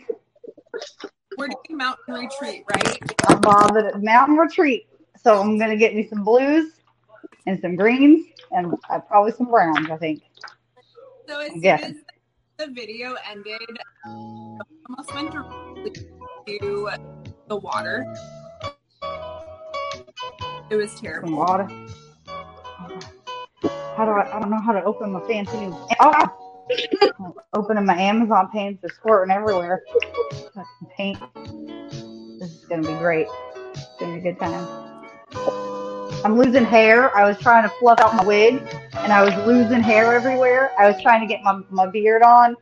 We're 1.38 1.50
doing 1.50 1.78
mountain 1.78 2.16
retreat, 2.16 2.64
right? 2.74 3.00
I'm 3.28 3.78
at 3.78 4.02
Mountain 4.02 4.38
Retreat. 4.38 4.88
So 5.22 5.40
I'm 5.40 5.60
gonna 5.60 5.78
get 5.78 5.96
me 5.96 6.08
some 6.08 6.24
blues 6.24 6.79
and 7.50 7.60
some 7.62 7.76
greens 7.76 8.28
and 8.52 8.74
uh, 8.90 9.00
probably 9.00 9.32
some 9.32 9.48
browns, 9.50 9.90
I 9.90 9.98
think. 9.98 10.22
So 11.28 11.40
as 11.40 11.52
soon 11.52 11.64
Yeah. 11.64 11.80
as 11.82 11.96
the 12.58 12.68
video 12.68 13.16
ended, 13.30 13.62
I 14.06 14.10
almost 14.90 15.14
went 15.16 15.32
directly 15.32 15.92
to 16.60 16.90
the 17.48 17.56
water. 17.56 18.06
It 20.70 20.76
was 20.76 20.92
Some 20.92 21.02
terrible. 21.02 21.38
water. 21.38 21.68
How 23.98 24.06
do 24.06 24.12
I? 24.12 24.38
I 24.38 24.40
don't 24.40 24.52
know 24.52 24.62
how 24.62 24.72
to 24.72 24.84
open 24.84 25.12
my 25.12 25.20
fancy 25.28 25.58
new. 25.58 25.76
Oh, 26.00 27.34
opening 27.54 27.86
my 27.86 28.00
Amazon 28.00 28.50
paints 28.54 28.84
are 28.84 28.90
squirting 28.90 29.34
everywhere. 29.34 29.82
Got 30.56 30.66
some 30.80 30.90
paint. 30.96 31.20
This 32.40 32.52
is 32.52 32.66
gonna 32.70 32.84
be 32.84 32.94
great. 33.00 33.28
It's 33.74 33.88
gonna 34.00 34.14
be 34.14 34.20
a 34.20 34.22
good 34.32 34.40
time. 34.40 34.89
I'm 36.24 36.38
losing 36.38 36.66
hair. 36.66 37.16
I 37.16 37.28
was 37.28 37.38
trying 37.40 37.64
to 37.64 37.70
fluff 37.70 38.00
out 38.00 38.16
my 38.16 38.24
wig, 38.26 38.62
and 38.94 39.12
I 39.14 39.24
was 39.24 39.34
losing 39.48 39.82
hair 39.82 40.14
everywhere. 40.14 40.72
I 40.78 40.90
was 40.92 41.02
trying 41.02 41.22
to 41.22 41.28
get 41.28 41.42
my 41.44 41.62
my 41.70 41.88
beard 41.88 42.24
on, 42.24 42.56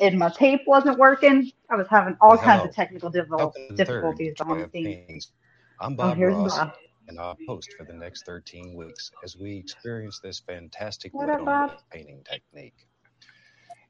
and 0.00 0.18
my 0.18 0.28
tape 0.30 0.62
wasn't 0.66 0.98
working. 0.98 1.50
I 1.70 1.76
was 1.76 1.86
having 1.88 2.16
all 2.20 2.30
Well, 2.30 2.38
kinds 2.38 2.64
of 2.64 2.74
technical 2.74 3.10
difficul- 3.10 3.38
Welcome 3.38 3.62
to 3.68 3.74
the 3.76 3.84
third 3.84 3.86
difficulties 4.02 4.34
on 4.40 4.58
the. 4.62 4.66
Paintings. 4.68 5.32
I'm 5.80 5.92
Oh, 5.92 5.96
Bob 5.96 6.16
here's 6.16 6.34
Ross, 6.34 6.58
Bob. 6.58 6.72
and 7.06 7.20
I'll 7.20 7.36
host 7.46 7.72
for 7.78 7.84
the 7.84 7.92
next 7.92 8.26
13 8.26 8.74
weeks 8.74 9.12
as 9.22 9.36
we 9.36 9.56
experience 9.56 10.18
this 10.20 10.40
fantastic 10.40 11.14
What 11.14 11.30
up, 11.30 11.38
on 11.40 11.44
Bob? 11.44 11.70
wet 11.70 11.80
painting 11.90 12.24
technique. 12.28 12.86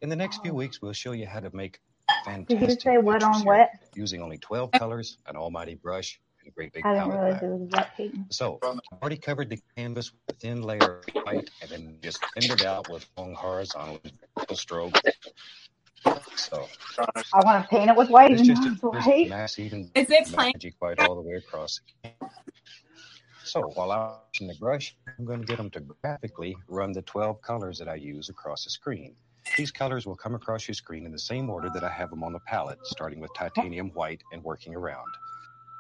In 0.02 0.10
the 0.10 0.16
next 0.16 0.42
few 0.42 0.52
weeks, 0.54 0.82
we'll 0.82 0.92
show 0.92 1.12
you 1.12 1.26
how 1.26 1.40
to 1.40 1.54
make 1.56 1.80
Did 2.26 2.50
you 2.50 2.56
fantastic 2.58 2.80
say 2.82 2.98
wet 2.98 3.22
on 3.22 3.42
wet? 3.44 3.70
using 3.94 4.20
only 4.22 4.36
12 4.38 4.70
colors, 4.72 5.16
an 5.26 5.36
almighty 5.36 5.74
brush, 5.76 6.20
a 6.48 6.50
great 6.52 6.72
big 6.72 6.84
I 6.84 6.94
didn't 6.94 7.10
palette 7.10 7.22
realize 7.22 7.42
it 7.42 7.46
was 7.46 7.68
wet 7.72 7.90
painting. 7.96 8.26
So, 8.30 8.58
I've 8.62 8.78
already 9.00 9.16
covered 9.16 9.50
the 9.50 9.58
canvas 9.76 10.12
with 10.12 10.36
a 10.36 10.38
thin 10.38 10.62
layer 10.62 11.00
of 11.00 11.24
white 11.24 11.50
and 11.62 11.70
then 11.70 11.98
just 12.02 12.24
thinned 12.34 12.52
it 12.52 12.64
out 12.64 12.90
with 12.90 13.06
long 13.16 13.34
horizontal 13.34 14.00
stroke. 14.52 14.98
So, 16.36 16.66
I 16.98 17.44
want 17.44 17.64
to 17.64 17.68
paint 17.68 17.90
it 17.90 17.96
with 17.96 18.08
white 18.10 18.32
it's 18.32 18.42
just 18.42 18.62
a 18.64 18.70
not 18.70 18.80
crisp, 18.80 19.08
white. 19.08 19.28
mass 19.28 19.58
even 19.58 19.90
Is 19.94 20.10
it 20.10 20.26
plain? 20.26 20.52
magic 20.54 20.74
white 20.78 21.00
all 21.00 21.14
the 21.14 21.22
way 21.22 21.34
across. 21.36 21.80
So 23.44 23.62
while 23.74 23.92
I'm 23.92 24.12
using 24.34 24.48
the 24.48 24.54
brush, 24.60 24.94
I'm 25.18 25.24
going 25.24 25.40
to 25.40 25.46
get 25.46 25.56
them 25.56 25.70
to 25.70 25.80
graphically 25.80 26.54
run 26.68 26.92
the 26.92 27.02
12 27.02 27.40
colors 27.40 27.78
that 27.78 27.88
I 27.88 27.94
use 27.94 28.28
across 28.28 28.64
the 28.64 28.70
screen. 28.70 29.16
These 29.56 29.70
colors 29.70 30.06
will 30.06 30.16
come 30.16 30.34
across 30.34 30.68
your 30.68 30.74
screen 30.74 31.06
in 31.06 31.12
the 31.12 31.18
same 31.18 31.48
order 31.48 31.70
that 31.72 31.82
I 31.82 31.88
have 31.88 32.10
them 32.10 32.22
on 32.22 32.34
the 32.34 32.40
palette, 32.40 32.78
starting 32.84 33.20
with 33.20 33.30
titanium 33.34 33.88
white 33.94 34.22
and 34.32 34.44
working 34.44 34.74
around. 34.74 35.08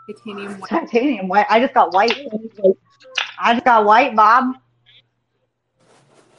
Titanium 0.08 0.60
white. 0.60 0.70
Titanium 0.70 1.28
white. 1.28 1.46
I 1.50 1.60
just 1.60 1.74
got 1.74 1.92
white. 1.94 2.18
I 3.40 3.54
just 3.54 3.66
got 3.66 3.84
white, 3.86 4.16
Bob. 4.16 4.54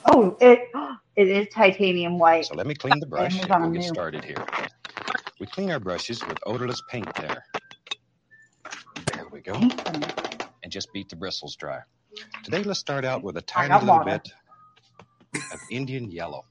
Oh, 0.05 0.37
it 0.41 0.59
it 1.17 1.29
is 1.29 1.47
titanium 1.53 2.19
white. 2.19 2.47
So 2.47 2.55
let 2.55 2.67
me 2.67 2.75
clean 2.75 2.99
the 2.99 3.07
brush 3.07 3.43
and 3.43 3.51
Amazon 3.51 3.61
we'll 3.61 3.71
get 3.71 3.83
knew. 3.83 3.87
started 3.87 4.25
here. 4.25 4.45
We 5.39 5.47
clean 5.47 5.71
our 5.71 5.79
brushes 5.79 6.25
with 6.27 6.39
odorless 6.45 6.81
paint 6.89 7.13
there. 7.15 7.43
There 9.13 9.25
we 9.31 9.41
go. 9.41 9.71
And 10.63 10.71
just 10.71 10.93
beat 10.93 11.09
the 11.09 11.15
bristles 11.17 11.55
dry. 11.55 11.81
Today, 12.43 12.63
let's 12.63 12.79
start 12.79 13.05
out 13.05 13.23
with 13.23 13.37
a 13.37 13.41
tiny 13.43 13.77
little 13.77 13.99
water. 13.99 14.03
bit 14.03 14.29
of 15.51 15.59
Indian 15.71 16.11
yellow. 16.11 16.45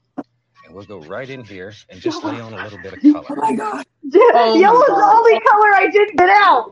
And 0.69 0.75
we'll 0.75 0.85
go 0.85 0.99
right 0.99 1.27
in 1.27 1.43
here 1.43 1.73
and 1.89 1.99
just 1.99 2.23
lay 2.23 2.39
on 2.39 2.53
a 2.53 2.63
little 2.63 2.77
bit 2.77 2.93
of 2.93 3.01
color. 3.01 3.25
Oh 3.31 3.35
my 3.37 3.55
god. 3.55 3.83
Oh 4.13 4.53
my 4.53 4.59
Yellow's 4.59 4.85
the 4.85 4.93
only 4.93 5.39
color 5.39 5.73
I 5.73 5.89
didn't 5.91 6.15
get 6.15 6.29
out. 6.29 6.71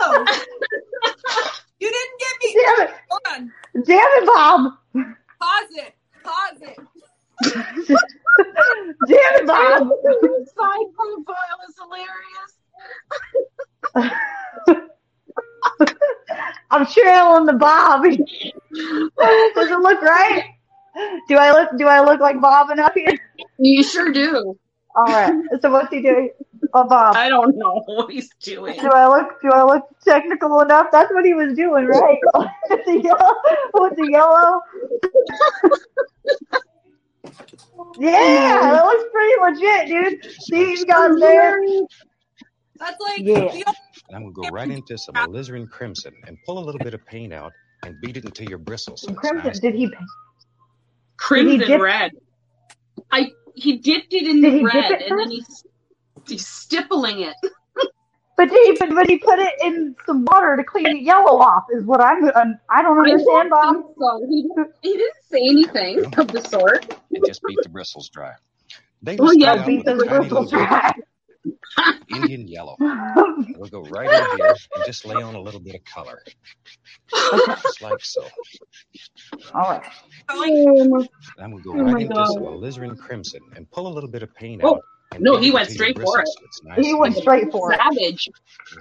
Oh. 0.00 0.24
you 1.78 1.88
didn't 1.88 2.18
get 2.18 2.34
me. 2.42 2.54
Damn 2.64 2.80
it. 2.88 2.94
Hold 3.08 3.22
on. 3.30 3.52
Damn 3.84 4.10
it, 4.10 4.26
Bob. 4.26 4.72
Pause 5.40 5.70
it. 5.70 5.94
Pause 6.24 6.62
it. 6.62 6.78
Damn 9.06 9.34
it, 9.36 9.46
Bob. 9.46 9.88
Side 10.56 10.88
profile 10.96 11.60
is 11.68 11.76
hilarious. 11.78 12.52
I'm 16.72 16.86
trailing 16.86 17.46
the 17.46 17.52
Bob. 17.52 18.02
Does 18.02 19.70
it 19.70 19.78
look 19.78 20.02
right? 20.02 20.57
Do 21.28 21.36
I 21.36 21.52
look 21.52 21.76
do 21.78 21.86
I 21.86 22.00
look 22.00 22.20
like 22.20 22.40
Bob 22.40 22.70
enough 22.70 22.94
here? 22.94 23.18
You 23.58 23.82
sure 23.82 24.12
do. 24.12 24.58
All 24.96 25.04
right. 25.04 25.32
So 25.60 25.70
what's 25.70 25.90
he 25.92 26.00
doing? 26.02 26.30
Oh, 26.74 26.86
Bob. 26.88 27.16
I 27.16 27.28
don't 27.28 27.56
know 27.56 27.82
what 27.86 28.10
he's 28.10 28.30
doing. 28.42 28.78
Do 28.80 28.90
I 28.90 29.06
look 29.08 29.40
do 29.42 29.50
I 29.50 29.62
look 29.64 29.84
technical 30.04 30.60
enough? 30.60 30.88
That's 30.92 31.12
what 31.12 31.24
he 31.24 31.34
was 31.34 31.54
doing, 31.54 31.86
right? 31.86 32.18
with 32.34 32.50
the 32.86 33.00
yellow 33.02 33.34
with 33.74 33.96
the 33.96 34.08
yellow. 34.10 34.60
Yeah, 37.98 38.70
that 38.72 38.84
looks 38.84 39.04
pretty 39.12 39.40
legit, 39.40 39.88
dude. 40.22 40.32
See 40.42 40.66
he's 40.66 40.84
got 40.84 41.18
there. 41.18 41.60
That's 42.78 43.00
like 43.00 43.18
Yeah. 43.20 43.40
the 43.40 43.64
And 44.08 44.16
I'm 44.16 44.22
going 44.22 44.34
to 44.34 44.42
go 44.42 44.48
right 44.50 44.70
into 44.70 44.96
some 44.98 45.14
alizarin 45.16 45.68
crimson 45.70 46.12
and 46.26 46.36
pull 46.46 46.58
a 46.58 46.64
little 46.64 46.78
bit 46.78 46.94
of 46.94 47.04
paint 47.06 47.32
out 47.32 47.52
and 47.84 47.96
beat 48.00 48.16
it 48.16 48.24
into 48.24 48.44
your 48.44 48.58
bristles. 48.58 49.02
So 49.02 49.12
Crimson. 49.14 49.46
nice. 49.48 49.60
Did 49.60 49.74
he 49.74 49.92
Crimson 51.18 51.66
dip- 51.66 51.80
red. 51.80 52.12
I 53.10 53.30
he 53.54 53.76
dipped 53.78 54.12
it 54.14 54.26
in 54.26 54.40
Did 54.40 54.54
the 54.54 54.64
red 54.64 54.90
it 54.92 55.10
and 55.10 55.18
then 55.18 55.30
he's 55.30 55.64
he's 56.26 56.46
stippling 56.46 57.20
it. 57.20 57.34
but 58.36 58.48
did 58.48 58.66
he 58.66 58.76
but, 58.78 58.94
but 58.94 59.06
he 59.08 59.18
put 59.18 59.38
it 59.38 59.54
in 59.62 59.94
some 60.06 60.24
water 60.24 60.56
to 60.56 60.64
clean 60.64 60.84
the 60.84 60.98
yellow 61.02 61.38
off 61.40 61.64
is 61.72 61.84
what 61.84 62.00
I'm 62.00 62.24
I 62.70 62.82
don't 62.82 62.98
I 62.98 63.10
understand, 63.10 63.50
don't 63.50 63.50
Bob. 63.50 63.94
so. 63.98 64.26
He, 64.28 64.42
didn't- 64.42 64.74
he 64.82 64.92
didn't 64.92 65.14
say 65.30 65.40
anything 65.40 66.04
of 66.18 66.28
the 66.28 66.40
sort. 66.42 66.86
And 67.14 67.24
just 67.26 67.42
beat 67.46 67.58
the 67.62 67.68
bristles 67.68 68.08
dry. 68.08 68.32
They 69.02 69.16
Oh, 69.18 69.30
yeah, 69.32 69.64
Beat 69.64 69.84
with 69.84 69.88
a 69.88 69.94
those 69.96 70.08
bristles 70.08 70.50
dry. 70.50 70.92
Of 71.78 71.94
Indian 72.14 72.46
yellow. 72.48 72.76
We'll 72.80 73.68
go 73.70 73.82
right 73.82 74.10
in 74.10 74.36
here 74.38 74.54
and 74.74 74.84
just 74.86 75.04
lay 75.04 75.16
on 75.22 75.34
a 75.34 75.40
little 75.40 75.60
bit 75.60 75.74
of 75.76 75.84
color. 75.84 76.22
Just 77.10 77.82
like 77.82 78.02
so. 78.04 78.26
All 79.54 79.62
right. 79.62 79.82
like 80.34 80.50
And 80.50 81.08
I'm 81.40 81.50
going 81.52 81.62
to 81.62 81.62
go 81.62 81.72
Oh 81.78 81.82
right 81.82 82.02
into 82.02 82.14
God. 82.14 82.26
some 82.28 82.42
alizarin 82.42 82.98
crimson 82.98 83.40
and 83.56 83.70
pull 83.70 83.86
a 83.86 83.92
little 83.92 84.10
bit 84.10 84.22
of 84.22 84.34
paint 84.34 84.62
Oh, 84.64 84.76
out. 84.76 84.82
and 85.14 85.22
no, 85.22 85.36
he 85.38 85.50
went 85.50 85.68
straight 85.70 85.96
for 85.96 86.04
bristles 86.12 86.60
so 86.62 86.68
nice 86.68 86.84
He 86.84 86.94
went 86.94 87.16
straight 87.16 87.50
for 87.50 87.72
it. 87.72 87.78
Savage. 87.80 88.28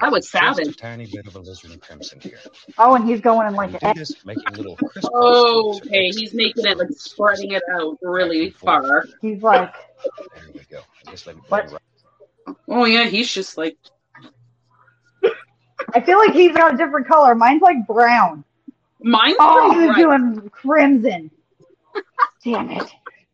I 0.01 0.09
was 0.09 0.25
Just 0.29 0.35
a 0.35 0.37
savage. 0.63 0.77
tiny 0.77 1.05
bit 1.05 1.27
of 1.27 1.33
alizarin 1.33 1.79
crimson 1.81 2.19
here. 2.19 2.39
Oh, 2.77 2.95
and 2.95 3.07
he's 3.07 3.21
going 3.21 3.47
in 3.47 3.53
like 3.55 3.71
do 3.71 3.77
an 3.81 3.95
this 3.97 4.25
making 4.25 4.43
little 4.55 4.75
crisscross 4.75 5.11
Oh, 5.13 5.77
okay. 5.77 6.09
He's 6.09 6.33
making 6.33 6.65
it 6.65 6.77
like 6.77 6.89
spreading 6.91 7.51
it 7.51 7.63
out 7.71 7.97
really 8.01 8.49
back 8.49 8.53
and 8.53 8.55
forth. 8.59 8.85
far. 8.87 9.05
He's 9.21 9.41
like 9.41 9.73
There 10.35 10.51
we 10.53 10.61
go. 10.69 10.81
Just 11.09 11.27
let 11.27 11.35
it 11.37 11.41
What? 11.47 11.71
right. 11.71 11.81
Oh 12.67 12.85
yeah, 12.85 13.05
he's 13.05 13.31
just 13.31 13.57
like 13.57 13.77
I 15.93 16.01
feel 16.01 16.17
like 16.17 16.33
he's 16.33 16.55
got 16.55 16.73
a 16.73 16.77
different 16.77 17.07
color. 17.07 17.35
Mine's 17.35 17.61
like 17.61 17.85
brown. 17.87 18.43
mine's 19.01 19.35
Oh, 19.39 19.71
pretty 19.73 19.87
he's 19.87 20.05
bright. 20.05 20.19
doing 20.33 20.49
crimson. 20.49 21.31
Damn 22.43 22.69
it. 22.71 22.83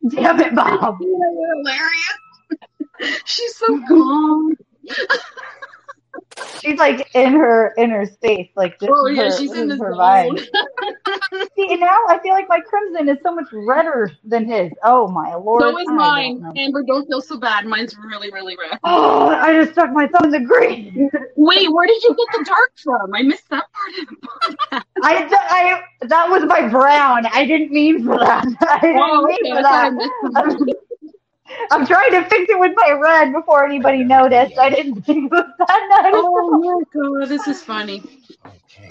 Damn 0.09 0.39
it, 0.39 0.53
Bob. 0.55 0.97
hilarious. 0.99 3.22
She's 3.26 3.55
so 3.55 3.82
calm. 3.88 4.55
She's 6.64 6.80
like 6.80 7.09
in 7.14 7.34
her 7.34 7.74
in 7.78 7.89
her 7.89 8.05
space. 8.05 8.49
Like 8.55 8.80
this 8.80 8.89
Oh 8.91 9.07
yeah, 9.07 9.24
her, 9.24 9.38
she's 9.38 9.51
in 9.53 9.70
her 9.70 9.91
vibe. 9.93 10.39
See, 11.55 11.72
and 11.72 11.80
now 11.82 11.99
I 12.07 12.20
feel 12.24 12.34
like 12.34 12.47
my 12.47 12.59
crimson 12.61 13.09
is 13.09 13.18
so 13.24 13.34
much 13.36 13.47
redder 13.51 14.11
than 14.24 14.45
his. 14.45 14.72
Oh 14.84 15.07
my 15.09 15.36
lord. 15.36 15.61
So 15.61 15.78
is 15.78 15.88
I 15.89 15.93
mine. 15.93 16.41
don't. 16.41 16.57
Amber, 16.57 16.84
don't 16.84 17.05
feel 17.07 17.22
so 17.22 17.38
bad. 17.38 17.66
Mine's 17.66 17.95
really, 17.97 18.32
really 18.32 18.55
red. 18.57 18.80
Oh, 18.84 19.28
I 19.30 19.53
just 19.53 19.74
stuck 19.74 19.91
my 19.91 20.07
thumb 20.07 20.26
in 20.26 20.32
the 20.32 20.39
green. 20.39 21.09
Wait, 21.36 21.72
where 21.72 21.88
did 21.88 22.01
you 22.03 22.16
get 22.16 22.28
the 22.39 22.45
dark 22.45 22.72
from? 22.82 23.14
I 23.14 23.22
missed 23.24 23.49
that 23.49 23.66
part 23.74 23.89
of 23.99 24.07
the 24.07 24.16
podcast. 24.28 24.84
I, 25.03 25.28
I 25.49 26.05
that 26.07 26.30
was 26.30 26.43
my 26.45 26.68
brown. 26.70 27.26
I 27.28 27.45
didn't 27.45 27.72
mean 27.72 28.05
for 28.05 28.18
that. 28.20 28.45
I 28.61 28.80
didn't 28.80 29.01
Oh, 29.01 29.24
mean 29.26 29.39
okay. 29.41 29.51
for 29.55 29.61
that. 29.61 30.76
missed 31.60 31.72
I'm, 31.72 31.82
I'm 31.82 31.88
trying 31.88 32.12
to 32.12 32.24
fix 32.30 32.49
it 32.49 32.60
with 32.60 32.74
my 32.76 32.91
red 32.91 33.34
before 33.34 33.66
anybody 33.66 34.04
noticed. 34.06 34.58
I 34.58 34.70
didn't 34.70 35.01
think 35.04 35.26
it 35.26 35.32
was 35.32 35.45
that 35.60 35.88
nice. 36.04 36.14
Oh 36.16 36.60
my 36.60 36.84
god, 36.93 37.30
this 37.30 37.47
is 37.47 37.62
funny. 37.62 38.01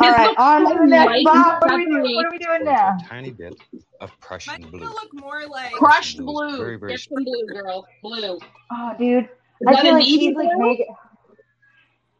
All 0.01 0.11
right, 0.13 0.35
on 0.39 0.67
to 0.69 0.75
the 0.75 0.87
next 0.87 1.25
Bob. 1.25 1.63
What 1.63 1.71
are 1.73 1.77
we 1.77 1.87
doing? 1.87 2.15
What 2.17 2.27
are 2.27 2.31
we 2.31 2.39
doing 2.39 2.65
now? 2.65 2.97
a 3.01 3.05
tiny 3.09 3.31
bit 3.31 3.55
of 4.01 4.19
Prussian 4.21 4.55
Mine's 4.55 4.67
blue. 4.67 4.81
gonna 4.81 4.93
look 4.95 5.15
more 5.15 5.47
like 5.47 5.73
Crushed 5.73 6.19
Blue 6.19 6.41
is 6.49 6.53
blue. 6.53 6.57
very, 6.57 6.77
very 6.79 6.93
Get 6.93 7.01
some 7.01 7.25
blue, 7.25 7.47
girl. 7.53 7.87
Blue. 8.03 8.39
Oh, 8.71 8.95
dude, 8.99 9.29
Is 9.61 9.69
I 9.69 9.73
that 9.73 9.83
feel 9.83 9.93
a 9.93 9.95
like 9.95 10.05
navy 10.05 10.19
he's 10.27 10.35
like 10.35 10.49
blue? 10.55 10.69
making. 10.71 10.87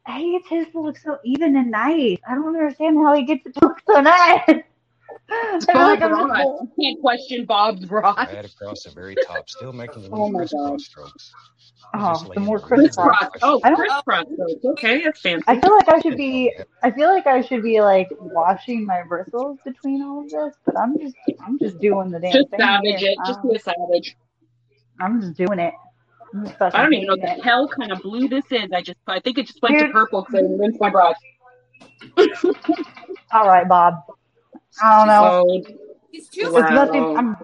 He 0.09 0.33
gets 0.39 0.49
his 0.49 0.67
to 0.73 0.81
look 0.81 0.97
so 0.99 1.19
even 1.25 1.57
and 1.57 1.71
nice. 1.71 2.19
I 2.29 2.35
don't 2.35 2.47
understand 2.49 2.99
how 2.99 3.15
he 3.15 3.25
gets 3.25 3.47
it 3.47 3.55
to 3.55 3.61
look 3.67 3.79
so 3.89 4.01
nice. 4.01 4.43
I 5.31 5.59
feel 5.61 5.75
Bob 5.75 6.01
like 6.01 6.03
I'm 6.03 6.13
Ross. 6.31 6.69
You 6.77 6.85
can't 6.85 7.01
question 7.01 7.45
Bob's 7.47 7.89
Ross. 7.91 8.17
Right 8.17 8.45
across 8.45 8.83
the 8.85 8.91
very 8.91 9.15
top, 9.27 9.49
still 9.49 9.73
making 9.73 10.03
the 10.03 10.09
Oh 10.09 10.27
little 10.27 10.31
my 10.33 10.39
crisscross 10.41 10.85
strokes. 10.87 11.33
Oh, 11.95 12.15
Just 12.15 12.33
the 12.33 12.41
more 12.41 12.57
a 12.57 12.61
little 12.61 12.77
bit 12.79 12.91
of 12.91 12.97
Crisscross. 12.97 13.31
Oh, 13.43 13.61
I 13.65 13.69
don't- 13.71 13.77
crisscross. 13.79 14.27
strokes. 14.33 14.65
Okay, 14.65 15.05
that's 15.05 15.21
fancy. 15.21 15.45
I 15.47 15.61
feel 15.61 15.75
like 15.77 15.89
I 15.89 16.01
should 16.01 16.17
be. 16.17 16.53
I 16.83 16.91
feel 16.91 17.09
like 17.09 17.27
I 17.27 17.41
should 17.43 17.63
be 17.63 17.81
like 17.81 18.09
washing 18.21 18.85
my 18.87 19.03
bristles 19.03 19.59
between 19.65 20.03
all 20.03 20.21
of 20.25 20.31
this, 20.31 20.55
but 20.65 20.77
I'm 20.79 20.99
just. 20.99 21.15
I'm 21.45 21.59
just 21.59 21.79
doing 21.81 22.11
the 22.11 22.19
damn 22.21 22.33
Just 22.33 22.51
thing. 22.51 22.61
savage 22.61 23.01
here. 23.01 23.11
it. 23.13 23.19
Just 23.27 23.41
I'm, 23.41 23.49
be 23.49 23.55
a 23.55 23.59
um, 23.59 23.61
savage. 23.91 24.17
I'm 25.01 25.21
just 25.21 25.35
doing 25.37 25.59
it. 25.59 25.75
I'm 26.35 26.47
just 26.47 26.57
I 26.63 26.71
don't 26.83 26.95
even 26.95 27.07
know 27.07 27.13
what 27.17 27.21
the 27.37 27.43
hell 27.43 27.69
kind 27.69 27.93
of 27.93 28.01
blue 28.03 28.27
this 28.29 28.45
is. 28.51 28.73
I 28.73 28.81
just, 28.81 28.97
I 29.07 29.21
think 29.21 29.37
it 29.37 29.47
just 29.47 29.61
went 29.61 29.79
to 29.79 29.89
purple 29.91 30.23
because 30.23 30.47
I 30.47 30.55
rinsed 30.57 30.81
my 30.81 30.89
brush. 30.89 31.17
All 33.33 33.47
right, 33.49 33.69
Bob. 33.69 33.97
I 34.81 34.99
don't 34.99 35.09
know. 35.09 35.45
So, 35.65 35.89
he's 36.11 36.29
too 36.29 36.51
Wow. 36.53 36.61
It's 36.61 36.71
nothing. 36.71 37.17
I'm. 37.17 37.37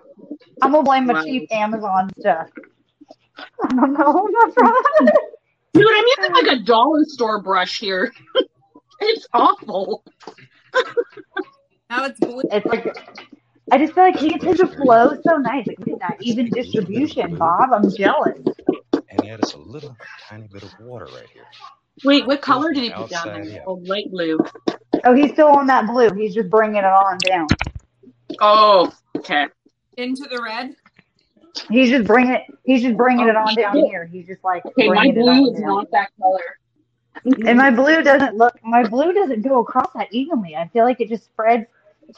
I'm 0.60 0.72
gonna 0.72 0.82
blame 0.82 1.06
the 1.06 1.22
cheap 1.24 1.52
Amazon 1.52 2.10
stuff. 2.18 2.48
I 3.64 3.68
don't 3.68 3.92
know. 3.92 4.12
What's 4.30 4.56
wrong? 4.60 4.82
dude, 5.72 5.86
I'm 5.88 6.04
using 6.18 6.32
like 6.32 6.58
a 6.58 6.62
dollar 6.62 7.04
store 7.04 7.40
brush 7.42 7.78
here. 7.78 8.12
it's 9.00 9.26
awful. 9.32 10.02
now 11.90 12.04
it's 12.04 12.18
blue. 12.20 12.42
It's 12.50 12.66
like. 12.66 12.96
I 13.70 13.76
just 13.76 13.92
feel 13.92 14.04
like 14.04 14.16
he 14.16 14.30
gets 14.30 14.44
his 14.44 14.74
flow 14.76 15.14
so 15.22 15.36
nice. 15.36 15.66
Like, 15.66 15.78
look 15.80 16.00
at 16.00 16.00
that 16.00 16.16
even 16.22 16.48
distribution, 16.48 17.36
Bob. 17.36 17.70
I'm 17.70 17.94
jealous. 17.94 18.38
And 19.10 19.20
he 19.22 19.28
had 19.28 19.44
us 19.44 19.52
a 19.52 19.58
little 19.58 19.94
tiny 20.26 20.48
bit 20.50 20.62
of 20.62 20.72
water 20.80 21.04
right 21.04 21.28
here. 21.34 21.44
Wait, 22.04 22.26
what 22.26 22.42
color 22.42 22.72
did 22.72 22.84
he 22.84 22.90
put 22.90 23.10
down 23.10 23.26
there? 23.26 23.44
yeah. 23.44 23.62
Oh, 23.66 23.74
light 23.74 24.10
blue. 24.10 24.38
Oh, 25.04 25.14
he's 25.14 25.32
still 25.32 25.48
on 25.48 25.66
that 25.66 25.86
blue. 25.86 26.10
He's 26.14 26.34
just 26.34 26.50
bringing 26.50 26.76
it 26.76 26.84
on 26.84 27.18
down. 27.18 27.46
Oh, 28.40 28.92
okay. 29.16 29.46
into 29.96 30.22
the 30.28 30.40
red. 30.42 30.74
He's 31.70 31.90
just 31.90 32.06
bringing 32.06 32.32
it. 32.34 32.42
He's 32.64 32.82
just 32.82 32.96
bringing 32.96 33.28
it 33.28 33.34
oh, 33.34 33.40
on 33.40 33.48
Oh, 33.50 33.54
down 33.62 33.78
yeah. 33.78 33.86
here. 33.86 34.04
He's 34.06 34.26
just 34.26 34.44
like 34.44 34.64
Okay, 34.66 34.88
my 34.88 35.10
blue 35.10 35.50
is 35.52 35.58
down. 35.60 35.68
not 35.68 35.90
that 35.92 36.10
color. 36.20 36.40
And 37.24 37.58
my 37.58 37.70
blue 37.70 38.02
doesn't 38.02 38.36
look. 38.36 38.54
My 38.62 38.86
blue 38.86 39.12
doesn't 39.12 39.42
go 39.42 39.60
across 39.60 39.90
that 39.94 40.08
evenly. 40.12 40.54
I 40.54 40.68
feel 40.68 40.84
like 40.84 41.00
it 41.00 41.08
just 41.08 41.24
spreads 41.24 41.66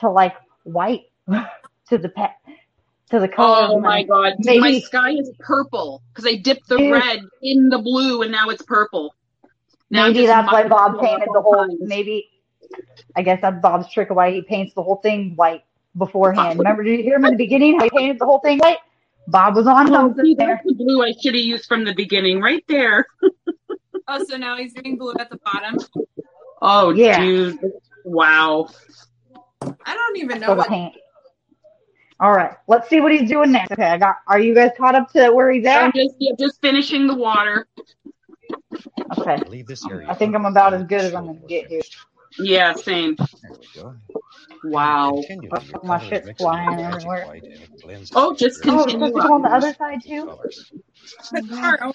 to 0.01 0.11
like 0.11 0.35
white 0.65 1.05
to 1.29 1.99
the 1.99 2.09
pet 2.09 2.37
to 3.11 3.19
the 3.19 3.29
color. 3.29 3.69
Oh 3.71 3.77
of 3.77 3.83
my 3.83 4.03
god. 4.03 4.35
My 4.45 4.79
sky 4.81 5.13
is 5.13 5.31
purple 5.39 6.03
because 6.13 6.27
I 6.27 6.37
dipped 6.37 6.69
the 6.69 6.77
Dude. 6.77 6.93
red 6.93 7.21
in 7.43 7.69
the 7.71 7.79
blue 7.79 8.23
and 8.23 8.31
now 8.33 8.49
it's 8.51 8.63
purple. 8.63 9.15
Now 9.91 10.07
Maybe 10.07 10.27
that's 10.27 10.51
why 10.53 10.69
Bob 10.69 11.01
painted 11.01 11.29
the 11.33 11.41
whole. 11.41 11.55
kinds. 11.67 11.77
Maybe 11.81 12.29
I 13.17 13.23
guess 13.23 13.41
that's 13.43 13.61
Bob's 13.61 13.91
trick 13.93 14.11
of 14.11 14.17
why 14.17 14.31
he 14.31 14.43
paints 14.43 14.75
the 14.75 14.83
whole 14.83 14.97
thing 14.97 15.35
white 15.37 15.65
beforehand. 15.97 16.59
Remember, 16.59 16.83
did 16.85 16.99
you 16.99 17.03
hear 17.03 17.17
him 17.17 17.25
in 17.25 17.33
the 17.33 17.37
beginning? 17.37 17.79
How 17.79 17.85
he 17.85 17.91
painted 17.91 18.19
the 18.21 18.25
whole 18.27 18.39
thing 18.41 18.59
white. 18.59 18.79
Bob 19.27 19.57
was 19.57 19.67
on 19.67 19.89
Oh, 19.91 19.93
something 19.93 20.25
see, 20.25 20.35
there. 20.35 20.49
that's 20.49 20.65
the 20.65 20.75
blue 20.75 21.03
I 21.03 21.13
should 21.21 21.35
have 21.35 21.43
used 21.45 21.67
from 21.67 21.85
the 21.85 21.95
beginning, 21.95 22.41
right 22.41 22.65
there. 22.69 23.07
Oh, 24.09 24.25
so 24.25 24.37
now 24.37 24.57
he's 24.57 24.73
doing 24.73 24.97
blue 24.97 25.15
at 25.21 25.31
the 25.31 25.39
bottom. 25.45 25.77
Oh, 26.63 26.91
Yeah. 26.91 27.21
dude. 27.21 27.59
Wow. 28.05 28.69
I 29.85 29.95
don't 29.95 30.17
even 30.17 30.41
know 30.41 30.55
what. 30.55 30.69
paint. 30.69 30.95
All 32.19 32.33
right, 32.33 32.53
let's 32.69 32.89
see 32.89 33.01
what 33.01 33.13
he's 33.13 33.29
doing 33.31 33.51
next. 33.53 33.73
Okay, 33.73 33.85
I 33.85 33.97
got. 33.99 34.17
Are 34.27 34.39
you 34.39 34.55
guys 34.55 34.71
caught 34.77 34.95
up 34.95 35.11
to 35.13 35.31
where 35.31 35.51
he's 35.51 35.65
at? 35.65 35.85
I'm 35.85 35.93
just 35.95 36.17
yeah, 36.19 36.33
just 36.39 36.61
finishing 36.61 37.07
the 37.07 37.15
water. 37.15 37.67
Okay. 39.19 39.37
Leave 39.49 39.67
this 39.67 39.87
area. 39.89 40.09
I 40.09 40.15
think 40.15 40.35
I'm 40.35 40.47
about 40.47 40.75
as 40.75 40.85
good 40.85 41.01
as 41.01 41.15
I'm 41.15 41.27
gonna 41.27 41.39
get 41.49 41.67
here. 41.67 41.81
Yeah, 42.39 42.75
same. 42.75 43.17
There 43.17 43.53
we 43.61 43.81
go. 43.81 43.95
Wow. 44.65 45.23
Oh, 45.53 45.81
my 45.85 45.99
shit's 45.99 46.31
flying 46.37 46.79
everywhere. 46.81 47.27
white 47.27 47.43
and 47.45 47.63
it 47.63 47.83
blends 47.83 48.13
Oh, 48.15 48.35
just 48.35 48.65
very 48.65 48.79
Oh, 48.79 48.85
continue 48.85 49.07
it's 49.07 49.15
supposed 49.15 49.23
to 49.23 49.29
go 49.29 49.35
on 49.35 49.43
the 49.43 49.49
other 49.49 49.75
side 49.75 50.03
too. 50.05 50.31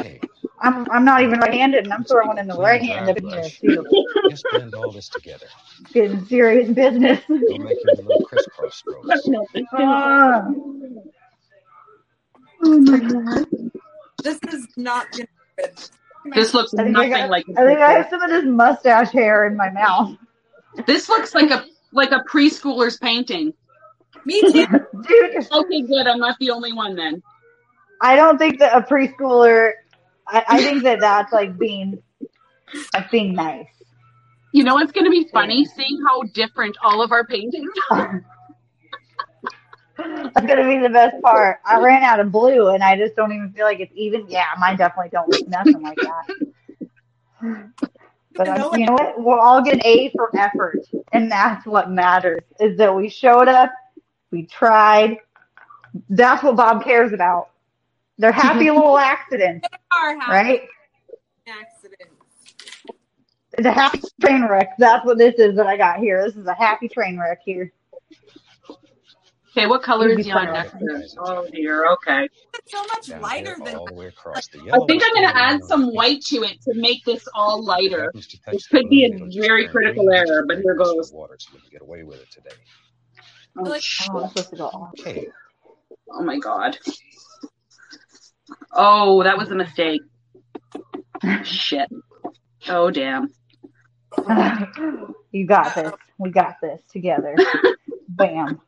Okay. 0.00 0.20
I'm 0.60 0.90
I'm 0.90 1.04
not 1.04 1.22
even 1.22 1.38
right-handed, 1.40 1.84
and 1.84 1.92
I'm 1.92 2.04
throwing 2.04 2.38
in 2.38 2.46
the 2.48 2.54
right 2.56 2.82
hand 2.82 3.08
up 3.08 3.16
in 3.16 3.28
here 3.28 3.48
too. 3.48 4.04
Just 4.28 4.44
blend 4.50 4.74
all 4.74 4.90
this 4.92 5.08
together. 5.08 5.46
Getting 5.92 6.24
serious 6.26 6.70
business. 6.70 7.20
Go 7.28 7.58
make 7.58 7.78
your 7.84 7.94
little 7.94 8.20
crisscross 8.24 8.76
strokes. 8.76 9.08
No, 9.26 9.46
Ah. 9.72 10.48
Oh 12.62 12.78
my 12.80 12.98
god! 12.98 13.46
This 14.22 14.38
is 14.52 14.66
not 14.76 15.10
gonna 15.12 15.26
be 15.56 15.62
good. 15.64 15.90
This 16.34 16.54
looks 16.54 16.74
I 16.74 16.84
think 16.84 16.96
I 16.96 17.06
nothing 17.06 17.10
got. 17.10 17.30
like 17.30 17.46
I 17.56 17.66
think 17.66 17.78
I 17.80 17.92
have 17.92 18.08
some 18.10 18.22
of 18.22 18.30
this 18.30 18.44
mustache 18.44 19.10
hair 19.10 19.46
in 19.46 19.56
my 19.56 19.70
mouth, 19.70 20.16
this 20.86 21.08
looks 21.08 21.34
like 21.34 21.50
a 21.50 21.64
like 21.92 22.12
a 22.12 22.22
preschooler's 22.30 22.98
painting. 22.98 23.52
Me 24.24 24.40
too. 24.52 24.66
dude. 25.08 25.52
Okay, 25.52 25.82
good. 25.82 26.06
I'm 26.06 26.18
not 26.18 26.36
the 26.38 26.50
only 26.50 26.72
one 26.72 26.96
then. 26.96 27.22
I 28.00 28.16
don't 28.16 28.38
think 28.38 28.58
that 28.58 28.76
a 28.76 28.82
preschooler. 28.82 29.72
I, 30.26 30.44
I 30.48 30.62
think 30.62 30.82
that 30.82 31.00
that's 31.00 31.32
like 31.32 31.58
being 31.58 32.02
like 32.94 33.10
being 33.10 33.34
nice. 33.34 33.66
You 34.52 34.64
know 34.64 34.74
what's 34.74 34.92
going 34.92 35.04
to 35.04 35.10
be 35.10 35.28
funny? 35.32 35.64
Seeing 35.64 36.00
how 36.06 36.22
different 36.34 36.76
all 36.82 37.02
of 37.02 37.12
our 37.12 37.24
paintings 37.24 37.70
are. 37.90 38.24
That's 39.98 40.46
gonna 40.46 40.68
be 40.68 40.78
the 40.78 40.90
best 40.90 41.20
part. 41.22 41.58
I 41.64 41.78
ran 41.82 42.02
out 42.02 42.20
of 42.20 42.30
blue, 42.30 42.68
and 42.68 42.82
I 42.82 42.96
just 42.96 43.16
don't 43.16 43.32
even 43.32 43.52
feel 43.52 43.66
like 43.66 43.80
it's 43.80 43.92
even. 43.94 44.26
Yeah, 44.28 44.46
mine 44.58 44.76
definitely 44.76 45.10
don't 45.10 45.28
look 45.28 45.48
nothing 45.48 45.82
like 45.82 45.98
that. 45.98 47.68
But 48.34 48.48
I'm, 48.48 48.78
you 48.78 48.86
know 48.86 48.92
what? 48.92 49.14
We'll 49.18 49.40
all 49.40 49.62
get 49.62 49.74
an 49.74 49.82
A 49.84 50.10
for 50.10 50.30
effort, 50.36 50.86
and 51.12 51.30
that's 51.30 51.66
what 51.66 51.90
matters. 51.90 52.42
Is 52.60 52.78
that 52.78 52.94
we 52.94 53.08
showed 53.08 53.48
up, 53.48 53.70
we 54.30 54.46
tried. 54.46 55.16
That's 56.08 56.42
what 56.44 56.54
Bob 56.54 56.84
cares 56.84 57.12
about. 57.12 57.50
They're 58.18 58.30
happy 58.30 58.70
little 58.70 58.98
accidents, 58.98 59.66
right? 60.28 60.62
accidents. 61.48 62.12
It's 63.54 63.66
a 63.66 63.72
happy 63.72 64.00
train 64.20 64.44
wreck. 64.44 64.76
That's 64.78 65.04
what 65.04 65.18
this 65.18 65.34
is 65.38 65.56
that 65.56 65.66
I 65.66 65.76
got 65.76 65.98
here. 65.98 66.22
This 66.24 66.36
is 66.36 66.46
a 66.46 66.54
happy 66.54 66.88
train 66.88 67.18
wreck 67.18 67.40
here. 67.44 67.72
Okay, 69.50 69.66
what 69.66 69.82
color 69.82 70.08
is 70.08 70.18
Easy 70.20 70.30
Jan 70.30 70.52
next 70.52 70.72
to? 71.14 71.20
Oh 71.20 71.46
dear. 71.52 71.86
Okay. 71.92 72.28
It's 72.54 72.70
so 72.70 72.82
much 72.82 73.06
Down 73.08 73.22
lighter 73.22 73.56
than 73.64 73.76
all 73.76 73.86
the 73.86 73.94
way 73.94 74.06
across. 74.06 74.46
The 74.48 74.58
I 74.60 74.78
think 74.86 75.02
I'm 75.04 75.14
going 75.14 75.28
to 75.28 75.36
add 75.36 75.64
some 75.64 75.92
white 75.94 76.20
to 76.26 76.42
it 76.42 76.60
to 76.62 76.74
make 76.74 77.04
this 77.04 77.26
all 77.34 77.64
lighter. 77.64 78.04
happens 78.14 78.38
This 78.52 78.66
could 78.68 78.88
be 78.88 79.04
a 79.06 79.40
very 79.40 79.66
critical 79.68 80.10
error, 80.10 80.44
but 80.46 80.58
here 80.58 80.74
goes. 80.74 81.12
Water, 81.12 81.36
so 81.38 81.50
we 81.54 81.60
can 81.60 81.70
get 81.70 81.82
away 81.82 82.02
with 82.02 82.20
it 82.20 82.30
today. 82.30 82.50
Oh, 83.58 83.62
Like- 83.62 83.82
Oh, 84.10 84.22
I'm 84.24 84.28
supposed 84.28 84.50
to 84.50 84.56
go. 84.56 84.90
Okay. 85.00 85.26
oh 86.12 86.22
my 86.22 86.38
god. 86.38 86.78
Oh, 88.72 89.22
that 89.24 89.38
was 89.38 89.50
a 89.50 89.54
mistake. 89.54 90.02
Shit. 91.42 91.88
Oh 92.68 92.90
damn. 92.90 93.32
you 95.32 95.46
got 95.46 95.74
this. 95.74 95.92
We 96.18 96.30
got 96.30 96.56
this 96.62 96.80
together. 96.92 97.34
Bam. 98.08 98.60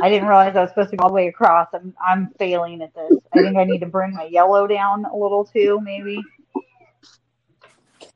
I 0.00 0.08
didn't 0.08 0.28
realize 0.28 0.56
I 0.56 0.62
was 0.62 0.70
supposed 0.70 0.90
to 0.90 0.96
go 0.96 1.04
all 1.04 1.10
the 1.10 1.14
way 1.14 1.28
across. 1.28 1.68
I'm 1.72 1.94
I'm 2.04 2.30
failing 2.38 2.82
at 2.82 2.94
this. 2.94 3.18
I 3.32 3.38
think 3.42 3.56
I 3.56 3.64
need 3.64 3.80
to 3.80 3.86
bring 3.86 4.14
my 4.14 4.24
yellow 4.24 4.66
down 4.66 5.04
a 5.04 5.16
little 5.16 5.44
too, 5.44 5.80
maybe. 5.82 6.20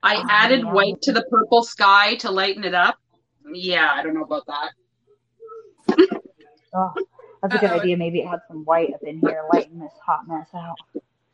I 0.02 0.16
Oh, 0.16 0.26
added 0.28 0.60
yeah. 0.60 0.72
white 0.72 1.00
to 1.02 1.12
the 1.12 1.22
purple 1.30 1.62
sky 1.62 2.14
to 2.16 2.30
lighten 2.30 2.64
it 2.64 2.74
up. 2.74 2.98
Yeah, 3.52 3.90
I 3.94 4.02
don't 4.02 4.14
know 4.14 4.24
about 4.24 4.44
that. 4.46 4.70
Oh, 6.76 6.92
that's 7.42 7.54
a 7.54 7.58
good 7.58 7.70
Uh-oh. 7.70 7.80
idea. 7.80 7.96
Maybe 7.96 8.22
add 8.24 8.40
some 8.48 8.64
white 8.64 8.92
up 8.94 9.02
in 9.02 9.20
here, 9.20 9.44
lighten 9.52 9.78
this 9.78 9.92
hot 10.04 10.26
mess 10.26 10.48
out. 10.54 10.76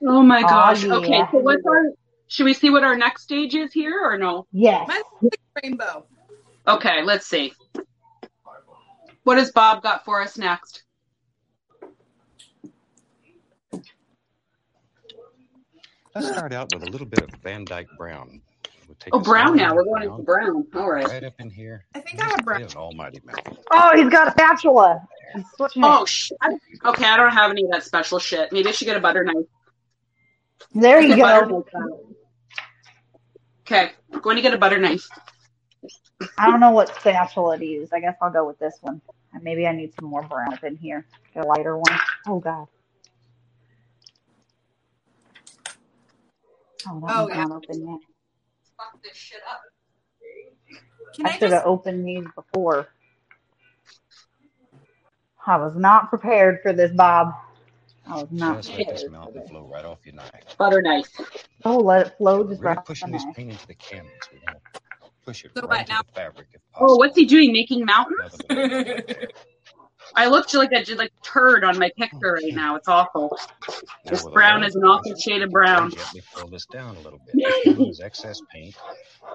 Oh 0.07 0.23
my 0.23 0.43
Aw, 0.43 0.49
gosh. 0.49 0.85
yeah. 0.85 0.95
Okay, 0.95 1.23
so 1.33 1.39
what's 1.39 1.65
our 1.67 1.85
should 2.29 2.45
we 2.45 2.55
see 2.55 2.71
what 2.71 2.85
our 2.85 2.95
next 2.97 3.23
stage 3.23 3.55
is 3.55 3.73
here 3.73 3.99
or 4.05 4.17
no? 4.17 4.47
Yes. 4.53 4.87
Mine's 4.87 5.05
like 5.23 5.41
rainbow. 5.65 6.05
Okay, 6.69 7.03
let's 7.03 7.27
see. 7.27 7.53
What 9.31 9.39
has 9.39 9.53
Bob 9.53 9.85
got 9.85 10.05
for 10.05 10.21
us 10.21 10.37
next? 10.37 10.83
Let's 16.13 16.31
start 16.33 16.53
out 16.53 16.75
with 16.75 16.83
a 16.83 16.91
little 16.91 17.07
bit 17.07 17.21
of 17.21 17.31
Van 17.41 17.65
Dyke 17.65 17.87
Brown. 17.97 18.43
We'll 18.89 18.97
take 18.99 19.15
Oh, 19.15 19.21
brown 19.21 19.57
now. 19.57 19.73
We're 19.73 19.85
going 19.85 20.03
into 20.03 20.25
brown. 20.25 20.67
All 20.75 20.91
right. 20.91 21.07
Right 21.07 21.23
up 21.23 21.35
in 21.39 21.49
here. 21.49 21.85
I 21.95 22.01
think 22.01 22.21
I 22.21 22.25
have 22.25 22.45
brown. 22.45 22.63
Get 22.63 22.73
an 22.73 22.79
almighty 22.79 23.21
amount. 23.23 23.61
Oh, 23.71 23.93
he's 23.95 24.09
got 24.09 24.27
a 24.27 24.31
spatula. 24.33 25.01
Oh, 25.77 26.03
it. 26.03 26.09
sh- 26.09 26.33
okay. 26.85 27.05
I 27.05 27.17
don't 27.17 27.31
have 27.31 27.53
any 27.53 27.63
of 27.63 27.71
that 27.71 27.85
special 27.85 28.19
shit. 28.19 28.51
Maybe 28.51 28.69
I 28.69 28.73
should 28.73 28.87
get 28.87 28.97
a 28.97 29.01
butter 29.01 29.23
knife. 29.23 29.47
There 30.75 31.01
you 31.01 31.15
go. 31.15 31.23
knife 31.23 31.69
out. 31.77 32.01
Okay, 33.61 33.93
going 34.23 34.35
to 34.35 34.43
get 34.43 34.55
a 34.55 34.59
butter 34.59 34.79
knife. 34.79 35.07
I 36.37 36.51
don't 36.51 36.59
know 36.59 36.73
what 36.73 36.93
spatula 36.97 37.59
to 37.59 37.65
use. 37.65 37.91
I 37.93 38.01
guess 38.01 38.17
I'll 38.21 38.33
go 38.33 38.45
with 38.45 38.59
this 38.59 38.77
one. 38.81 39.01
Maybe 39.43 39.67
I 39.67 39.73
need 39.73 39.95
some 39.99 40.09
more 40.09 40.23
brown 40.23 40.53
up 40.53 40.65
in 40.65 40.77
here. 40.77 41.07
A 41.37 41.43
lighter 41.43 41.77
one. 41.77 41.99
Oh 42.27 42.41
God. 42.41 42.67
Oh, 46.89 47.01
that 47.01 47.17
Oh, 47.17 47.23
one's 47.25 47.35
yeah. 47.35 47.45
not 47.45 47.53
open 47.53 47.89
yet. 47.89 47.99
Fuck 48.77 49.03
this 49.03 49.17
shit 49.17 49.41
up. 49.51 49.61
Can 51.15 51.27
I 51.27 51.31
I 51.31 51.33
should 51.35 51.43
have 51.43 51.51
just 51.53 51.67
opened 51.67 52.07
these 52.07 52.25
before. 52.35 52.89
I 55.47 55.57
was 55.57 55.75
not 55.77 56.11
prepared 56.11 56.61
for 56.63 56.73
this, 56.73 56.93
Bob. 56.93 57.33
I 58.07 58.15
was 58.15 58.29
not 58.31 58.57
Just 58.57 58.71
let 58.71 58.79
this 58.79 58.87
prepared 58.87 59.01
for 59.07 59.11
mountain 59.11 59.41
this. 59.41 59.51
flow 59.51 59.69
right 59.73 59.85
off 59.85 59.99
your 60.05 60.15
knife. 60.15 60.31
Butter 60.59 60.83
knife. 60.83 61.09
Oh, 61.65 61.79
let 61.79 62.07
it 62.09 62.17
flow 62.19 62.43
We're 62.43 62.51
just 62.51 62.63
really 62.63 62.69
right 62.69 62.79
off 62.79 62.85
the 62.85 62.89
pushing 62.89 63.11
this 63.13 63.25
paint 63.35 63.51
into 63.51 63.67
the 63.67 63.75
canvas. 63.75 64.13
We 64.33 64.39
want 64.47 64.59
to 64.59 64.70
push 65.31 65.45
it 65.45 65.53
So 65.57 65.67
right 65.67 65.89
now? 65.89 66.03
the 66.03 66.13
fabric 66.13 66.49
if 66.53 66.61
Oh, 66.79 66.97
what's 66.97 67.17
he 67.17 67.25
doing? 67.25 67.53
Making 67.53 67.85
mountains? 67.85 68.37
I 70.17 70.27
looked 70.27 70.53
like 70.55 70.71
a 70.73 70.95
like 70.95 71.13
turd 71.23 71.63
on 71.65 71.79
my 71.79 71.91
picture 71.97 72.33
right 72.43 72.53
now. 72.55 72.75
It's 72.75 72.89
awful. 72.89 73.37
Now 74.05 74.11
This 74.11 74.25
brown 74.27 74.65
is 74.65 74.75
an 74.75 74.83
awful 74.83 75.13
brush, 75.13 75.23
shade 75.23 75.43
of 75.43 75.51
brown. 75.51 75.91
Gently 75.91 76.23
pull 76.35 76.49
this 76.49 76.67
down 76.67 76.97
a 76.97 77.01
little 77.01 77.21
bit. 77.33 77.37
This 77.87 78.01
excess 78.01 78.41
paint 78.53 78.75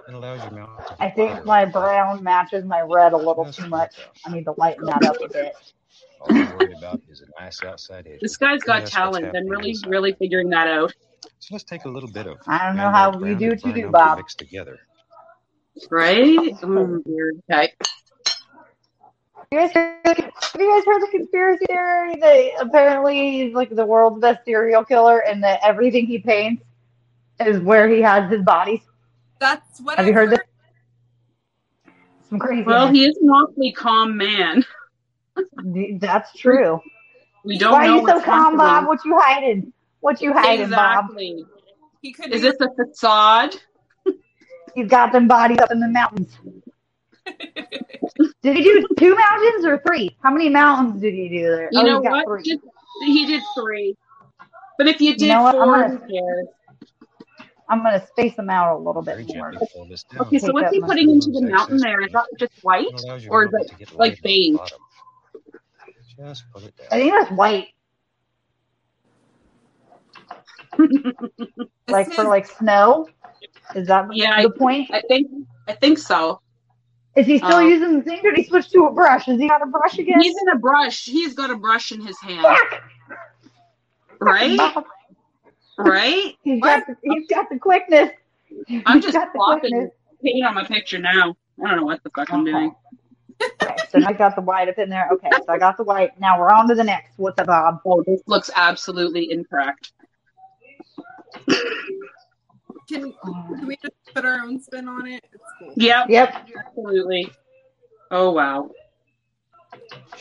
and 0.08 0.16
allows 0.16 0.42
your 0.44 0.52
mountain 0.52 0.86
to 0.86 1.04
I 1.04 1.10
think 1.10 1.46
my 1.46 1.62
on 1.62 1.68
the 1.68 1.72
bottom. 1.72 1.72
brown 1.72 2.24
matches 2.24 2.66
my 2.66 2.82
red 2.82 3.14
a 3.14 3.18
little 3.18 3.46
too 3.52 3.68
much. 3.68 3.96
I 4.26 4.32
need 4.34 4.44
to 4.46 4.54
lighten 4.58 4.86
that 4.86 5.04
up 5.06 5.16
a 5.24 5.30
bit. 5.30 5.54
All 6.20 6.28
we're 6.30 6.58
worried 6.58 6.78
about 6.78 7.02
is 7.10 7.22
a 7.22 7.42
nice 7.42 7.64
outside 7.64 8.08
edge. 8.08 8.20
This 8.22 8.36
guy's 8.36 8.62
got 8.64 8.82
care 8.82 8.82
less 8.82 8.92
what's 8.92 8.92
talent. 8.92 9.26
I'm 9.36 9.48
really, 9.48 9.70
inside. 9.70 9.90
really 9.90 10.14
figuring 10.14 10.50
that 10.50 10.68
out. 10.68 10.94
So 11.40 11.54
let's 11.56 11.64
take 11.64 11.86
a 11.86 11.90
little 11.90 12.10
bit 12.12 12.28
of 12.28 12.38
I 12.48 12.66
don't 12.66 12.76
know 12.76 12.90
how 12.90 13.12
Dyke 13.12 13.22
you 13.22 13.36
do 13.36 13.52
and 13.52 13.62
what 13.62 13.66
you 13.66 13.74
do, 13.74 13.86
umber 13.88 13.92
Bob. 13.92 14.18
mixed 14.18 14.38
together. 14.40 14.80
Right? 15.90 16.54
Okay. 16.64 17.74
You 19.52 19.60
guys 19.60 19.72
heard, 19.74 20.00
have 20.06 20.60
you 20.60 20.70
guys 20.70 20.86
heard 20.86 21.02
the 21.02 21.08
conspiracy 21.12 21.66
theory 21.68 22.16
that 22.16 22.50
apparently 22.60 23.32
he's 23.44 23.54
like 23.54 23.70
the 23.70 23.86
world's 23.86 24.20
best 24.22 24.44
serial 24.46 24.84
killer 24.84 25.20
and 25.20 25.44
that 25.44 25.60
everything 25.64 26.08
he 26.08 26.20
paints 26.20 26.64
is 27.40 27.60
where 27.60 27.88
he 27.88 28.02
has 28.02 28.32
his 28.32 28.42
bodies? 28.42 28.82
That's 29.40 29.80
what 29.82 29.98
Have 29.98 30.06
I 30.06 30.10
you 30.10 30.14
heard 30.14 30.32
this? 30.32 30.40
Some 32.30 32.40
crazy. 32.40 32.64
Well, 32.64 32.88
he 32.88 33.06
is 33.06 33.16
an 33.22 33.30
awfully 33.30 33.72
calm 33.72 34.18
man. 34.18 34.66
That's 36.00 36.34
true. 36.38 36.82
We 37.44 37.58
don't 37.58 37.74
Why 37.74 37.88
know 37.88 37.94
are 37.94 38.02
you 38.02 38.08
so 38.08 38.14
what's 38.16 38.26
calm, 38.26 38.58
Bob? 38.58 38.88
What 38.88 39.06
you 39.06 39.20
hiding? 39.20 39.74
What 40.00 40.22
you 40.22 40.34
hiding, 40.34 40.70
Bob? 40.70 41.06
He 42.02 42.12
could 42.12 42.32
Is 42.34 42.42
be 42.42 42.50
this 42.50 42.58
a 42.62 42.70
facade? 42.76 43.56
He's 44.76 44.88
got 44.88 45.14
them 45.14 45.28
bodies 45.28 45.60
up 45.60 45.72
in 45.72 45.80
the 45.80 45.88
mountains. 45.88 46.38
Did 48.44 48.58
he 48.58 48.64
do 48.64 48.86
two 49.00 49.16
mountains 49.16 49.66
or 49.66 49.82
three? 49.88 50.16
How 50.22 50.32
many 50.32 50.50
mountains 50.50 51.02
did 51.02 51.14
he 51.14 51.30
do 51.30 51.42
there? 51.44 51.70
You 51.72 51.80
oh, 51.80 51.86
know 51.86 51.96
he's 52.02 52.04
got 52.04 52.12
what? 52.12 52.26
three. 52.28 52.44
Just, 52.44 52.60
he 53.02 53.26
did 53.26 53.42
three. 53.58 53.96
But 54.78 54.88
if 54.88 55.02
you 55.02 55.18
did 55.18 55.30
know 55.30 55.42
what? 55.42 55.56
I'm 55.56 55.62
four, 55.62 55.88
gonna- 56.08 56.44
I'm 57.68 57.82
gonna 57.84 58.06
space 58.06 58.36
them 58.36 58.50
out 58.52 58.76
a 58.76 58.78
little 58.78 59.02
Very 59.02 59.24
bit 59.24 59.36
more. 59.36 59.52
gently 59.52 59.68
pull 59.74 59.88
this 59.88 60.04
down. 60.04 60.28
Okay, 60.28 60.38
so 60.38 60.52
what's 60.52 60.72
he 60.72 60.80
putting 60.82 61.10
into 61.10 61.32
the 61.32 61.42
mountain 61.48 61.78
there? 61.78 62.02
Is 62.02 62.12
that 62.12 62.26
just 62.38 62.52
white? 62.62 62.86
and 62.88 63.00
allows 63.04 63.24
your 63.24 63.34
Or 63.34 63.46
is 63.46 63.54
it 63.80 63.92
like 63.94 64.12
lighter 64.12 64.12
on 64.12 64.12
the 64.12 64.18
beige? 64.22 64.60
Just 66.20 66.44
pull 66.54 66.64
it 66.64 66.76
down. 66.78 66.88
I 66.92 66.98
think 67.00 67.12
that's 67.12 67.32
white, 67.32 67.68
like 71.88 72.12
for 72.14 72.26
like 72.26 72.46
snow. 72.46 73.08
Is 73.76 73.88
that 73.88 74.08
Yeah, 74.14 74.42
the 74.42 74.50
point? 74.50 74.90
I 74.92 75.02
think 75.02 75.30
I 75.68 75.74
think 75.74 75.98
so. 75.98 76.42
Is 77.16 77.26
he 77.28 77.38
still 77.38 77.58
um, 77.58 77.68
using 77.68 77.98
the 77.98 78.04
thing, 78.04 78.20
or 78.26 78.32
did 78.32 78.44
he 78.44 78.44
switch 78.44 78.70
to 78.72 78.86
a 78.86 78.92
brush? 78.92 79.28
Is 79.28 79.40
he 79.40 79.48
got 79.48 79.62
a 79.62 79.66
brush 79.66 79.98
again? 79.98 80.20
He's 80.20 80.36
in 80.42 80.50
a 80.50 80.60
brush. 80.60 81.06
He's 81.06 81.34
got 81.34 81.50
a 81.50 81.56
brush 81.56 81.92
in 81.94 82.06
his 82.06 82.20
hand. 82.20 82.42
Fuck! 82.42 82.84
Right? 84.20 84.60
Right? 85.78 86.36
He's 86.44 86.62
got 86.62 86.88
the, 86.88 86.96
he's 87.04 87.28
got 87.28 87.50
the 87.50 87.60
quickness. 87.60 88.12
I'm 88.86 89.02
just 89.02 89.18
flopping 89.34 89.90
paint 90.24 90.46
on 90.46 90.56
my 90.56 90.64
picture 90.64 91.00
now. 91.00 91.36
I 91.64 91.68
don't 91.68 91.78
know 91.78 91.86
what 91.86 92.02
the 92.04 92.10
fuck 92.10 92.32
I'm 92.32 92.46
doing. 92.46 92.74
Okay, 93.62 93.76
so 93.90 94.00
I 94.06 94.14
got 94.14 94.36
the 94.36 94.42
white 94.42 94.70
up 94.70 94.78
in 94.78 94.90
there. 94.90 95.10
Okay, 95.12 95.30
so 95.32 95.46
I 95.50 95.58
got 95.58 95.76
the 95.76 95.84
white. 95.84 96.18
Now 96.20 96.40
we're 96.40 96.50
on 96.50 96.70
to 96.70 96.76
the 96.76 96.84
next. 96.84 97.18
What's 97.18 97.40
up, 97.40 97.48
Bob? 97.48 97.80
Oh, 97.86 98.04
this 98.06 98.22
looks 98.28 98.50
absolutely 98.56 99.32
incorrect. 99.32 99.92
Can, 102.88 103.14
oh. 103.26 103.46
can 103.50 103.68
we 103.68 103.78
just 103.82 103.96
put 104.14 104.26
our 104.26 104.42
own 104.42 104.62
spin 104.62 104.88
on 104.88 105.08
it? 105.08 105.24
It's 105.34 105.44
cool. 105.60 105.74
Yep, 105.76 106.06
Yep. 106.10 106.50
absolutely. 106.68 107.32
Oh 108.12 108.32
wow. 108.32 108.70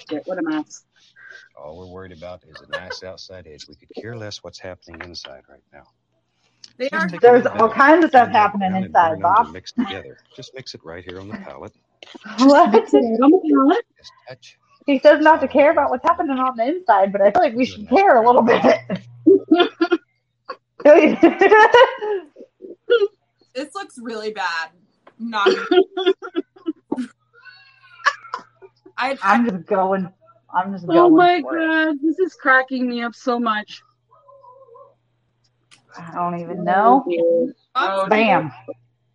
Shit, 0.09 0.23
what 0.27 0.39
a 0.39 0.43
mess. 0.43 0.85
All 1.57 1.79
we're 1.79 1.87
worried 1.87 2.13
about 2.13 2.43
is 2.49 2.61
a 2.61 2.71
nice 2.71 3.03
outside 3.03 3.47
edge. 3.47 3.67
We 3.69 3.75
could 3.77 3.91
care 4.01 4.17
less 4.17 4.43
what's 4.43 4.59
happening 4.59 5.01
inside 5.03 5.43
right 5.49 5.63
now. 5.73 5.85
They 6.77 6.89
are 6.91 7.09
There's 7.09 7.47
all 7.47 7.69
kinds 7.69 8.05
of 8.05 8.11
stuff 8.11 8.31
happening 8.31 8.75
inside, 8.75 9.21
burnt 9.21 9.25
umber 9.25 9.45
Bob. 9.45 9.53
Mixed 9.53 9.77
together. 9.77 10.19
Just 10.35 10.55
mix 10.55 10.75
it 10.75 10.81
right 10.85 11.05
here 11.05 11.21
on 11.21 11.29
the 11.29 11.37
palette. 11.39 11.73
What? 12.39 12.73
Just 13.97 14.13
touch. 14.29 14.59
He 14.87 14.99
says 14.99 15.21
not 15.21 15.41
to 15.41 15.49
care 15.49 15.71
about 15.71 15.89
what's 15.89 16.05
happening 16.05 16.39
on 16.39 16.57
the 16.57 16.67
inside, 16.67 17.13
but 17.13 17.23
I 17.23 17.31
feel 17.31 17.43
like 17.43 17.55
we 17.55 17.65
should 17.65 17.89
care 17.89 18.23
a 18.23 18.27
little 18.27 18.43
bit. 18.43 18.63
this 23.55 23.75
looks 23.75 23.99
really 23.99 24.33
bad. 24.33 24.71
Not 25.19 25.49
I, 28.97 29.13
I 29.13 29.19
I'm 29.23 29.49
just 29.49 29.67
going. 29.67 30.09
I'm 30.53 30.73
just 30.73 30.85
oh 30.85 30.89
going. 30.89 30.99
Oh 30.99 31.11
my 31.11 31.41
for 31.43 31.59
it. 31.59 31.67
god, 31.67 31.97
this 32.03 32.19
is 32.19 32.35
cracking 32.35 32.89
me 32.89 33.03
up 33.03 33.15
so 33.15 33.39
much. 33.39 33.83
I 35.97 36.13
don't 36.13 36.41
even 36.41 36.65
know. 36.65 37.05
Oh, 37.09 37.53
oh 37.77 38.07
Bam. 38.09 38.53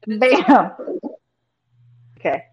Bam. 0.08 0.72
Okay. 2.18 2.44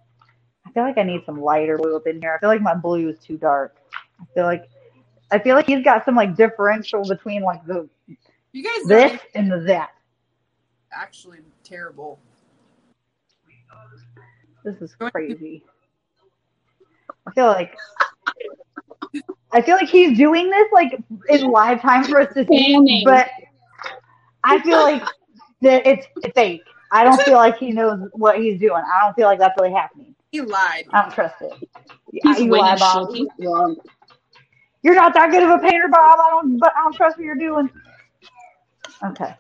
I 0.67 0.71
feel 0.73 0.83
like 0.83 0.99
I 0.99 1.03
need 1.03 1.25
some 1.25 1.41
lighter 1.41 1.79
blue 1.79 1.97
up 1.97 2.07
in 2.07 2.21
here. 2.21 2.35
I 2.35 2.39
feel 2.39 2.49
like 2.49 2.61
my 2.61 2.75
blue 2.75 3.09
is 3.09 3.19
too 3.19 3.37
dark. 3.37 3.77
I 4.21 4.25
feel 4.35 4.45
like 4.45 4.64
I 5.31 5.39
feel 5.39 5.55
like 5.57 5.67
he's 5.67 5.85
got 5.85 6.05
some 6.05 6.14
like 6.14 6.37
differential 6.37 7.03
between 7.03 7.43
like 7.43 7.64
the 7.67 7.89
you 8.53 8.62
guys 8.62 8.85
are 8.85 8.89
this 8.89 9.21
and 9.35 9.51
the 9.51 9.61
that. 9.61 9.91
Actually 10.97 11.38
terrible. 11.64 12.18
This 14.64 14.80
is 14.80 14.94
crazy. 14.94 15.62
I 17.26 17.32
feel 17.32 17.47
like 17.47 17.76
I 19.53 19.62
feel 19.62 19.76
like 19.76 19.88
he's 19.88 20.16
doing 20.16 20.51
this 20.51 20.68
like 20.72 21.01
in 21.28 21.51
live 21.51 21.80
time 21.80 22.05
for 22.05 22.20
us 22.20 22.34
to 22.34 22.47
see, 22.47 23.03
but 23.05 23.28
I 24.42 24.61
feel 24.62 24.80
like 24.80 25.03
that 25.62 25.86
it's 25.86 26.07
fake. 26.34 26.62
I 26.92 27.05
don't 27.05 27.20
feel 27.22 27.36
like 27.36 27.59
he 27.59 27.72
knows 27.72 28.09
what 28.12 28.38
he's 28.38 28.61
doing. 28.61 28.82
I 28.82 29.05
don't 29.05 29.14
feel 29.14 29.26
like 29.26 29.38
that's 29.38 29.55
really 29.61 29.72
happening. 29.72 30.14
He 30.30 30.40
lied. 30.40 30.86
I 30.92 31.03
don't 31.03 31.12
trust 31.12 31.36
it. 31.40 31.68
He's 32.12 32.38
you 32.40 32.51
winning 32.51 32.66
lie, 32.66 32.76
Bob. 32.76 33.11
shit. 33.11 33.28
He's 33.38 33.47
wrong. 33.47 33.76
You're 34.82 34.94
not 34.94 35.14
that 35.14 35.30
good 35.30 35.42
of 35.42 35.51
a 35.51 35.59
painter, 35.59 35.88
Bob. 35.88 36.18
I 36.20 36.30
don't. 36.30 36.59
But 36.59 36.72
I 36.76 36.82
don't 36.82 36.94
trust 36.94 37.16
what 37.16 37.24
you're 37.24 37.34
doing. 37.34 37.70
Okay. 39.05 39.34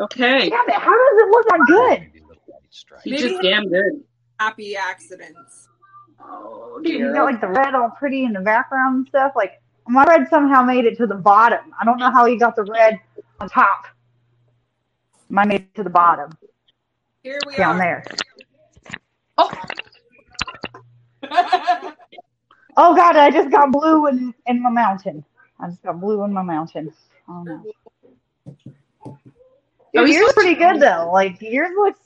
Okay. 0.00 0.48
Damn 0.48 0.68
it! 0.68 0.74
How 0.74 0.90
does 0.90 1.22
it 1.22 1.28
look 1.30 1.48
that 1.48 1.64
good? 1.66 2.00
Maybe 2.00 2.18
a 2.18 2.26
little 2.26 2.42
white 2.46 2.62
stripe. 2.70 3.00
He's 3.04 3.20
just 3.20 3.42
damn 3.42 3.68
good. 3.68 4.02
Happy 4.38 4.76
accidents. 4.76 5.68
Oh 6.22 6.80
Dude, 6.82 7.00
you 7.00 7.12
got 7.12 7.24
like 7.24 7.40
the 7.40 7.48
red 7.48 7.74
all 7.74 7.90
pretty 7.90 8.24
in 8.24 8.32
the 8.32 8.40
background 8.40 8.96
and 8.96 9.08
stuff. 9.08 9.32
Like 9.36 9.60
my 9.86 10.04
red 10.04 10.28
somehow 10.28 10.62
made 10.62 10.84
it 10.86 10.96
to 10.98 11.06
the 11.06 11.14
bottom. 11.14 11.74
I 11.78 11.84
don't 11.84 11.98
know 11.98 12.10
how 12.10 12.24
he 12.24 12.36
got 12.36 12.56
the 12.56 12.64
red 12.64 12.98
on 13.40 13.48
top. 13.48 13.86
Mine 15.28 15.48
made 15.48 15.60
it 15.62 15.74
to 15.76 15.84
the 15.84 15.90
bottom 15.90 16.30
Here 17.22 17.38
we 17.46 17.56
down 17.56 17.76
are. 17.76 17.78
there. 17.78 18.04
Oh, 19.38 19.50
Oh 22.76 22.94
god, 22.94 23.16
I 23.16 23.30
just 23.30 23.50
got 23.50 23.70
blue 23.72 24.06
in 24.06 24.34
in 24.46 24.62
my 24.62 24.70
mountain. 24.70 25.24
I 25.58 25.68
just 25.68 25.82
got 25.82 26.00
blue 26.00 26.24
in 26.24 26.32
my 26.32 26.42
mountain. 26.42 26.92
Oh 27.28 27.42
no. 27.42 27.62
Dude, 29.94 30.06
he's 30.06 30.16
yours 30.16 30.30
so 30.30 30.34
pretty 30.34 30.54
good 30.54 30.80
though. 30.80 31.10
Like 31.12 31.40
yours 31.40 31.70
looks 31.76 32.00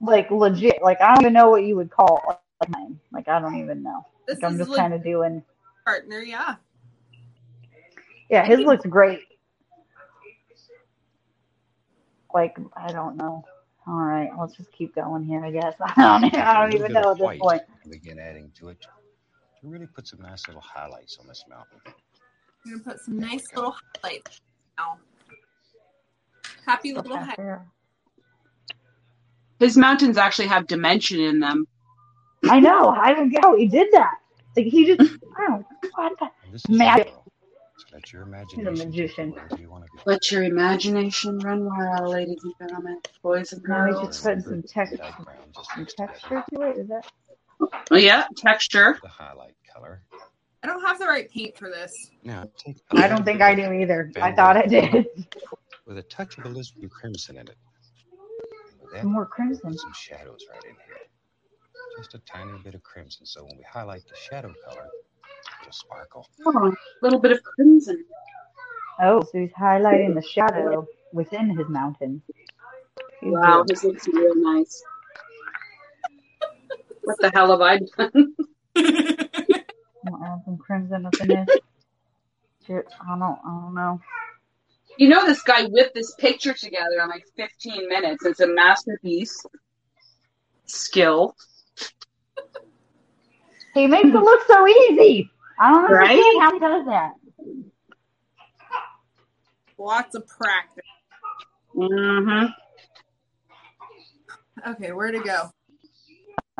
like 0.00 0.30
legit. 0.30 0.82
Like 0.82 1.00
I 1.00 1.14
don't 1.14 1.22
even 1.24 1.32
know 1.32 1.50
what 1.50 1.64
you 1.64 1.76
would 1.76 1.90
call 1.90 2.22
like 2.60 2.68
mine. 2.68 2.98
Like 3.12 3.28
I 3.28 3.40
don't 3.40 3.56
even 3.56 3.82
know. 3.82 4.06
this 4.26 4.40
Like 4.42 4.52
I'm 4.52 4.58
just 4.58 4.70
like 4.70 4.78
kind 4.78 4.94
of 4.94 5.02
doing. 5.02 5.42
partner, 5.84 6.20
yeah. 6.20 6.56
Yeah, 8.28 8.44
his 8.44 8.60
looks 8.60 8.84
great. 8.86 9.20
Like 12.34 12.56
I 12.76 12.92
don't 12.92 13.16
know. 13.16 13.44
All 13.86 14.00
right, 14.00 14.30
let's 14.38 14.54
just 14.54 14.70
keep 14.72 14.94
going 14.94 15.24
here. 15.24 15.44
I 15.44 15.50
guess 15.50 15.74
I 15.80 16.20
don't. 16.20 16.34
I 16.36 16.60
don't 16.60 16.74
even 16.74 16.92
know 16.92 17.12
at 17.12 17.18
this 17.18 17.38
point. 17.40 17.62
Begin 17.90 18.18
adding 18.18 18.50
to 18.58 18.68
it 18.68 18.80
to 18.80 18.88
really 19.62 19.86
put 19.86 20.06
some 20.06 20.20
nice 20.20 20.46
little 20.46 20.62
highlights 20.62 21.18
on 21.18 21.26
this 21.26 21.44
mountain. 21.48 21.78
I'm 22.64 22.72
gonna 22.72 22.84
put 22.84 23.00
some 23.00 23.18
nice 23.18 23.44
little 23.54 23.74
highlights 24.02 24.40
now. 24.78 24.98
Happy 26.66 26.92
little 26.94 27.16
head. 27.16 27.36
highlights. 27.36 27.36
there. 27.36 27.66
his 29.58 29.76
mountains 29.76 30.16
actually 30.18 30.48
have 30.48 30.66
dimension 30.66 31.20
in 31.20 31.40
them. 31.40 31.66
I 32.48 32.60
know. 32.60 32.88
I 32.88 33.14
don't 33.14 33.28
get 33.28 33.42
how 33.42 33.56
he 33.56 33.66
did 33.68 33.88
that. 33.92 34.14
Like 34.56 34.66
he 34.66 34.84
just, 34.96 35.00
I 35.38 35.46
don't. 35.46 35.66
What 35.94 36.12
the? 36.18 36.28
This 36.50 36.62
is 36.64 36.70
Magic. 36.70 37.06
your 37.06 37.16
let 37.92 38.12
your 38.12 38.22
imagination. 38.22 38.74
take 38.74 38.78
you 38.78 38.86
magician. 38.86 39.34
you 39.60 39.70
want 39.70 39.84
to. 39.84 39.90
Let 40.06 40.30
your 40.30 40.42
imagination 40.44 41.38
run 41.38 41.64
wild, 41.64 42.08
ladies 42.10 42.38
and 42.42 42.52
gentlemen, 42.58 43.00
boys 43.22 43.52
and 43.52 43.62
Now 43.66 43.86
he's 43.86 43.94
girls. 43.94 44.08
just 44.08 44.24
putting 44.24 44.40
some 44.42 44.62
text, 44.62 44.94
some 45.74 45.86
texture 45.86 46.44
to 46.54 46.60
it. 46.62 46.78
Is 46.78 46.88
that? 46.88 47.06
Oh, 47.90 47.96
yeah, 47.96 48.24
texture. 48.36 48.98
The 49.02 49.08
highlight 49.08 49.54
color. 49.72 50.02
I 50.64 50.66
don't 50.66 50.80
have 50.84 50.98
the 50.98 51.06
right 51.06 51.30
paint 51.30 51.56
for 51.56 51.68
this. 51.70 51.92
Now 52.24 52.48
take. 52.58 52.76
a 52.92 52.98
I 52.98 53.08
don't 53.08 53.24
think 53.24 53.40
I 53.40 53.52
of 53.52 53.56
do 53.56 53.72
either. 53.72 54.10
I 54.20 54.32
thought 54.32 54.56
I 54.56 54.66
did. 54.66 55.06
With 55.86 55.98
a 55.98 56.02
touch 56.02 56.38
of 56.38 56.44
alizarin 56.44 56.90
crimson 56.90 57.38
in 57.38 57.48
it. 57.48 57.56
That, 58.92 59.04
More 59.04 59.26
crimson. 59.26 59.76
some 59.76 59.92
shadows 59.94 60.44
right 60.50 60.64
in 60.64 60.76
here. 60.86 60.96
Just 61.98 62.14
a 62.14 62.18
tiny 62.20 62.52
bit 62.62 62.74
of 62.74 62.82
crimson. 62.82 63.26
So 63.26 63.42
when 63.44 63.56
we 63.56 63.64
highlight 63.64 64.02
the 64.08 64.16
shadow 64.16 64.52
color, 64.64 64.88
it'll 65.60 65.72
sparkle. 65.72 66.26
Oh, 66.46 66.68
a 66.68 66.72
little 67.02 67.18
bit 67.18 67.32
of 67.32 67.42
crimson. 67.42 68.04
Oh, 69.00 69.22
so 69.22 69.38
he's 69.38 69.52
highlighting 69.52 70.14
the 70.14 70.22
shadow 70.22 70.86
within 71.12 71.56
his 71.56 71.68
mountain. 71.68 72.22
He's 73.20 73.32
Wow, 73.32 73.64
this 73.66 73.82
looks 73.84 74.06
real 74.08 74.34
nice. 74.36 74.82
What 77.02 77.18
the 77.20 77.30
hell 77.34 77.50
have 77.50 77.60
I 77.60 77.78
done? 77.78 78.34
I'll 80.06 80.24
add 80.24 80.42
some 80.44 80.58
crimson 80.58 81.06
up 81.06 81.14
in 81.20 81.28
this. 81.28 81.48
Shit, 82.66 82.86
I 83.00 83.18
don't, 83.18 83.38
I 83.44 83.60
don't 83.60 83.74
know. 83.74 84.00
You 84.98 85.08
know, 85.08 85.26
this 85.26 85.42
guy 85.42 85.64
whipped 85.64 85.94
this 85.94 86.14
picture 86.16 86.52
together 86.54 87.00
in 87.02 87.08
like 87.08 87.24
15 87.36 87.88
minutes. 87.88 88.24
It's 88.24 88.40
a 88.40 88.46
masterpiece. 88.46 89.44
Skill. 90.66 91.34
He 93.74 93.86
makes 93.86 94.08
it 94.08 94.14
look 94.14 94.46
so 94.46 94.66
easy. 94.68 95.30
I 95.58 95.72
don't 95.72 95.84
understand 95.86 96.18
Right? 96.18 96.38
how 96.40 96.52
he 96.52 96.58
does 96.58 96.86
that. 96.86 97.12
Lots 99.78 100.14
of 100.14 100.26
practice. 100.28 100.84
Mm-hmm. 101.74 102.46
Okay, 104.70 104.92
where 104.92 105.10
to 105.10 105.20
go? 105.20 105.50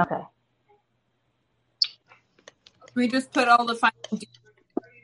Okay. 0.00 0.22
We 2.94 3.08
just 3.08 3.32
put 3.32 3.48
all 3.48 3.64
the 3.64 3.74
final 3.74 3.94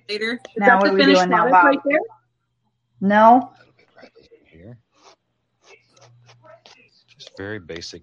later. 0.09 0.41
Now 0.57 0.79
what 0.81 0.91
are 0.91 0.95
we 0.95 1.05
doing 1.05 1.29
now, 1.29 1.49
Bob? 1.51 1.65
right 1.67 1.79
there? 1.85 1.99
No? 3.01 3.17
A 3.17 3.59
little 3.59 3.75
bit 3.77 3.87
right 3.97 4.11
here. 4.45 4.79
Just 7.17 7.37
very 7.37 7.59
basic, 7.59 8.03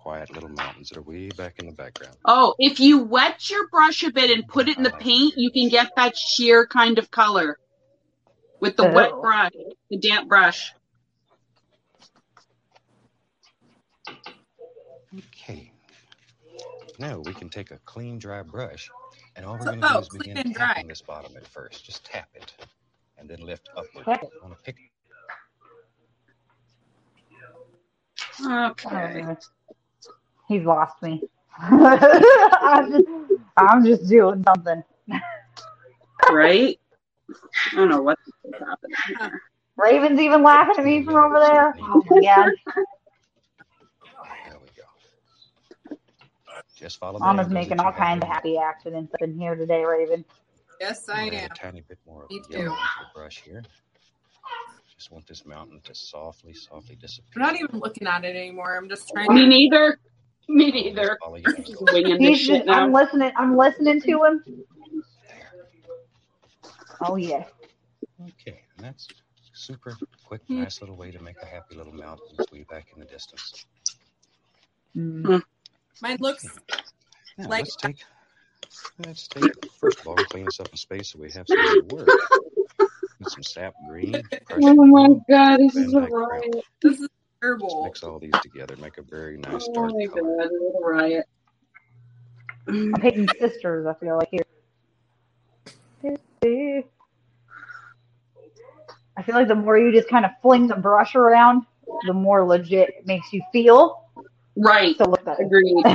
quiet 0.00 0.30
little 0.32 0.48
mountains 0.50 0.88
that 0.90 0.98
are 0.98 1.02
way 1.02 1.28
back 1.30 1.58
in 1.58 1.66
the 1.66 1.72
background. 1.72 2.16
Oh, 2.24 2.54
if 2.58 2.80
you 2.80 2.98
wet 2.98 3.50
your 3.50 3.68
brush 3.68 4.02
a 4.04 4.10
bit 4.12 4.30
and 4.30 4.46
put 4.46 4.68
it 4.68 4.76
in 4.76 4.82
the 4.82 4.94
uh, 4.94 4.98
paint, 4.98 5.34
you 5.36 5.50
can 5.50 5.68
get 5.68 5.90
that 5.96 6.16
sheer 6.16 6.66
kind 6.66 6.98
of 6.98 7.10
color 7.10 7.58
with 8.60 8.76
the 8.76 8.88
wet 8.88 9.10
Oh. 9.12 9.20
brush, 9.20 9.52
the 9.90 9.98
damp 9.98 10.28
brush. 10.28 10.72
Okay. 15.16 15.72
Now 16.98 17.20
we 17.20 17.32
can 17.32 17.48
take 17.48 17.70
a 17.70 17.78
clean, 17.84 18.18
dry 18.18 18.42
brush, 18.42 18.90
and 19.36 19.46
all 19.46 19.52
we're 19.54 19.64
going 19.64 19.80
to 19.80 19.88
do 19.88 19.94
oh, 19.94 19.98
is 20.00 20.08
clean 20.08 20.20
begin 20.20 20.36
and 20.38 20.54
dry. 20.54 20.66
tapping 20.68 20.88
this 20.88 21.00
bottom 21.02 21.36
at 21.36 21.46
first. 21.46 21.84
Just 21.84 22.04
tap 22.04 22.28
it, 22.34 22.52
and 23.18 23.28
then 23.28 23.40
lift 23.40 23.68
upward. 23.76 24.04
Tap 24.04 24.22
it. 24.22 24.30
Want 24.42 24.56
to 24.56 24.62
pick 24.62 24.76
Okay. 28.44 29.36
He's 30.48 30.62
lost 30.62 31.02
me. 31.02 31.22
I'm, 31.58 32.90
just, 32.92 33.04
I'm 33.56 33.84
just 33.84 34.08
doing 34.08 34.44
something. 34.46 34.82
Right? 36.30 36.78
I 37.72 37.76
don't 37.76 37.88
know 37.88 38.02
what 38.02 38.18
is 38.44 38.54
happening 38.54 38.96
here. 39.08 39.42
Raven's 39.76 40.20
even 40.20 40.42
laughing 40.42 40.76
at 40.78 40.84
me 40.84 41.04
from 41.04 41.16
over 41.16 41.38
there. 41.38 41.74
Oh 41.80 42.02
my 42.10 42.20
god. 42.22 42.52
There 44.46 44.58
we 44.60 44.68
go. 44.76 44.84
Just 46.76 46.98
follow. 46.98 47.18
Mama's 47.18 47.48
the 47.48 47.56
angles 47.56 47.68
making 47.70 47.80
all 47.80 47.92
kinds 47.92 48.22
of 48.22 48.28
happy 48.28 48.58
accidents 48.58 49.14
up 49.14 49.22
in 49.22 49.38
here 49.38 49.54
today, 49.54 49.84
Raven. 49.84 50.24
Yes, 50.80 51.08
I'm 51.08 51.16
I 51.16 51.24
gonna 51.26 51.36
add 51.36 51.42
am. 51.44 51.50
A 51.50 51.54
tiny 51.54 51.80
bit 51.82 51.98
more 52.06 52.24
of 52.24 52.30
Me 52.30 52.40
the 52.48 52.58
yellow 52.58 52.74
too. 52.74 53.04
brush 53.14 53.42
here. 53.44 53.62
Just 54.96 55.10
want 55.12 55.26
this 55.26 55.44
mountain 55.46 55.80
to 55.84 55.94
softly, 55.94 56.52
softly 56.54 56.96
disappear. 56.96 57.42
I'm 57.42 57.52
not 57.52 57.60
even 57.60 57.78
looking 57.80 58.06
at 58.08 58.24
it 58.24 58.34
anymore. 58.36 58.76
I'm 58.76 58.88
just 58.88 59.08
trying 59.12 59.32
Me 59.32 59.42
to. 59.42 59.46
neither. 59.48 59.98
Me 60.48 60.70
neither. 60.70 61.16
Follow 61.22 61.36
your 61.36 61.52
Just 61.56 61.68
nose. 61.68 61.88
winging 61.92 62.22
this 62.22 62.38
shit 62.40 62.64
just, 62.66 62.70
I'm 62.70 62.90
now. 62.92 63.00
listening. 63.00 63.30
I'm 63.36 63.56
listening 63.56 64.00
to 64.00 64.24
him. 64.24 64.44
There. 65.28 65.50
Oh 67.02 67.16
yeah. 67.16 67.44
Okay, 68.20 68.62
and 68.76 68.84
that's 68.86 69.06
super 69.52 69.96
quick, 70.24 70.40
Hmm. 70.48 70.62
nice 70.62 70.80
little 70.80 70.96
way 70.96 71.10
to 71.12 71.20
make 71.22 71.36
a 71.42 71.46
happy 71.46 71.76
little 71.76 71.92
mountain 71.92 72.26
way 72.52 72.64
back 72.68 72.86
in 72.94 73.00
the 73.00 73.06
distance. 73.06 73.66
Mm. 74.96 75.42
Mine 76.02 76.16
looks 76.20 76.44
Now 77.36 77.48
Like- 77.48 77.64
let's 77.64 77.76
take 77.76 77.98
let's 78.98 79.28
take 79.28 79.54
first 79.80 80.00
of 80.00 80.06
all 80.08 80.18
clean 80.24 80.46
this 80.46 80.60
up 80.60 80.68
in 80.70 80.76
space 80.76 81.10
so 81.12 81.18
we 81.18 81.30
have 81.32 81.48
something 81.48 81.74
to 81.76 81.82
work. 81.82 82.14
Put 83.18 83.30
some 83.30 83.42
sap 83.42 83.74
green. 83.88 84.28
Oh 84.62 84.86
my 84.86 85.08
god, 85.30 85.58
this 85.58 85.76
is 85.76 85.94
a 85.94 86.00
Van 86.00 86.10
Dyke 86.10 86.10
brown. 86.10 86.28
riot. 86.30 86.64
this 86.82 87.00
is 87.00 87.08
Just 87.08 87.12
terrible. 87.42 87.82
mix 87.82 88.02
all 88.02 88.18
these 88.18 88.38
together, 88.40 88.76
make 88.76 88.98
a 88.98 89.02
very 89.02 89.38
nice 89.38 89.68
Oh 89.68 89.72
dark 89.72 89.94
my 89.94 90.06
color. 90.06 90.36
god, 90.38 90.50
this 90.50 90.62
is 90.62 90.74
a 90.76 90.86
riot. 90.86 91.26
I'm 92.68 93.00
picking 93.00 93.28
sisters. 93.40 93.86
I 93.86 93.94
feel 93.94 94.18
like 94.18 94.28
here. 94.30 94.42
I 99.16 99.22
feel 99.22 99.34
like 99.34 99.48
the 99.48 99.54
more 99.54 99.78
you 99.78 99.92
just 99.92 100.08
kind 100.08 100.24
of 100.24 100.32
fling 100.42 100.68
the 100.68 100.76
brush 100.76 101.14
around, 101.16 101.64
the 102.06 102.12
more 102.12 102.44
legit 102.46 102.90
it 102.90 103.06
makes 103.06 103.32
you 103.32 103.42
feel 103.52 104.04
Right. 104.56 104.96
to 104.98 105.04
look 105.08 105.24
better. 105.24 105.42
Agreed. 105.42 105.82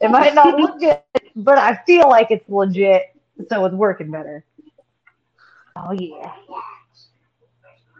it 0.00 0.10
might 0.10 0.34
not 0.34 0.58
look 0.58 0.80
good, 0.80 1.00
but 1.38 1.56
I 1.58 1.76
feel 1.86 2.08
like 2.08 2.30
it's 2.30 2.48
legit, 2.48 3.14
so 3.48 3.64
it's 3.64 3.74
working 3.74 4.10
better. 4.10 4.44
Oh 5.76 5.92
yeah. 5.92 6.32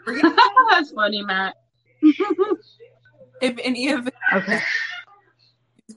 That's 0.70 0.90
funny, 0.92 1.22
Matt. 1.22 1.56
If 3.40 3.56
any 3.62 3.90
of 3.92 4.08
it 4.08 4.14
Okay. 4.34 4.60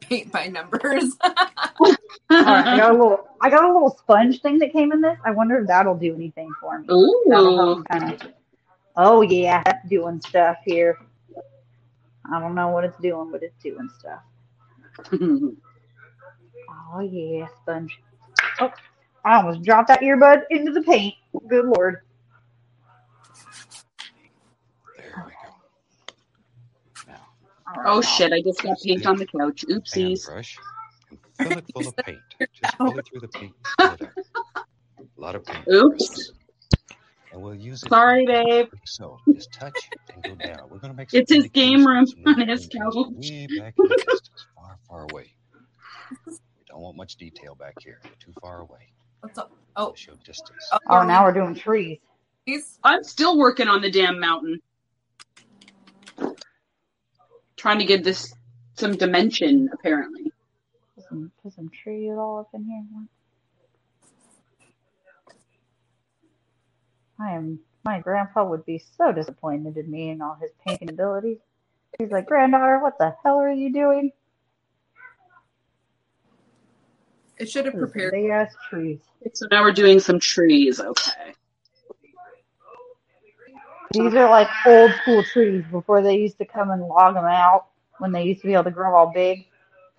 paint 0.01 0.31
by 0.31 0.45
numbers. 0.45 1.15
All 1.23 1.95
right, 2.29 2.67
I 2.67 2.77
got 2.77 2.91
a 2.91 2.93
little. 2.93 3.27
I 3.41 3.49
got 3.49 3.63
a 3.63 3.73
little 3.73 3.89
sponge 3.97 4.41
thing 4.41 4.59
that 4.59 4.71
came 4.71 4.91
in 4.91 5.01
this. 5.01 5.17
I 5.25 5.31
wonder 5.31 5.59
if 5.59 5.67
that'll 5.67 5.97
do 5.97 6.13
anything 6.13 6.51
for 6.61 6.77
me. 6.77 6.87
Ooh. 6.91 7.83
kind 7.89 8.13
of. 8.13 8.21
Oh 8.95 9.21
yeah, 9.23 9.63
that's 9.65 9.89
doing 9.89 10.21
stuff 10.21 10.57
here. 10.63 10.99
I 12.31 12.39
don't 12.39 12.53
know 12.53 12.67
what 12.69 12.83
it's 12.83 12.99
doing, 12.99 13.31
but 13.31 13.41
it's 13.41 13.61
doing 13.63 13.89
stuff. 13.97 14.21
Oh 16.93 16.99
yeah, 16.99 17.47
sponge. 17.61 17.99
Oh, 18.59 18.72
I 19.26 19.38
almost 19.38 19.63
dropped 19.63 19.88
that 19.89 20.01
earbud 20.01 20.43
into 20.49 20.72
the 20.72 20.82
paint. 20.82 21.15
Good 21.47 21.65
lord. 21.65 22.01
There 24.97 25.24
we 25.26 25.32
go. 25.32 26.13
Now, 27.07 27.22
oh 27.86 27.95
now- 27.95 28.01
shit, 28.01 28.34
I 28.34 28.41
just 28.41 28.61
got 28.63 28.78
paint 28.84 29.05
on 29.05 29.17
the 29.17 29.26
couch. 29.26 29.65
Oopsies. 29.69 30.26
brush 30.26 30.57
and 31.09 31.19
fill 31.38 31.57
it 31.57 31.65
full 31.74 31.88
of 31.88 31.95
paint. 31.97 32.19
Just 32.39 32.78
fill 32.78 32.97
it 32.97 33.05
through 33.07 33.22
the 33.22 33.28
paint. 33.30 33.53
Fill 33.80 33.93
it 33.93 34.01
up. 34.03 34.11
A 34.57 35.22
lot 35.22 35.36
of 35.36 35.45
paint. 35.45 35.67
Oops. 35.72 36.32
And 37.34 37.41
we'll 37.41 37.55
use 37.55 37.82
it. 37.84 37.89
Sorry, 37.89 38.26
babe. 38.26 38.67
So 38.86 39.17
just 39.34 39.51
touch 39.53 39.89
and 40.13 40.24
go 40.24 40.36
down. 40.36 40.67
We're 40.69 40.80
gonna 40.80 40.93
make. 40.93 41.09
some 41.11 41.22
It's 41.22 41.32
his 41.34 41.47
game 41.47 41.86
room 41.86 42.05
on 42.26 42.47
his 42.47 42.67
couch. 42.67 42.93
Way 42.95 43.47
back 43.57 43.74
in 43.78 43.86
the 43.88 43.95
distance, 44.09 44.45
far, 44.55 44.78
far 44.88 45.07
away. 45.11 45.34
We 46.72 46.76
don't 46.76 46.84
want 46.84 46.95
much 46.95 47.17
detail 47.17 47.53
back 47.53 47.76
here. 47.84 47.99
Too 48.22 48.32
far 48.39 48.61
away. 48.61 48.93
What's 49.19 49.38
up? 49.38 49.51
Oh, 49.76 49.93
show 49.93 50.13
distance. 50.24 50.69
Oh, 50.72 50.78
oh 50.89 51.03
now 51.03 51.26
we're 51.26 51.34
doing 51.34 51.53
trees. 51.53 51.99
These 52.45 52.80
I'm 52.82 53.03
still 53.03 53.38
working 53.38 53.67
on 53.67 53.82
the 53.82 53.91
damn 53.91 54.22
mountain. 54.22 54.61
Trying 57.57 57.80
to 57.80 57.86
give 57.86 58.05
this 58.05 58.34
some 58.76 58.95
dimension, 58.95 59.69
apparently. 59.74 60.32
Put 60.95 61.09
some, 61.09 61.32
put 61.43 61.53
some 61.55 61.69
trees 61.69 62.13
all 62.13 62.39
up 62.39 62.49
in 62.53 62.63
here. 62.63 62.84
I 67.19 67.34
am. 67.34 67.59
My 67.84 67.99
grandpa 67.99 68.45
would 68.45 68.65
be 68.65 68.82
so 68.97 69.11
disappointed 69.11 69.76
in 69.76 69.91
me 69.91 70.11
and 70.11 70.24
all 70.24 70.38
his 70.39 70.51
painting 70.65 70.89
abilities. 70.89 71.39
He's 71.99 72.11
like, 72.11 72.28
granddaughter, 72.28 72.80
what 72.80 72.97
the 72.97 73.13
hell 73.26 73.41
are 73.41 73.51
you 73.51 73.74
doing? 73.74 74.13
It 77.41 77.49
should 77.49 77.65
have 77.65 77.73
prepared. 77.77 78.11
Big 78.13 78.29
ass 78.29 78.53
trees. 78.69 78.99
So 79.33 79.47
now 79.49 79.63
we're 79.63 79.71
doing 79.71 79.99
some 79.99 80.19
trees. 80.19 80.79
Okay. 80.79 81.33
These 83.93 84.13
are 84.13 84.29
like 84.29 84.47
old 84.65 84.91
school 85.01 85.23
trees 85.23 85.65
before 85.69 86.01
they 86.01 86.15
used 86.17 86.37
to 86.37 86.45
come 86.45 86.69
and 86.71 86.81
log 86.81 87.15
them 87.15 87.25
out 87.25 87.65
when 87.97 88.11
they 88.11 88.23
used 88.23 88.41
to 88.41 88.47
be 88.47 88.53
able 88.53 88.63
to 88.65 88.71
grow 88.71 88.95
all 88.95 89.11
big. 89.13 89.47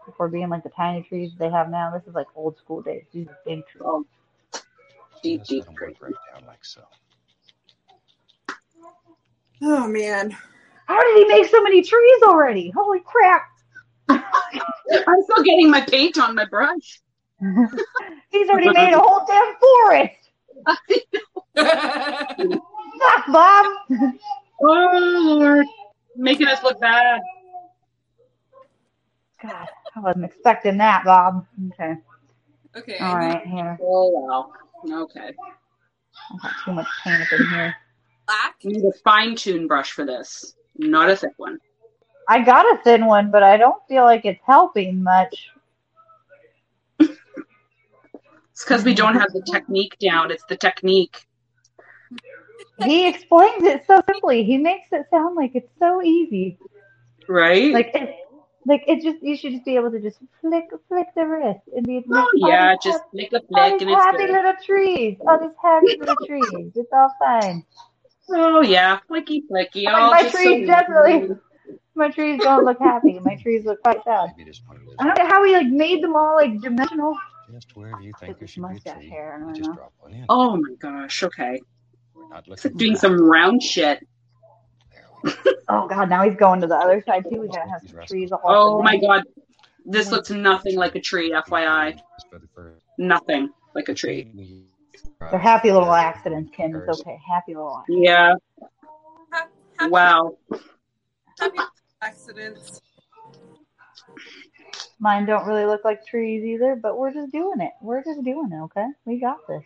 before 0.07 0.29
being 0.29 0.49
like 0.49 0.63
the 0.63 0.71
tiny 0.71 1.03
trees 1.03 1.31
they 1.39 1.51
have 1.51 1.69
now. 1.71 1.91
This 1.93 2.07
is 2.09 2.15
like 2.15 2.27
old 2.35 2.57
school 2.59 2.81
days. 2.83 3.05
These 3.13 3.29
are 3.29 3.39
big 3.45 3.67
trees. 3.67 3.83
Oh, 3.85 4.07
deep, 5.23 5.45
deep 5.45 5.61
let 5.65 5.69
'em 5.69 5.75
tree. 5.77 5.87
work 5.89 6.03
right 6.03 6.15
down 6.35 6.47
like 6.47 6.65
so. 6.65 6.83
Oh 9.63 9.87
man. 9.87 10.37
How 10.87 11.01
did 11.01 11.17
he 11.19 11.25
make 11.29 11.47
so 11.49 11.63
many 11.63 11.83
trees 11.83 12.23
already? 12.25 12.71
Holy 12.71 13.01
crap! 13.01 13.43
I'm 14.09 15.23
still 15.23 15.43
getting 15.45 15.71
my 15.71 15.81
paint 15.83 16.19
on 16.19 16.35
my 16.35 16.45
brush. 16.47 17.01
He's 18.31 18.49
already 18.49 18.71
made 18.71 18.93
a 18.93 18.99
whole 19.01 19.27
damn 19.27 19.55
forest. 19.57 20.31
Fuck, 21.57 23.27
Bob. 23.33 23.67
Oh 24.65 25.39
Lord, 25.41 25.67
making 26.17 26.47
us 26.47 26.63
look 26.63 26.81
bad. 26.81 27.21
God, 29.43 29.67
I 29.97 30.01
wasn't 30.01 30.27
expecting 30.27 30.77
that, 30.79 31.05
Bob. 31.05 31.45
Okay. 31.73 31.97
okay. 32.77 32.99
All 32.99 33.17
right, 33.17 33.45
here. 33.45 33.77
Oh 33.83 34.09
wow. 34.09 34.53
Okay. 35.03 35.33
I 36.31 36.37
got 36.43 36.53
too 36.65 36.73
much 36.73 36.87
paint 37.03 37.23
up 37.23 37.33
in 37.33 37.49
here. 37.49 37.75
Black. 38.29 38.55
We 38.63 38.73
need 38.73 38.85
a 38.85 38.93
fine 39.03 39.35
tune 39.35 39.67
brush 39.67 39.91
for 39.91 40.05
this, 40.05 40.55
not 40.77 41.11
a 41.11 41.17
thick 41.17 41.33
one. 41.39 41.59
I 42.29 42.45
got 42.45 42.67
a 42.67 42.81
thin 42.85 43.07
one, 43.07 43.33
but 43.33 43.43
I 43.43 43.57
don't 43.57 43.83
feel 43.89 44.05
like 44.05 44.25
it's 44.25 44.41
helping 44.47 45.03
much. 45.03 45.51
It's 48.63 48.69
because 48.69 48.85
we 48.85 48.95
don't 48.95 49.17
have 49.17 49.33
the 49.33 49.43
technique 49.43 49.99
down. 49.99 50.31
It's 50.31 50.45
the 50.49 50.57
technique. 50.57 51.27
He 52.85 53.09
explains 53.09 53.65
it 53.65 53.83
so 53.89 54.01
simply. 54.09 54.45
He 54.45 54.57
makes 54.57 54.87
it 54.93 55.05
sound 55.11 55.35
like 55.35 55.51
it's 55.57 55.73
so 55.81 56.01
easy. 56.01 56.59
Right? 57.29 57.73
Like 57.73 57.91
it, 57.93 58.15
like 58.65 58.85
it 58.87 59.03
just 59.03 59.21
you 59.21 59.37
should 59.37 59.51
just 59.51 59.65
be 59.65 59.75
able 59.75 59.91
to 59.91 59.99
just 59.99 60.19
flick 60.41 60.67
flick 60.87 61.09
the 61.17 61.27
wrist 61.27 61.59
and 61.75 61.85
be 61.85 62.05
oh, 62.09 62.25
oh 62.25 62.29
yeah, 62.49 62.77
just 62.81 63.03
flick 63.11 63.33
a 63.33 63.41
all 63.53 63.71
flick 63.71 63.81
these 63.81 63.89
and 63.89 63.91
it's 63.91 64.05
happy 64.05 64.27
good. 64.27 64.31
little 64.31 64.55
trees. 64.65 65.17
All 65.27 65.41
these 65.41 65.57
happy 65.61 65.97
little 65.99 66.17
trees. 66.25 66.73
It's 66.77 66.93
all 66.93 67.13
fine. 67.19 67.65
Oh 68.31 68.63
yeah, 68.63 69.01
flicky 69.11 69.43
flicky. 69.51 69.87
Like, 69.87 69.95
all 69.97 70.11
my 70.13 70.29
trees 70.29 70.69
so 70.69 70.73
definitely- 70.73 71.37
My 71.97 72.11
trees 72.11 72.41
don't 72.41 72.65
look 72.65 72.79
happy. 72.79 73.19
My 73.25 73.35
trees 73.35 73.65
look 73.65 73.83
quite 73.83 74.05
sad. 74.05 74.35
Maybe 74.37 74.49
just 74.51 74.63
one 74.69 74.77
of 74.77 74.87
those. 74.87 74.95
I 75.01 75.05
don't 75.09 75.19
know 75.19 75.27
how 75.27 75.43
he 75.45 75.53
like 75.53 75.67
made 75.67 76.01
them 76.01 76.15
all 76.15 76.37
like 76.37 76.61
dimensional. 76.61 77.17
Just 77.53 77.77
wherever 77.77 78.01
you 78.01 78.13
think 78.19 78.31
It's 78.33 78.39
there 78.41 78.49
should 78.49 78.63
be 78.85 78.91
a 78.91 78.95
tree, 78.95 79.09
hair, 79.11 79.45
you 79.49 79.55
just 79.55 79.69
know. 79.69 79.75
drop 79.77 79.93
one 80.01 80.13
in. 80.15 80.25
Oh 80.29 80.57
my 80.57 80.75
gosh. 80.81 81.23
Okay. 81.23 81.61
We're 82.15 82.29
not 82.29 82.39
It's 82.49 82.49
looking 82.49 82.71
like 82.73 82.79
doing 82.79 82.93
that. 82.95 82.99
some 83.01 83.21
round 83.23 83.63
shit. 83.63 84.07
There 84.93 85.05
we 85.23 85.31
go. 85.33 85.37
Oh 85.69 85.89
god, 85.89 86.09
now 86.11 86.23
he's 86.29 86.37
going 86.37 86.61
to 86.61 86.67
the 86.67 86.77
other 86.77 87.03
side 87.07 87.25
too. 87.31 87.41
We 87.41 87.49
gotta 87.49 87.71
have 87.71 87.81
some 87.89 88.05
trees 88.07 88.31
Oh 88.45 88.83
my 88.83 88.97
god. 88.99 89.25
This 89.85 90.11
looks 90.11 90.31
nothing 90.31 90.77
like 90.77 90.95
a 90.95 91.01
tree, 91.01 91.31
FYI. 91.33 91.93
Just 91.95 92.31
for 92.31 92.39
the 92.39 92.49
first- 92.55 92.85
Nothing 92.99 93.49
like 93.75 93.89
a 93.89 93.95
tree. 93.95 94.31
They're 95.31 95.39
happy 95.39 95.73
little 95.73 95.93
accidents, 95.93 96.51
Kim. 96.55 96.75
It's 96.77 97.01
okay. 97.01 97.19
Happy 97.29 97.55
little 97.55 97.79
accidents. 97.79 98.05
Yeah. 98.07 98.35
Happy, 99.31 99.91
Wow. 99.91 100.37
happy 101.39 101.59
accidents. 102.03 102.81
Mine 104.99 105.27
don't 105.27 105.47
really 105.47 105.67
look 105.67 105.85
like 105.85 106.07
trees 106.07 106.45
either, 106.45 106.77
but 106.77 106.99
we're 106.99 107.13
just 107.13 107.33
doing 107.33 107.61
it. 107.61 107.73
We're 107.81 108.03
just 108.03 108.23
doing 108.25 108.51
it, 108.53 108.63
okay? 108.65 108.87
We 109.05 109.19
got 109.19 109.47
this. 109.49 109.63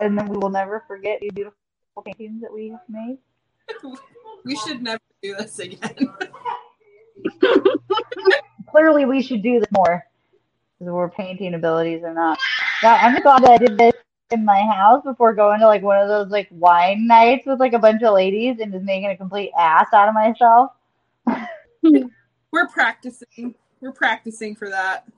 And 0.00 0.18
then 0.18 0.28
we 0.28 0.36
will 0.36 0.50
never 0.50 0.84
forget 0.86 1.20
the 1.20 1.30
beautiful 1.30 1.56
paintings 2.04 2.42
that 2.42 2.52
we 2.52 2.68
have 2.70 2.80
made. 2.88 3.18
We 4.44 4.56
should 4.56 4.82
never 4.82 5.00
do 5.22 5.34
this 5.36 5.58
again. 5.58 6.12
Clearly, 8.70 9.06
we 9.06 9.22
should 9.22 9.42
do 9.42 9.58
this 9.58 9.68
more 9.72 10.04
because 10.78 10.92
our 10.92 11.08
painting 11.08 11.54
abilities 11.54 12.02
are 12.04 12.12
not. 12.12 12.38
Yeah, 12.82 12.98
I'm 13.00 13.22
glad 13.22 13.42
that 13.42 13.52
I 13.52 13.56
did 13.56 13.78
this 13.78 13.94
in 14.30 14.44
my 14.44 14.60
house 14.62 15.02
before 15.02 15.32
going 15.32 15.60
to 15.60 15.66
like 15.66 15.82
one 15.82 15.98
of 15.98 16.08
those 16.08 16.28
like 16.28 16.48
wine 16.50 17.06
nights 17.06 17.46
with 17.46 17.58
like 17.60 17.72
a 17.72 17.78
bunch 17.78 18.02
of 18.02 18.12
ladies 18.12 18.58
and 18.60 18.72
just 18.72 18.84
making 18.84 19.10
a 19.10 19.16
complete 19.16 19.50
ass 19.58 19.86
out 19.94 20.08
of 20.08 20.14
myself. 20.14 20.72
We're 22.54 22.68
practicing. 22.68 23.56
We're 23.80 23.90
practicing 23.90 24.54
for 24.54 24.70
that. 24.70 25.08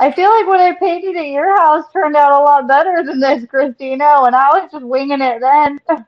I 0.00 0.10
feel 0.10 0.28
like 0.28 0.48
what 0.48 0.58
I 0.58 0.74
painted 0.74 1.16
at 1.16 1.26
your 1.28 1.56
house 1.56 1.84
turned 1.92 2.16
out 2.16 2.32
a 2.32 2.42
lot 2.42 2.66
better 2.66 3.04
than 3.04 3.20
this, 3.20 3.46
Christina, 3.46 4.22
and 4.24 4.34
I 4.34 4.48
was 4.58 4.68
just 4.72 4.84
winging 4.84 5.20
it 5.20 5.40
then. 5.40 5.80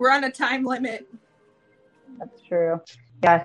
We're 0.00 0.10
on 0.10 0.24
a 0.24 0.30
time 0.32 0.64
limit. 0.64 1.06
That's 2.18 2.42
true. 2.48 2.80
Yeah. 3.22 3.44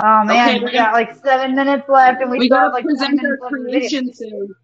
Oh 0.00 0.24
man, 0.24 0.56
Okay, 0.56 0.64
we 0.64 0.72
got 0.72 0.94
like 0.94 1.14
seven 1.24 1.54
minutes 1.54 1.88
left, 1.88 2.22
and 2.22 2.30
we, 2.30 2.40
We 2.40 2.46
still 2.46 2.58
have 2.58 2.72
gotta 2.72 2.74
like 2.74 2.86
ten 2.98 3.14
minutes 3.14 3.40
left 3.40 3.54
of 3.54 3.62
the 3.66 3.70
video. 3.70 4.00
creation 4.00 4.12
soon. 4.12 4.56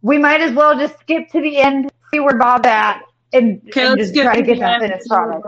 We 0.00 0.16
might 0.16 0.40
as 0.40 0.54
well 0.54 0.78
just 0.78 0.98
skip 1.00 1.28
to 1.32 1.42
the 1.42 1.58
end, 1.58 1.90
see 2.10 2.20
where 2.20 2.38
Bob's 2.38 2.66
at, 2.66 3.02
and, 3.34 3.60
Okay, 3.68 3.86
and 3.86 3.98
just 3.98 4.14
try 4.22 4.36
to 4.36 4.42
to 4.42 4.42
get 4.42 4.58
that 4.60 4.80
finished 4.80 5.10
and 5.10 5.10
product. 5.10 5.46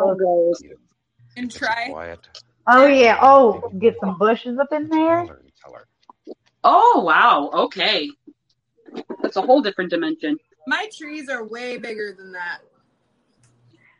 And 1.36 1.50
try. 1.50 1.88
quiet 1.90 2.28
Oh 2.70 2.86
yeah. 2.86 3.18
Oh, 3.22 3.70
get 3.78 3.96
some 4.00 4.18
bushes 4.18 4.58
up 4.58 4.68
in 4.72 4.88
there. 4.88 5.24
color 5.26 5.40
and. 6.26 6.34
Oh 6.64 7.02
wow. 7.06 7.50
Okay. 7.64 8.10
That's 9.22 9.36
a 9.36 9.42
whole 9.42 9.62
different 9.62 9.90
dimension. 9.90 10.36
My 10.66 10.88
trees 10.96 11.28
are 11.28 11.46
way 11.46 11.78
bigger 11.78 12.14
than 12.16 12.32
that. 12.32 12.58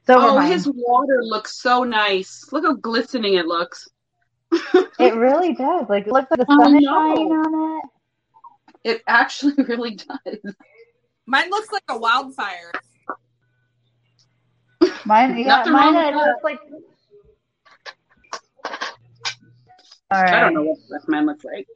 So 0.07 0.19
Oh, 0.19 0.37
mine. 0.37 0.51
his 0.53 0.66
water 0.75 1.23
looks 1.23 1.61
so 1.62 1.83
nice. 1.85 2.45
Look 2.53 2.64
how 2.64 2.75
glistening 2.75 3.35
it 3.35 3.47
looks. 3.47 3.89
it 4.99 5.14
really 5.14 5.55
does. 5.55 5.87
Like 5.89 6.07
it 6.07 6.12
looks 6.12 6.31
like 6.31 6.41
the 6.41 6.47
sun 6.47 6.77
is 6.77 6.85
shining 6.85 7.33
on 7.33 7.79
it. 7.79 7.85
It 8.91 9.03
actually 9.07 9.55
really 9.64 9.95
does. 9.97 10.55
Mine 11.27 11.51
looks 11.51 11.71
like 11.73 11.83
a 11.91 11.99
wildfire. 11.99 12.73
Mine, 15.05 15.39
yeah, 15.39 15.47
Nothing 15.59 15.73
mine 15.73 15.95
wrong 15.95 16.07
with 16.07 16.14
it 16.14 16.19
that. 16.19 16.27
looks 16.27 16.45
like. 16.45 16.61
All 20.11 20.23
right. 20.23 20.35
I 20.35 20.41
don't 20.41 20.55
know 20.55 20.63
what 20.63 20.79
that 20.89 21.09
man 21.09 21.27
looks 21.27 21.45
like. 21.45 21.67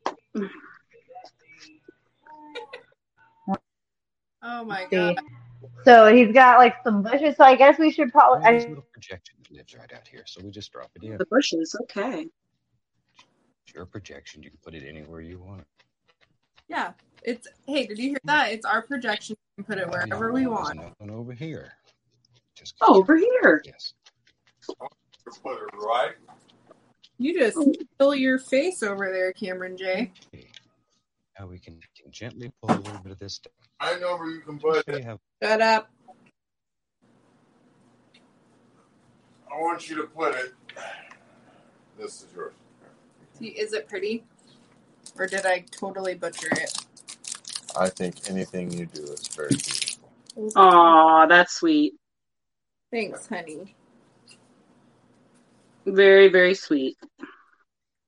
Oh 4.43 4.65
my 4.65 4.87
god. 4.91 5.17
So 5.85 6.13
he's 6.15 6.33
got 6.33 6.59
like 6.59 6.77
some 6.83 7.03
bushes. 7.03 7.37
So 7.37 7.45
I 7.45 7.55
guess 7.55 7.79
we 7.79 7.91
should 7.93 8.11
probably. 8.11 8.43
Well, 8.43 8.53
this 8.53 8.67
little 8.67 8.87
projection 8.93 9.37
lives 9.51 9.75
right 9.75 9.93
out 9.93 10.09
here, 10.09 10.23
so 10.27 10.41
we 10.43 10.51
just 10.51 10.73
drop 10.73 10.91
it 10.97 11.03
in. 11.05 11.17
The 11.19 11.27
bushes, 11.27 11.77
okay. 11.83 12.27
It's 13.65 13.75
your 13.75 13.87
projection. 13.87 14.43
You 14.43 14.51
can 14.51 14.59
put 14.65 14.75
it 14.75 14.87
anywhere 14.89 15.21
you 15.21 15.39
want. 15.39 15.65
Yeah. 16.69 16.93
It's 17.23 17.47
hey, 17.67 17.87
did 17.87 17.99
you 17.99 18.11
hear 18.11 18.19
that? 18.25 18.51
It's 18.51 18.65
our 18.67 18.83
projection. 18.83 19.37
We 19.57 19.63
can 19.63 19.75
put 19.75 19.79
it 19.79 19.89
wherever 19.89 20.33
we 20.33 20.47
want. 20.47 20.77
Nothing 20.77 21.11
over 21.11 21.33
here. 21.33 21.73
Just 22.57 22.75
Oh, 22.81 22.97
over 22.97 23.17
here. 23.17 23.63
Yes. 23.65 23.95
Put 25.43 25.59
it 25.59 25.75
right. 25.75 26.15
You 27.23 27.39
just 27.39 27.57
fill 27.99 28.17
your 28.17 28.41
face 28.41 28.83
over 28.83 29.13
there, 29.13 29.33
Cameron 29.33 29.77
J. 29.77 30.11
Okay. 30.35 30.49
Now 31.39 31.47
we 31.47 31.61
can, 31.61 31.79
can 31.97 32.11
gently 32.11 32.51
pull 32.61 32.75
a 32.75 32.81
little 32.81 32.99
bit 32.99 33.13
of 33.13 33.21
this 33.21 33.39
down. 33.39 33.53
I 33.79 33.97
know 34.01 34.17
where 34.17 34.29
you 34.29 34.41
can 34.41 34.59
put 34.59 34.89
it. 34.89 34.99
you 34.99 35.05
how 35.05 35.21
Shut 35.41 35.61
up. 35.61 35.89
I 39.49 39.61
want 39.61 39.89
you 39.89 39.97
to 39.97 40.03
put 40.03 40.35
it. 40.35 40.53
This 41.97 42.23
is 42.23 42.27
yours. 42.35 42.55
See, 43.39 43.49
Is 43.49 43.73
it 43.73 43.89
pretty? 43.89 44.25
Or 45.17 45.29
did 45.29 45.47
I 45.47 45.65
totally 45.71 46.15
butcher 46.15 46.49
it? 46.51 46.77
I 47.79 47.89
think 47.89 48.17
anything 48.29 48.73
you 48.73 48.87
do 48.87 49.03
is 49.05 49.29
very 49.29 49.51
beautiful. 49.51 50.11
Aw, 50.57 51.27
that's 51.27 51.55
sweet. 51.55 51.95
Thanks, 52.91 53.29
honey. 53.29 53.77
Very, 55.87 56.29
very 56.29 56.55
sweet. 56.55 56.97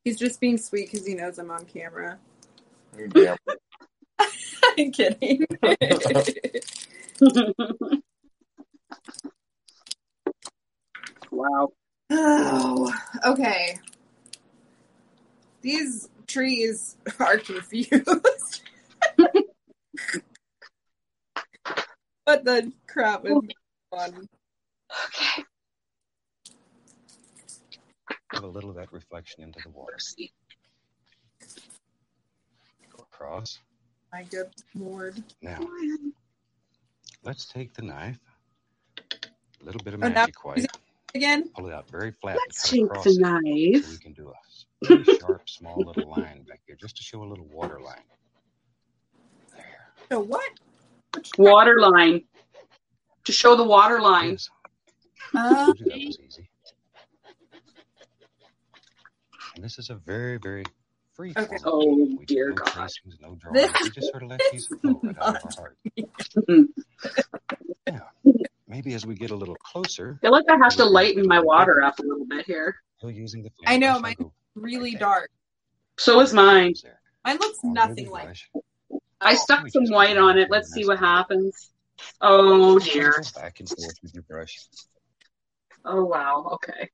He's 0.05 0.19
just 0.19 0.41
being 0.41 0.59
sweet 0.59 0.91
because 0.91 1.07
he 1.07 1.15
knows 1.15 1.39
I'm 1.39 1.51
on 1.51 1.65
camera. 1.65 2.19
You 2.97 3.09
damn. 3.09 3.37
I'm 4.79 4.93
kidding. 4.93 5.47
wow. 11.31 11.73
oh, 12.11 12.95
okay. 13.25 13.79
These 15.63 16.09
trees 16.27 16.97
are 17.19 17.39
confused. 17.39 18.63
what 22.25 22.45
the 22.45 22.73
crap 22.87 23.25
is 23.25 23.33
going 23.33 23.51
on? 23.93 24.29
Okay. 25.07 25.45
Have 28.33 28.45
a 28.45 28.47
little 28.49 28.71
of 28.71 28.77
that 28.77 28.93
reflection 28.93 29.43
into 29.43 29.59
the 29.63 29.71
water. 29.71 29.97
Go 32.91 33.03
across. 33.13 33.59
My 34.13 34.23
good 34.25 34.49
lord. 34.75 35.23
Now, 35.43 35.59
let's 37.25 37.47
take 37.47 37.75
the 37.75 37.83
knife. 37.83 38.19
A 38.99 39.65
little 39.65 39.81
bit 39.83 39.95
of 39.95 40.03
Oh, 40.03 40.09
now- 40.09 40.15
magic 40.15 40.45
white. 40.45 40.67
again? 41.15 41.49
Pull 41.51 41.69
it 41.69 41.73
out 41.75 41.89
very 41.91 42.13
flat. 42.13 42.37
Let's 42.37 42.71
and 42.73 42.81
take 42.81 42.81
the 42.81 42.87
across 42.91 43.07
it. 43.07 43.15
So 43.15 43.21
knife. 43.21 43.89
we 43.91 43.99
can 43.99 44.13
do 44.13 44.29
a 44.31 44.87
very 44.87 45.05
sharp, 45.19 45.49
small 45.49 45.79
little 45.79 46.11
line 46.11 46.43
back 46.45 46.61
here, 46.67 46.77
just 46.77 46.97
to 46.97 47.03
show 47.03 47.23
a 47.23 47.27
little 47.29 47.47
water 47.47 47.81
line. 47.81 48.03
There. 49.57 49.65
So 50.11 50.21
what? 50.21 50.51
Which 51.15 51.31
Water 51.39 51.81
line. 51.81 52.25
To 53.25 53.33
show 53.33 53.57
the 53.57 53.65
water 53.65 54.01
line. 54.01 54.33
Yes. 54.33 54.51
Uh, 55.35 55.67
that 55.67 55.79
was 55.79 56.19
easy. 56.21 56.49
And 59.55 59.65
this 59.65 59.79
is 59.79 59.91
a 59.91 59.95
very, 59.95 60.39
very 60.39 60.65
free 61.13 61.33
Okay. 61.37 61.57
form. 61.59 61.73
Oh, 61.85 62.17
We 62.19 62.25
dear 62.27 62.49
no 62.51 62.55
God. 62.57 62.67
tracings, 62.67 63.17
no 63.21 63.35
drawings. 63.37 63.73
This- 63.73 63.83
we 63.83 63.91
just 63.91 64.11
sort 64.11 64.23
of 64.25 64.31
let 64.31 64.41
these 64.51 64.67
flow 64.67 65.01
right 65.03 65.17
out 65.21 65.37
of 65.37 65.45
our 65.45 65.51
heart. 65.57 65.79
yeah. 67.87 68.01
Maybe 68.67 68.95
as 68.95 69.07
we 69.07 69.15
get 69.15 69.31
a 69.31 69.37
little 69.37 69.55
closer, 69.57 70.19
I 70.21 70.27
feel 70.27 70.33
like 70.33 70.47
I 70.51 70.57
have 70.57 70.75
to 70.77 70.85
lighten 70.85 71.27
my 71.29 71.39
water 71.41 71.83
up 71.83 71.99
a 71.99 72.03
little 72.03 72.27
bit 72.27 72.47
here. 72.47 72.77
we'll 73.03 73.13
using 73.13 73.43
the 73.43 73.51
I 73.67 73.77
know, 73.77 73.93
flame 74.01 74.03
brush, 74.03 74.17
mine- 74.19 74.31
really 74.57 74.93
right 74.95 75.01
dark. 75.01 75.31
So 75.99 76.19
is 76.21 76.33
mine. 76.33 76.75
there. 76.83 77.01
Mine 77.25 77.37
looks 77.39 77.59
oh, 77.63 77.69
Onto 77.69 77.81
nothing 77.81 78.05
the 78.07 78.11
like. 78.11 78.25
brush. 78.25 78.51
I 79.21 79.33
oh. 79.35 79.37
stuck 79.37 79.69
some 79.69 79.87
white 79.87 80.17
on 80.17 80.39
it. 80.39 80.51
Let's 80.51 80.73
see 80.73 80.85
what 80.85 80.99
happens. 80.99 81.71
Oh 82.21 82.79
dear. 82.81 83.23
Back 83.37 83.61
and 83.61 83.69
forth 83.69 83.95
with 84.03 84.13
your 84.15 84.25
brush. 84.25 84.59
Oh 85.85 86.05
wow. 86.05 86.49
Okay. 86.55 86.91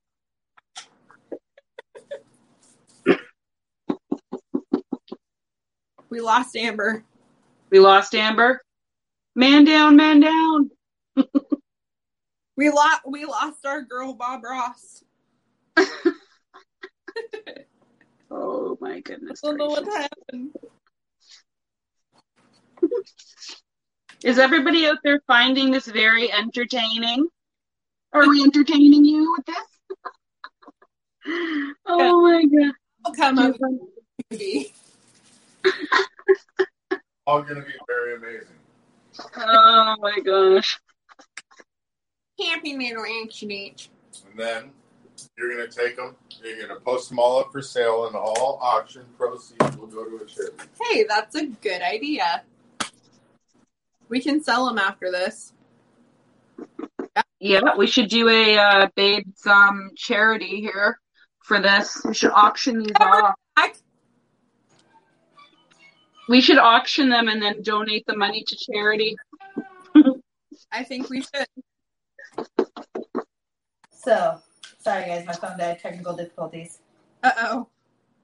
We 6.11 6.21
lost 6.21 6.57
Amber. 6.57 7.05
We 7.71 7.79
lost 7.81 8.15
Amber. 8.15 8.61
Man 9.35 9.65
down, 9.65 9.97
man 9.97 10.21
down. 10.21 10.71
We 12.57 12.69
lost. 12.69 13.01
We 13.07 13.25
lost 13.25 13.65
our 13.65 13.81
girl 13.81 14.13
Bob 14.13 14.45
Ross. 14.45 15.03
Oh 18.31 18.79
my 18.81 19.01
goodness. 19.01 19.41
I 19.45 19.49
don't 19.49 19.57
know 19.57 19.67
what 19.67 19.85
happened. 19.85 20.55
Is 24.25 24.39
everybody 24.39 24.87
out 24.87 24.99
there 25.03 25.21
finding 25.27 25.71
this 25.73 25.87
very 25.87 26.33
entertaining? 26.33 27.27
Are 28.13 28.29
we 28.29 28.43
entertaining 28.43 29.05
you 29.05 29.35
with 29.37 29.47
this? 29.47 29.57
oh 31.87 32.23
my 32.23 32.45
god. 32.45 32.73
I'll 33.05 33.15
come 33.15 33.39
up. 33.39 33.57
All 37.27 37.43
going 37.43 37.57
to 37.57 37.63
be 37.63 37.73
very 37.87 38.17
amazing. 38.17 38.57
Oh 39.37 39.97
my 40.01 40.19
gosh. 40.25 40.79
Camping 42.41 42.79
middle 42.79 43.05
accident. 43.25 43.89
And 44.31 44.39
then 44.39 44.71
you're 45.37 45.55
going 45.55 45.69
to 45.69 45.75
take 45.75 45.97
them, 45.97 46.17
you're 46.43 46.57
going 46.57 46.69
to 46.69 46.85
post 46.85 47.09
them 47.09 47.19
all 47.19 47.41
up 47.41 47.53
for 47.53 47.63
sale, 47.63 48.07
and 48.07 48.17
all 48.17 48.59
auction 48.63 49.05
proceeds 49.19 49.77
will 49.77 49.87
go 49.87 50.05
to 50.05 50.17
a 50.25 50.27
charity. 50.27 50.57
Hey, 50.81 51.05
that's 51.09 51.37
a 51.37 51.47
good 51.47 51.83
idea. 51.83 52.43
We 54.09 54.21
can 54.21 54.43
sell 54.43 54.67
them 54.67 54.79
after 54.79 55.11
this. 55.11 55.53
Yeah, 57.39 57.77
we 57.77 57.87
should 57.87 58.09
do 58.09 58.29
a 58.29 58.59
uh, 58.59 58.89
babes 58.97 59.47
um 59.47 59.93
charity 59.97 60.61
here 60.61 60.99
for 61.43 61.61
this. 61.61 62.01
We 62.05 62.15
should 62.15 62.33
auction 62.33 62.81
these 62.81 62.93
off. 63.01 63.35
I, 66.31 66.35
We 66.35 66.41
should 66.41 66.59
auction 66.59 67.09
them 67.09 67.29
and 67.29 67.43
then 67.43 67.63
donate 67.63 68.07
the 68.07 68.17
money 68.17 68.45
to 68.47 68.57
charity. 68.57 69.17
I 70.73 70.85
think 70.85 71.11
we 71.11 71.23
should. 71.23 71.47
So, 73.93 74.39
sorry 74.79 75.05
guys, 75.07 75.27
my 75.27 75.33
phone 75.33 75.59
died. 75.59 75.81
Technical 75.81 76.17
difficulties. 76.17 76.81
Uh 77.23 77.33
oh. 77.39 77.69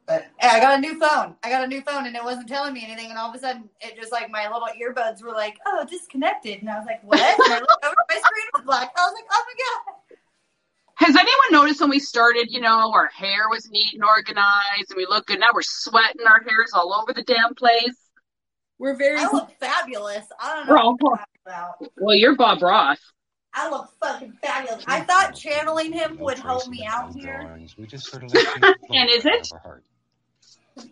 But 0.06 0.26
yeah, 0.40 0.52
I 0.52 0.60
got 0.60 0.78
a 0.78 0.80
new 0.80 1.00
phone. 1.00 1.34
I 1.42 1.50
got 1.50 1.64
a 1.64 1.66
new 1.66 1.82
phone, 1.82 2.06
and 2.06 2.14
it 2.14 2.22
wasn't 2.22 2.48
telling 2.48 2.72
me 2.72 2.84
anything. 2.84 3.10
And 3.10 3.18
all 3.18 3.28
of 3.28 3.34
a 3.34 3.38
sudden, 3.40 3.68
it 3.80 3.96
just 3.96 4.12
like 4.12 4.30
my 4.30 4.44
little 4.44 4.68
earbuds 4.80 5.22
were 5.22 5.32
like, 5.32 5.58
"Oh, 5.66 5.84
disconnected," 5.90 6.60
and 6.60 6.70
I 6.70 6.78
was 6.78 6.86
like, 6.86 7.02
"What?" 7.02 7.18
and 7.18 7.54
I 7.54 7.58
looked 7.58 7.84
over, 7.84 7.94
my 8.08 8.14
screen 8.14 8.46
was 8.54 8.62
black. 8.64 8.92
I 8.96 9.00
was 9.06 9.14
like, 9.14 9.26
"Oh 9.32 9.44
my 9.46 9.54
god!" 9.58 9.96
Has 10.96 11.14
anyone 11.14 11.52
noticed 11.52 11.80
when 11.80 11.90
we 11.90 11.98
started, 11.98 12.48
you 12.50 12.60
know, 12.60 12.90
our 12.92 13.06
hair 13.08 13.48
was 13.50 13.68
neat 13.70 13.94
and 13.94 14.02
organized 14.04 14.90
and 14.90 14.96
we 14.96 15.06
look 15.06 15.26
good. 15.26 15.38
Now 15.40 15.48
we're 15.54 15.60
sweating 15.62 16.26
our 16.26 16.40
hairs 16.42 16.70
all 16.74 16.94
over 16.94 17.12
the 17.12 17.22
damn 17.22 17.54
place. 17.54 17.96
We're 18.78 18.96
very. 18.96 19.18
I 19.20 19.30
look 19.30 19.50
fabulous. 19.60 20.26
I 20.40 20.56
don't 20.56 20.66
know 20.68 20.76
all- 20.76 20.96
what 20.98 21.20
you're 21.20 21.52
about. 21.52 21.92
Well, 21.98 22.16
you're 22.16 22.34
Bob 22.36 22.62
Ross. 22.62 22.98
I 23.54 23.70
look 23.70 23.90
fucking 24.02 24.32
fabulous. 24.42 24.84
I 24.86 25.00
thought 25.00 25.34
channeling 25.34 25.92
him 25.92 26.16
No 26.16 26.24
would 26.24 26.38
help 26.38 26.66
me 26.68 26.84
out 26.86 27.14
here. 27.14 27.40
drawings. 27.42 27.76
We 27.78 27.86
just 27.86 28.06
sort 28.10 28.24
of 28.24 28.34
let 28.34 28.44
these 28.44 28.60
flow 28.60 28.72
And 28.98 29.10
is 29.10 29.24
it? 29.24 29.50
out 29.64 29.80
of. 30.78 30.86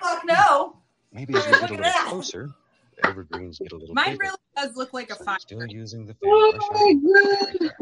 Fuck 0.00 0.24
no. 0.24 0.76
Maybe 1.12 1.34
as 1.36 1.44
we 1.46 1.52
Look 1.52 1.60
get 1.60 1.70
a 1.70 1.72
little 1.74 1.84
that. 1.84 2.06
closer, 2.08 2.50
the 2.96 3.06
evergreens 3.08 3.58
get 3.58 3.72
a 3.72 3.76
little 3.76 3.94
Mine 3.94 4.12
bigger. 4.12 4.18
really 4.24 4.36
does 4.56 4.76
look 4.76 4.92
like 4.92 5.10
a 5.10 5.16
So 5.16 5.24
fire. 5.24 5.38
Still 5.40 5.66
using 5.66 6.06
the 6.06 6.16
Oh 6.24 6.52
my 6.72 7.58
I'll 7.60 7.60
god. 7.68 7.72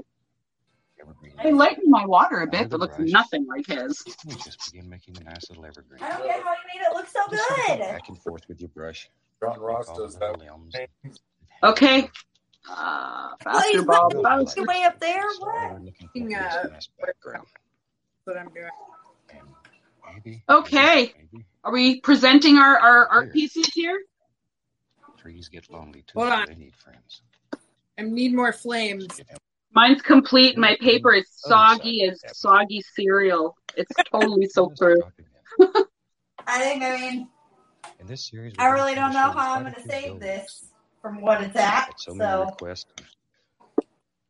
Right 1.09 1.17
there. 1.23 1.31
Evergreen. 1.39 1.55
I 1.55 1.57
lightened 1.57 1.87
my 1.91 2.07
water 2.07 2.41
a 2.41 2.47
bit, 2.47 2.69
but 2.71 2.81
looks 2.81 2.99
nothing 2.99 3.47
like 3.47 3.67
his. 3.67 4.03
We 4.27 4.35
just 4.37 4.73
begin 4.73 4.89
making 4.89 5.17
a 5.21 5.25
nice 5.25 5.49
little 5.49 5.65
evergreen. 5.67 6.03
I 6.03 6.09
don't 6.11 6.25
get 6.25 6.43
how 6.43 6.51
you 6.53 6.57
made 6.75 6.87
it 6.87 6.95
look 6.95 7.07
so 7.09 7.21
Just 7.31 7.47
sort 7.49 7.59
of 7.61 7.67
go 7.67 7.75
good. 7.75 7.81
Back 7.93 8.09
and 8.09 8.19
forth 8.23 8.43
with 8.49 8.61
your 8.61 8.69
brush. 8.71 9.09
John 9.41 9.59
Ross 9.61 9.87
does 9.97 10.17
that. 10.19 10.39
limbs. 10.39 10.75
Okay. 11.63 12.11
Uh, 12.71 13.31
faster, 13.43 13.79
Wait, 13.79 13.87
Bob. 13.87 14.13
faster. 14.23 14.65
Way 14.65 14.83
up 14.85 14.99
there? 15.01 15.23
What? 15.39 15.49
all 15.49 15.73
we're 15.75 15.81
looking 15.81 16.09
for 16.09 16.19
Yeah. 16.19 16.65
nice 16.71 16.89
background. 17.01 17.47
What 18.25 18.37
I'm 18.37 18.49
doing. 18.53 18.69
Maybe, 20.15 20.43
Okay. 20.49 21.13
maybe 21.33 21.45
Are 21.65 21.73
we 21.73 22.01
presenting 22.01 22.57
our, 22.57 22.79
our 22.79 23.07
art 23.09 23.33
pieces 23.33 23.67
here? 23.75 24.01
trees 25.19 25.49
get 25.49 25.69
lonely 25.71 26.03
too, 26.07 26.19
Hold 26.19 26.31
on. 26.33 26.47
they 26.47 26.55
need 26.55 26.75
friends. 26.77 27.23
I 27.99 28.03
need 28.03 28.35
more 28.35 28.53
flames. 28.53 29.07
Get 29.75 29.81
him. 29.81 29.89
Mine's 29.91 30.03
complete. 30.03 30.59
My 30.59 30.77
paper 30.81 31.15
is 31.15 31.25
oh, 31.47 31.51
soggy 31.51 32.05
as 32.05 32.21
soggy 32.37 32.83
cereal. 32.95 33.57
It's 33.77 33.91
totally 34.13 34.47
so 34.47 34.65
Let's 34.65 34.81
true. 34.81 34.97
drop 34.97 35.13
him 35.19 35.27
in. 35.77 35.85
I 36.47 36.61
think, 36.61 36.83
I 36.83 36.97
mean, 36.97 37.29
In 38.01 38.07
this 38.07 38.29
series, 38.29 38.55
I 38.59 38.69
really 38.69 38.95
don't 38.95 39.13
know 39.13 39.31
how 39.31 39.55
I'm 39.55 39.63
going 39.63 39.75
to 39.75 39.83
save 39.83 40.21
this 40.21 40.67
from 41.03 41.21
what 41.21 41.43
it's 41.43 41.57
at. 41.57 41.93
So 41.99 42.15
many 42.15 42.51
So, 42.59 42.75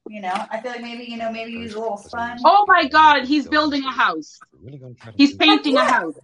you 0.08 0.22
know, 0.22 0.32
I 0.50 0.60
feel 0.60 0.72
like 0.72 0.80
maybe, 0.80 1.04
you 1.04 1.16
know, 1.18 1.30
maybe 1.30 1.52
use 1.52 1.74
a 1.74 1.78
little 1.78 1.96
sponge. 1.96 2.40
Oh 2.44 2.64
my 2.66 2.88
god, 2.88 3.24
he's 3.26 3.46
building 3.46 3.84
a 3.84 3.92
house. 3.92 4.38
We're 4.52 4.66
really 4.66 4.78
gonna 4.78 4.94
try 4.94 5.12
to 5.12 5.16
He's 5.16 5.36
painting 5.36 5.76
a 5.76 5.84
house. 5.84 6.14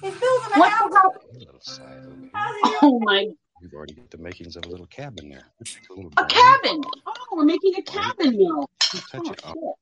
He's 0.00 0.14
building 0.14 0.50
a 0.54 0.68
house. 0.68 0.90
the 0.90 0.96
hell? 0.96 1.14
a 1.34 1.38
little 1.38 1.60
side 1.60 1.98
over 1.98 2.16
here. 2.18 2.30
How's 2.32 2.54
he 2.54 2.60
oh 2.64 2.80
doing? 2.80 2.80
Oh 2.82 3.00
my, 3.00 3.26
We've 3.60 3.74
already 3.74 3.94
got 3.94 4.10
the 4.10 4.18
makings 4.18 4.56
of 4.56 4.64
a 4.64 4.68
little 4.68 4.86
cabin 4.86 5.28
there. 5.28 5.44
A, 5.60 5.92
little 5.94 6.10
a 6.16 6.24
cabin. 6.26 6.80
Oh, 7.06 7.14
we're 7.32 7.44
making 7.44 7.74
a 7.76 7.82
cabin 7.82 8.38
now. 8.38 8.66
You 8.94 9.00
touch 9.10 9.20
Oh, 9.26 9.30
it, 9.32 9.46
um, 9.46 9.54
shit. 9.54 9.74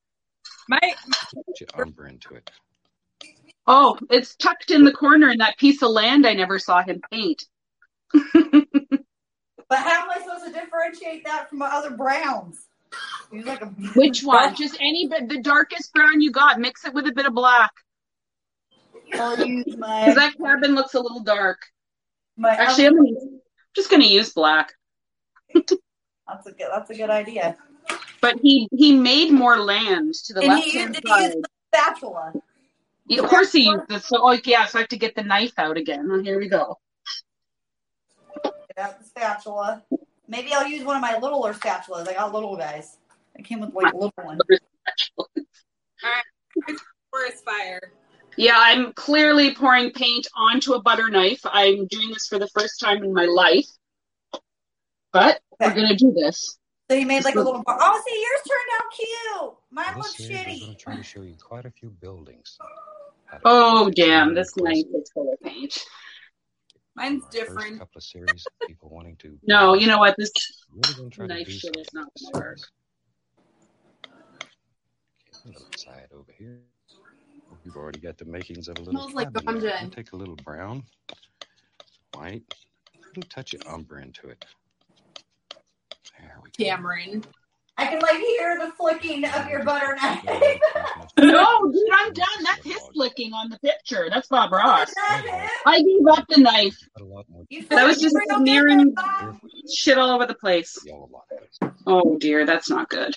My 0.68 0.78
touch 0.80 1.60
your 1.60 1.68
umber 1.82 2.06
into 2.08 2.34
it. 2.34 2.50
Oh, 3.66 3.98
it's 4.10 4.34
tucked 4.36 4.70
in 4.70 4.84
the 4.84 4.92
corner 4.92 5.30
in 5.30 5.38
that 5.38 5.58
piece 5.58 5.82
of 5.82 5.90
land 5.90 6.26
I 6.26 6.32
never 6.34 6.58
saw 6.58 6.82
him 6.82 7.00
paint. 7.10 7.44
But 9.70 9.80
how 9.80 10.04
am 10.04 10.10
I 10.10 10.18
supposed 10.22 10.46
to 10.46 10.50
differentiate 10.58 11.26
that 11.26 11.50
from 11.50 11.58
my 11.58 11.66
other 11.66 11.90
browns? 11.90 12.66
Like 13.30 13.60
a 13.60 13.66
Which 13.94 14.22
one? 14.22 14.54
Just 14.54 14.78
any 14.80 15.06
bit, 15.06 15.28
the 15.28 15.42
darkest 15.42 15.92
brown 15.92 16.22
you 16.22 16.30
got. 16.30 16.58
Mix 16.58 16.86
it 16.86 16.94
with 16.94 17.06
a 17.06 17.12
bit 17.12 17.26
of 17.26 17.34
black. 17.34 17.70
I'll 19.12 19.38
use 19.46 19.76
my. 19.76 20.06
Because 20.06 20.14
that 20.14 20.34
cabin 20.42 20.74
looks 20.74 20.94
a 20.94 21.00
little 21.00 21.20
dark. 21.20 21.58
my. 22.38 22.48
Actually, 22.54 22.86
I'm 22.86 22.96
gonna, 22.96 23.10
just 23.74 23.90
going 23.90 24.02
to 24.02 24.08
use 24.08 24.32
black. 24.32 24.72
that's 25.54 25.72
a 25.72 26.52
good. 26.52 26.68
That's 26.72 26.90
a 26.90 26.94
good 26.94 27.10
idea. 27.10 27.56
But 28.20 28.36
he 28.42 28.68
he 28.72 28.96
made 28.96 29.30
more 29.30 29.58
land 29.58 30.14
to 30.26 30.34
the 30.34 30.40
left 30.40 30.72
hand 30.72 30.94
used, 30.94 31.06
he 31.06 31.22
used 31.22 31.32
side. 31.32 31.42
the 31.42 31.48
spatula. 31.72 32.32
Of 33.10 33.24
course 33.26 33.52
he 33.52 33.64
used 33.64 33.88
this. 33.88 34.06
So, 34.06 34.18
oh, 34.20 34.38
yeah, 34.44 34.66
so 34.66 34.78
I 34.78 34.82
have 34.82 34.88
to 34.88 34.98
get 34.98 35.14
the 35.14 35.22
knife 35.22 35.58
out 35.58 35.78
again. 35.78 36.08
Oh, 36.10 36.22
here 36.22 36.38
we 36.38 36.48
go. 36.48 36.76
Get 38.44 38.78
out 38.78 38.98
the 38.98 39.04
spatula. 39.04 39.82
Maybe 40.26 40.52
I'll 40.52 40.66
use 40.66 40.84
one 40.84 40.96
of 40.96 41.02
my 41.02 41.14
littler 41.14 41.54
spatulas. 41.54 42.06
I 42.06 42.14
got 42.14 42.34
little 42.34 42.56
guys. 42.56 42.98
I 43.38 43.42
came 43.42 43.60
with 43.60 43.72
like 43.72 43.94
little 43.94 44.12
ones. 44.18 44.40
All 45.18 45.26
right, 46.04 46.76
forest 47.10 47.44
fire. 47.44 47.80
Yeah, 48.38 48.54
I'm 48.56 48.92
clearly 48.92 49.54
pouring 49.54 49.90
paint 49.90 50.26
onto 50.36 50.74
a 50.74 50.80
butter 50.82 51.08
knife. 51.10 51.40
I'm 51.44 51.86
doing 51.88 52.10
this 52.10 52.26
for 52.28 52.38
the 52.38 52.48
first 52.48 52.78
time 52.80 53.02
in 53.02 53.12
my 53.12 53.24
life. 53.24 53.66
But 55.12 55.40
we're 55.58 55.74
going 55.74 55.88
to 55.88 55.96
do 55.96 56.12
this. 56.12 56.56
So 56.90 56.96
he 56.96 57.04
made 57.04 57.24
like 57.24 57.34
a 57.34 57.40
little 57.40 57.62
bar. 57.64 57.76
Oh, 57.80 58.02
see, 58.06 58.14
yours 58.16 58.40
turned 58.48 58.70
out 58.76 58.92
cute. 58.96 59.54
Mine 59.70 59.96
looks 59.98 60.16
series, 60.16 60.30
we're 60.30 60.44
going 60.44 60.76
shitty. 60.76 60.78
to 60.78 60.96
to 60.96 61.02
show 61.02 61.22
you 61.22 61.34
quite 61.42 61.66
a 61.66 61.70
few 61.70 61.90
buildings. 61.90 62.56
Oh, 63.44 63.90
damn, 63.90 64.34
this 64.34 64.56
knife 64.56 64.84
is 64.94 65.10
full 65.12 65.32
of 65.32 65.40
paint. 65.40 65.84
Mine's 66.94 67.24
Our 67.24 67.30
different. 67.30 67.78
couple 67.80 67.98
of 67.98 68.02
series, 68.04 68.44
people 68.66 68.88
wanting 68.90 69.16
to. 69.16 69.38
No, 69.46 69.74
you 69.74 69.86
know 69.86 69.98
what? 69.98 70.14
This 70.16 70.30
Really 70.72 70.94
gonna 70.96 71.10
try 71.10 71.26
to 71.26 71.34
knife 71.34 71.48
shit 71.48 71.76
is 71.76 71.86
not 71.92 72.08
with 72.14 72.32
gonna 72.32 72.44
work. 72.44 72.58
series. 72.58 72.70
A 75.44 75.48
little 75.48 75.66
side 75.76 76.08
over 76.14 76.32
here. 76.38 76.60
We've 77.68 77.76
already 77.76 78.00
got 78.00 78.16
the 78.16 78.24
makings 78.24 78.68
of 78.68 78.78
a 78.78 78.80
little. 78.80 78.94
Smells 78.94 79.12
like 79.12 79.34
cabin 79.34 79.60
ganja. 79.60 79.82
We'll 79.82 79.90
Take 79.90 80.12
a 80.12 80.16
little 80.16 80.36
brown, 80.36 80.84
white, 82.14 82.42
a 82.96 83.08
little 83.08 83.24
touch 83.24 83.52
of 83.52 83.60
umber 83.66 83.98
into 83.98 84.28
it. 84.28 84.42
There 86.18 86.38
we 86.42 86.50
go. 86.64 86.70
Cameron. 86.70 87.24
I 87.76 87.88
can 87.88 88.00
like 88.00 88.16
hear 88.16 88.58
the 88.58 88.72
flicking 88.72 89.26
of 89.26 89.50
your 89.50 89.64
butter 89.64 89.94
knife. 90.00 90.24
No, 91.18 91.70
dude, 91.70 91.82
I'm 91.92 92.12
done. 92.14 92.26
That's 92.44 92.64
his 92.64 92.80
flicking 92.94 93.34
on 93.34 93.50
the 93.50 93.58
picture. 93.58 94.08
That's 94.08 94.28
Bob 94.28 94.50
Ross. 94.50 94.90
I 95.66 95.82
gave 95.82 96.06
up 96.10 96.24
the 96.28 96.40
knife. 96.40 96.78
Got 96.96 97.04
a 97.04 97.06
lot 97.06 97.26
more 97.28 97.44
That 97.68 97.86
was 97.86 98.00
just 98.00 98.16
real 98.16 98.38
smearing 98.38 98.94
shit 99.76 99.98
all 99.98 100.10
over 100.10 100.24
the 100.24 100.34
place. 100.34 100.78
Oh 101.86 102.16
dear, 102.18 102.46
that's 102.46 102.70
not 102.70 102.88
good. 102.88 103.14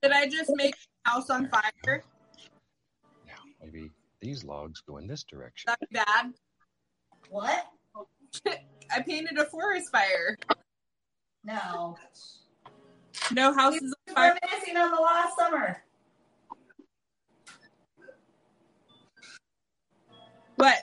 Did 0.00 0.12
I 0.12 0.26
just 0.26 0.50
make 0.54 0.74
house 1.04 1.28
on 1.28 1.50
fire? 1.50 2.02
Now, 4.20 4.26
maybe 4.26 4.32
these 4.32 4.44
logs 4.44 4.80
go 4.86 4.98
in 4.98 5.06
this 5.06 5.24
direction. 5.24 5.66
That'd 5.68 5.88
bad. 6.06 6.32
What? 7.28 7.66
I 8.94 9.00
painted 9.02 9.38
a 9.38 9.44
forest 9.46 9.90
fire. 9.90 10.36
No. 11.44 11.96
No 13.32 13.50
You 13.50 13.54
houses 13.56 13.94
on 14.08 14.14
were 14.14 14.14
fire. 14.14 14.38
missing 14.58 14.76
on 14.76 14.90
the 14.90 15.00
last 15.00 15.36
summer. 15.36 15.82
What? 20.56 20.82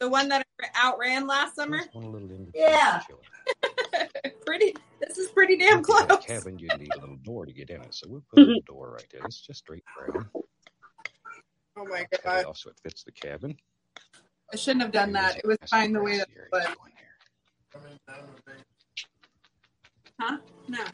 The 0.00 0.08
one 0.08 0.28
that 0.30 0.44
outran 0.76 1.26
last 1.26 1.54
summer? 1.56 1.78
Just 1.78 1.94
one 1.94 2.12
little 2.12 2.30
in 2.30 2.50
Yeah. 2.54 3.00
pretty. 4.46 4.74
This 5.00 5.18
is 5.18 5.30
pretty 5.30 5.56
damn 5.56 5.82
close. 5.82 6.06
Cabin, 6.26 6.58
you 6.58 6.68
need 6.78 6.88
a 6.96 7.00
little 7.00 7.16
door 7.22 7.46
to 7.46 7.52
get 7.52 7.70
in 7.70 7.80
it, 7.80 7.94
so 7.94 8.08
we'll 8.08 8.24
put 8.34 8.40
a 8.42 8.60
door 8.66 8.92
right 8.92 9.06
there. 9.12 9.20
It's 9.24 9.40
just 9.40 9.60
straight 9.60 9.84
brown. 9.96 10.28
Oh 11.76 11.84
my 11.86 12.04
Cut 12.10 12.22
god! 12.22 12.40
it 12.40 12.46
off 12.46 12.56
so 12.58 12.70
it 12.70 12.76
fits 12.82 13.02
the 13.02 13.12
cabin. 13.12 13.56
I 14.52 14.56
shouldn't 14.56 14.82
have 14.82 14.92
done 14.92 15.12
that. 15.12 15.38
It 15.38 15.46
was 15.46 15.58
fine 15.68 15.92
the 15.92 16.02
way 16.02 16.18
that 16.18 16.28
it 16.28 16.48
was. 16.52 16.64
going 16.64 16.92
here. 16.96 17.16
Coming 17.72 17.98
down 18.06 18.18
the 18.36 18.52
big- 18.52 18.64
Huh? 20.20 20.38
No. 20.68 20.84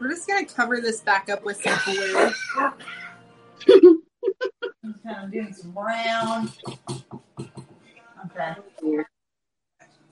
We're 0.00 0.08
just 0.10 0.26
gonna 0.28 0.46
cover 0.46 0.80
this 0.80 1.00
back 1.00 1.28
up 1.28 1.44
with 1.44 1.60
some 1.62 1.78
glue. 1.84 2.32
I'm 4.84 4.94
kind 5.02 5.24
of 5.24 5.32
doing 5.32 5.52
some 5.52 5.72
brown. 5.72 6.50
Okay. 8.26 8.54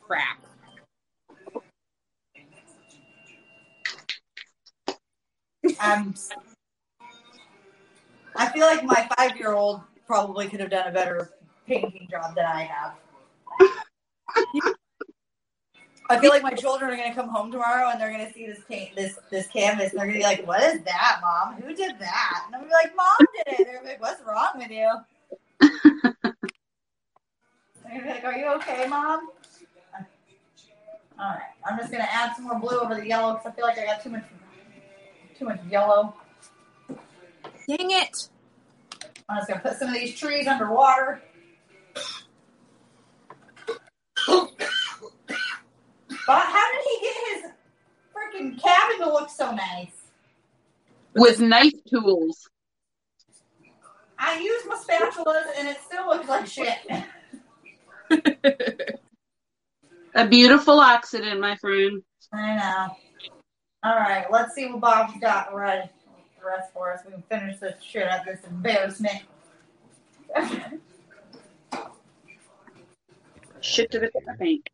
Crap. 0.02 0.43
I'm. 5.84 6.14
I 8.36 8.48
feel 8.48 8.66
like 8.66 8.84
my 8.84 9.08
five-year-old 9.16 9.82
probably 10.06 10.48
could 10.48 10.60
have 10.60 10.70
done 10.70 10.88
a 10.88 10.92
better 10.92 11.30
painting 11.66 12.08
job 12.10 12.34
than 12.34 12.46
I 12.46 12.62
have. 12.64 12.94
I 16.10 16.18
feel 16.18 16.30
like 16.30 16.42
my 16.42 16.52
children 16.52 16.90
are 16.90 16.96
gonna 16.96 17.14
come 17.14 17.28
home 17.28 17.50
tomorrow 17.50 17.90
and 17.90 18.00
they're 18.00 18.10
gonna 18.10 18.32
see 18.32 18.46
this 18.46 18.60
paint, 18.68 18.94
this 18.94 19.18
this 19.30 19.46
canvas, 19.46 19.90
and 19.90 20.00
they're 20.00 20.06
gonna 20.06 20.18
be 20.18 20.24
like, 20.24 20.46
"What 20.46 20.62
is 20.62 20.82
that, 20.82 21.20
mom? 21.22 21.54
Who 21.62 21.74
did 21.74 21.98
that?" 21.98 22.44
And 22.46 22.54
I'm 22.54 22.62
gonna 22.62 22.70
be 22.70 22.74
like, 22.74 22.96
"Mom 22.96 23.26
did 23.34 23.60
it." 23.60 23.64
They're 23.64 23.74
gonna 23.76 23.86
be 23.86 23.92
like, 23.92 24.00
"What's 24.00 24.22
wrong 24.22 24.50
with 24.56 24.70
you?" 24.70 24.92
they're 27.84 28.00
gonna 28.00 28.02
be 28.02 28.08
like, 28.10 28.24
"Are 28.24 28.36
you 28.36 28.46
okay, 28.56 28.86
mom?" 28.86 29.28
All 31.18 31.30
right, 31.30 31.52
I'm 31.64 31.78
just 31.78 31.90
gonna 31.90 32.08
add 32.10 32.34
some 32.36 32.46
more 32.46 32.58
blue 32.58 32.80
over 32.80 32.96
the 32.96 33.06
yellow 33.06 33.34
because 33.34 33.46
I 33.46 33.52
feel 33.52 33.64
like 33.64 33.78
I 33.78 33.84
got 33.84 34.02
too 34.02 34.10
much 34.10 34.24
too 35.38 35.44
much 35.46 35.60
yellow. 35.70 36.14
Dang 36.88 37.90
it! 37.90 38.28
I'm 39.28 39.38
just 39.38 39.48
gonna 39.48 39.60
put 39.60 39.76
some 39.78 39.88
of 39.88 39.94
these 39.94 40.18
trees 40.18 40.46
underwater. 40.46 41.22
But 46.26 46.40
how 46.40 46.72
did 46.72 46.82
he 46.84 47.00
get 47.02 47.16
his 47.32 47.42
freaking 48.14 48.62
cabin 48.62 48.98
to 49.00 49.12
look 49.12 49.28
so 49.28 49.50
nice? 49.52 50.10
With 51.14 51.40
knife 51.40 51.72
tools. 51.88 52.48
I 54.18 54.38
used 54.38 54.66
my 54.66 54.76
spatulas 54.76 55.44
and 55.58 55.68
it 55.68 55.76
still 55.84 56.06
looks 56.06 56.28
like 56.28 56.46
shit. 56.46 56.78
A 60.14 60.26
beautiful 60.28 60.80
accident, 60.80 61.40
my 61.40 61.56
friend. 61.56 62.02
I 62.32 62.56
know. 62.56 62.96
All 63.84 63.96
right, 63.96 64.24
let's 64.30 64.54
see 64.54 64.66
what 64.66 64.80
Bob's 64.80 65.20
got 65.20 65.54
ready. 65.54 65.90
The 66.40 66.46
rest 66.46 66.72
for 66.72 66.90
us. 66.90 67.00
We 67.04 67.12
can 67.12 67.22
finish 67.28 67.58
this 67.60 67.74
shit 67.82 68.08
up. 68.08 68.24
This 68.24 68.40
embarrassment. 68.48 69.22
Shit 73.60 73.90
to 73.90 73.98
the 73.98 74.10
bank. 74.38 74.70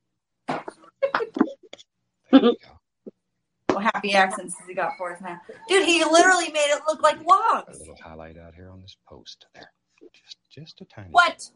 There 2.31 2.41
you 2.41 2.41
go. 2.41 3.75
what 3.75 3.83
happy 3.83 4.15
accents 4.15 4.57
has 4.59 4.69
he 4.69 4.75
got 4.75 4.93
for 4.97 5.13
us 5.13 5.21
now? 5.21 5.41
Dude, 5.69 5.87
he 5.87 6.05
literally 6.05 6.51
made 6.53 6.71
it 6.73 6.83
look 6.87 7.03
like 7.03 7.25
logs. 7.25 7.77
A 7.77 7.79
little 7.79 7.97
highlight 8.03 8.39
out 8.39 8.55
here 8.55 8.71
on 8.71 8.81
this 8.81 8.97
post. 9.09 9.47
There. 9.55 9.73
Just 10.13 10.37
just 10.51 10.81
a 10.81 10.85
tiny 10.85 11.09
What? 11.11 11.51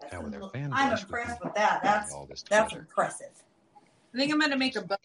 That's 0.00 0.12
Now 0.12 0.22
with 0.22 0.34
our 0.34 0.42
a- 0.42 0.50
fan 0.50 0.70
I'm 0.72 0.96
impressed 0.98 1.38
can 1.40 1.46
with 1.48 1.54
that. 1.54 1.80
That's 1.82 2.12
all 2.12 2.26
this 2.26 2.42
that's 2.48 2.72
impressive. 2.74 3.30
I 4.12 4.18
think 4.18 4.32
I'm 4.32 4.40
gonna 4.40 4.56
make 4.56 4.76
a 4.76 4.82
boat. 4.82 4.98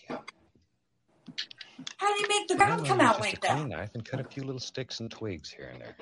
How 1.98 2.14
do 2.14 2.22
you 2.22 2.28
make 2.28 2.48
the 2.48 2.56
ground 2.56 2.82
we'll 2.82 2.90
come 2.90 3.00
use 3.00 3.10
out 3.10 3.18
just 3.18 3.22
like 3.22 3.34
a 3.34 3.54
clean 3.54 3.70
that? 3.70 3.78
knife 3.78 3.90
and 3.94 4.06
cut 4.06 4.20
a 4.20 4.24
few 4.24 4.44
little 4.44 4.60
sticks 4.60 5.00
and 5.00 5.12
twigs 5.12 5.50
here 5.52 5.70
and 5.72 5.82
there. 5.82 5.96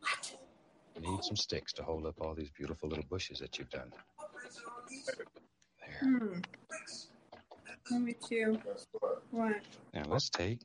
What? 0.00 0.36
You 0.94 1.10
need 1.10 1.24
some 1.24 1.36
sticks 1.36 1.72
to 1.74 1.82
hold 1.82 2.06
up 2.06 2.14
all 2.20 2.34
these 2.34 2.50
beautiful 2.50 2.88
little 2.88 3.04
bushes 3.08 3.38
that 3.40 3.58
you've 3.58 3.70
done. 3.70 3.92
There. 5.80 5.98
Hmm. 6.00 6.38
Maybe 7.90 8.16
two. 8.28 8.58
Guess 8.64 8.86
what? 8.92 9.22
What? 9.30 9.56
Now 9.94 10.04
let's 10.06 10.30
take 10.30 10.60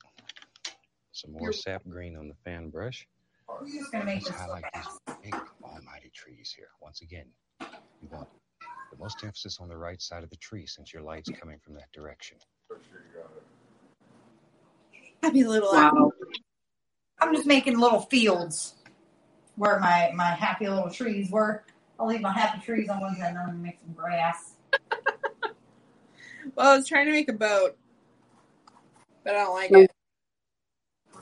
some 1.12 1.34
more 1.34 1.52
sap 1.52 1.84
green 1.88 2.16
on 2.16 2.28
the 2.28 2.36
fan 2.44 2.70
brush. 2.70 3.08
I'm 3.50 4.06
make 4.06 4.24
Let's 4.24 4.28
this 4.28 4.36
highlight 4.36 4.64
look 4.64 4.84
these 5.06 5.18
big 5.24 5.36
almighty 5.64 6.12
trees 6.14 6.54
here. 6.56 6.70
Once 6.82 7.02
again, 7.02 7.26
you 7.60 8.08
want 8.10 8.30
the 8.92 8.98
most 8.98 9.24
emphasis 9.24 9.58
on 9.60 9.70
the 9.70 9.78
right 9.78 10.02
side 10.02 10.24
of 10.24 10.30
the 10.30 10.36
tree 10.38 10.66
since 10.68 10.94
your 10.94 11.02
light's 11.02 11.30
coming 11.30 11.60
from 11.64 11.74
that 11.76 11.92
direction. 11.94 12.38
For 12.68 12.78
sure 12.90 13.02
you 13.14 13.22
got 13.22 13.32
it. 13.36 13.44
Happy 15.24 15.44
little. 15.44 15.72
Wow. 15.72 16.12
I'm 17.20 17.34
just 17.36 17.48
making 17.48 17.80
little 17.80 18.02
fields 18.02 18.76
where 19.56 19.80
my 19.80 20.12
my 20.16 20.32
happy 20.32 20.68
little 20.68 20.90
trees 20.90 21.30
were. 21.30 21.64
I'll 22.00 22.08
leave 22.08 22.22
my 22.22 22.32
happy 22.32 22.60
trees 22.66 22.90
on 22.90 23.00
one 23.00 23.16
side 23.16 23.30
and 23.30 23.38
I'm 23.38 23.46
gonna 23.48 23.58
make 23.60 23.80
some 23.80 23.94
grass. 23.94 24.54
Well, 26.56 26.72
I 26.74 26.76
was 26.78 26.88
trying 26.88 27.06
to 27.06 27.12
make 27.12 27.30
a 27.30 27.34
boat, 27.34 27.78
but 29.24 29.36
I 29.36 29.38
don't 29.44 29.54
like 29.54 29.70
No. 29.72 29.82
it. 29.82 29.92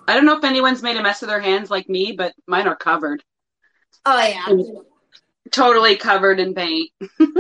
I 0.08 0.16
don't 0.16 0.26
know 0.26 0.38
if 0.38 0.44
anyone's 0.46 0.82
made 0.82 0.96
a 0.96 1.04
mess 1.04 1.22
of 1.22 1.28
their 1.28 1.42
hands 1.42 1.70
like 1.70 1.90
me, 1.90 2.14
but 2.14 2.34
mine 2.48 2.68
are 2.68 2.76
covered. 2.76 3.22
Oh 4.06 4.18
yeah. 4.18 4.46
Totally 5.52 5.96
covered 5.96 6.40
in 6.40 6.54
paint. 6.54 6.92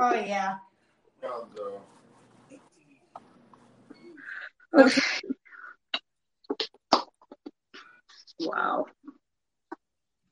Oh 0.00 0.14
yeah. 0.14 0.54
Okay. 4.78 5.00
Wow. 8.38 8.86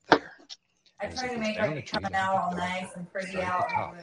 I 0.08 0.18
As 1.02 1.18
try 1.18 1.34
to 1.34 1.38
make 1.38 1.56
down 1.56 1.66
like 1.66 1.74
the 1.74 1.78
it 1.78 1.86
tree, 1.86 1.98
coming 2.00 2.14
out 2.14 2.36
all 2.36 2.56
nice 2.56 2.86
and 2.94 3.10
pretty 3.12 3.38
at 3.38 3.48
out. 3.48 3.68
the 3.68 3.74
top. 3.74 3.96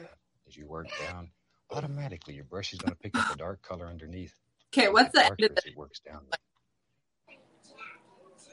As 0.46 0.54
you 0.54 0.66
work 0.66 0.86
down, 1.08 1.30
automatically 1.70 2.34
your 2.34 2.44
brush 2.44 2.74
is 2.74 2.78
going 2.78 2.92
to 2.92 2.98
pick 2.98 3.16
up 3.18 3.30
the 3.30 3.36
dark 3.36 3.62
color 3.62 3.86
underneath. 3.86 4.34
Okay, 4.76 4.90
what's 4.90 5.12
the 5.14 5.24
end 5.24 5.40
of 5.40 5.54
this? 5.54 5.64
it 5.64 5.76
works 5.78 6.00
down. 6.00 6.20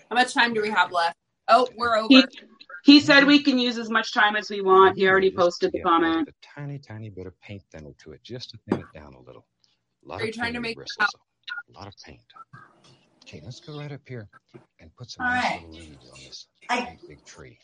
How 0.10 0.16
much 0.16 0.34
time 0.34 0.54
do 0.54 0.62
we 0.62 0.70
have 0.70 0.94
left? 0.94 1.18
Oh, 1.50 1.68
we're 1.78 1.98
over. 1.98 2.08
He, 2.10 2.24
he 2.84 3.00
said 3.00 3.26
we 3.26 3.44
can 3.44 3.58
use 3.60 3.78
as 3.78 3.90
much 3.90 4.14
time 4.14 4.36
as 4.36 4.50
we 4.50 4.62
want. 4.62 4.98
He 4.98 5.08
already 5.08 5.32
posted 5.32 5.72
the 5.72 5.82
comment. 5.82 6.28
A 6.30 6.34
tiny, 6.60 6.80
tiny 6.80 7.10
bit 7.10 7.28
of 7.28 7.40
paint 7.42 7.64
thinner 7.72 7.92
to 8.04 8.12
it, 8.14 8.24
just 8.24 8.50
to 8.52 8.58
thin 8.70 8.80
it 8.80 8.86
down 8.94 9.14
a 9.14 9.22
little. 9.22 9.46
A 10.06 10.10
lot 10.10 10.22
Are 10.22 10.24
you 10.24 10.30
of 10.30 10.36
trying 10.36 10.54
to 10.54 10.60
make 10.60 10.76
bristles. 10.76 11.08
A 11.70 11.74
lot 11.78 11.88
of 11.88 11.94
paint. 12.06 12.22
Okay, 13.26 13.42
let's 13.44 13.60
go 13.60 13.78
right 13.78 13.92
up 13.92 14.02
here 14.08 14.28
and 14.80 14.96
put 14.96 15.12
some 15.12 15.26
All 15.26 15.32
nice 15.34 15.44
right. 15.44 15.62
little 15.62 15.76
leaves 15.76 16.10
on 16.12 16.20
this 16.26 16.48
I- 16.70 16.98
big, 17.02 17.08
big 17.08 17.26
tree. 17.26 17.60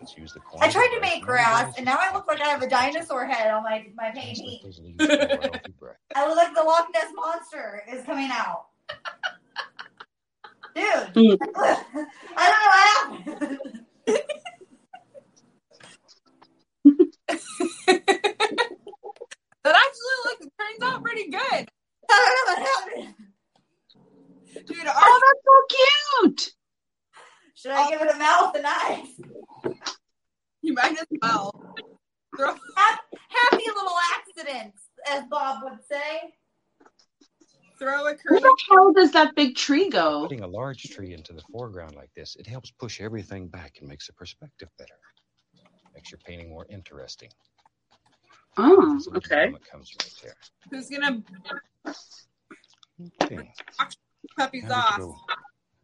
Let's 0.00 0.16
use 0.16 0.32
the 0.32 0.40
I 0.60 0.70
tried 0.70 0.88
to 0.94 1.00
make 1.00 1.22
grass 1.22 1.74
and 1.76 1.84
now 1.84 1.98
I 2.00 2.14
look 2.14 2.26
like 2.26 2.40
I 2.40 2.48
have 2.48 2.62
a 2.62 2.68
dinosaur 2.68 3.26
head 3.26 3.50
on 3.50 3.62
my, 3.62 3.86
my 3.94 4.10
Just 4.14 4.40
painting. 4.42 4.52
let 4.52 4.62
those 4.62 4.78
leaves 4.80 5.06
fall 5.06 5.16
right 5.16 5.54
off 5.54 5.60
your 5.66 5.74
brush. 5.78 5.96
I 6.16 6.26
look 6.26 6.36
like 6.38 6.54
the 6.54 6.62
Loch 6.62 6.88
Ness 6.94 7.12
monster 7.14 7.82
is 7.92 8.02
coming 8.06 8.30
out. 8.32 8.64
Dude. 11.14 11.38
I 11.56 12.46
don't 12.46 12.60
know 12.60 12.66
what 12.66 13.50
happened. 13.50 13.58
that 19.64 19.76
actually 19.76 20.18
looks 20.24 20.46
turns 20.58 20.82
out 20.82 21.02
pretty 21.02 21.30
good. 21.30 21.68
Dude, 24.66 24.86
oh, 24.86 25.20
that's 25.22 25.42
so 25.44 25.56
cute. 26.26 26.52
Should 27.54 27.72
I 27.72 27.84
oh, 27.84 27.90
give 27.90 28.00
it 28.02 28.14
a 28.14 28.18
mouth 28.18 28.54
and 28.56 28.66
eyes? 28.66 29.08
You 30.62 30.74
might 30.74 30.92
as 30.92 31.06
well. 31.22 31.52
mouth. 32.38 32.58
happy 32.76 33.64
little 33.66 33.98
accidents, 34.14 34.82
as 35.08 35.24
Bob 35.30 35.62
would 35.64 35.78
say. 35.90 36.34
Throw 37.80 38.08
a 38.08 38.14
Where 38.28 38.40
the 38.40 38.56
hell 38.68 38.92
does 38.92 39.10
that 39.12 39.34
big 39.34 39.56
tree 39.56 39.88
go? 39.88 40.20
Putting 40.24 40.42
a 40.44 40.46
large 40.46 40.82
tree 40.82 41.14
into 41.14 41.32
the 41.32 41.40
foreground 41.50 41.94
like 41.96 42.10
this, 42.14 42.36
it 42.36 42.46
helps 42.46 42.70
push 42.70 43.00
everything 43.00 43.48
back 43.48 43.78
and 43.80 43.88
makes 43.88 44.06
the 44.06 44.12
perspective 44.12 44.68
better. 44.76 44.92
Makes 45.94 46.12
your 46.12 46.18
painting 46.18 46.50
more 46.50 46.66
interesting. 46.68 47.30
Oh, 48.58 48.92
There's 48.92 49.08
okay. 49.16 49.54
comes 49.72 49.90
right 49.98 50.14
there. 50.22 50.34
Who's 50.70 50.90
gonna 50.90 51.22
Okay. 53.22 53.50
puppies 54.36 54.64
Now 54.64 54.84
off? 54.98 55.16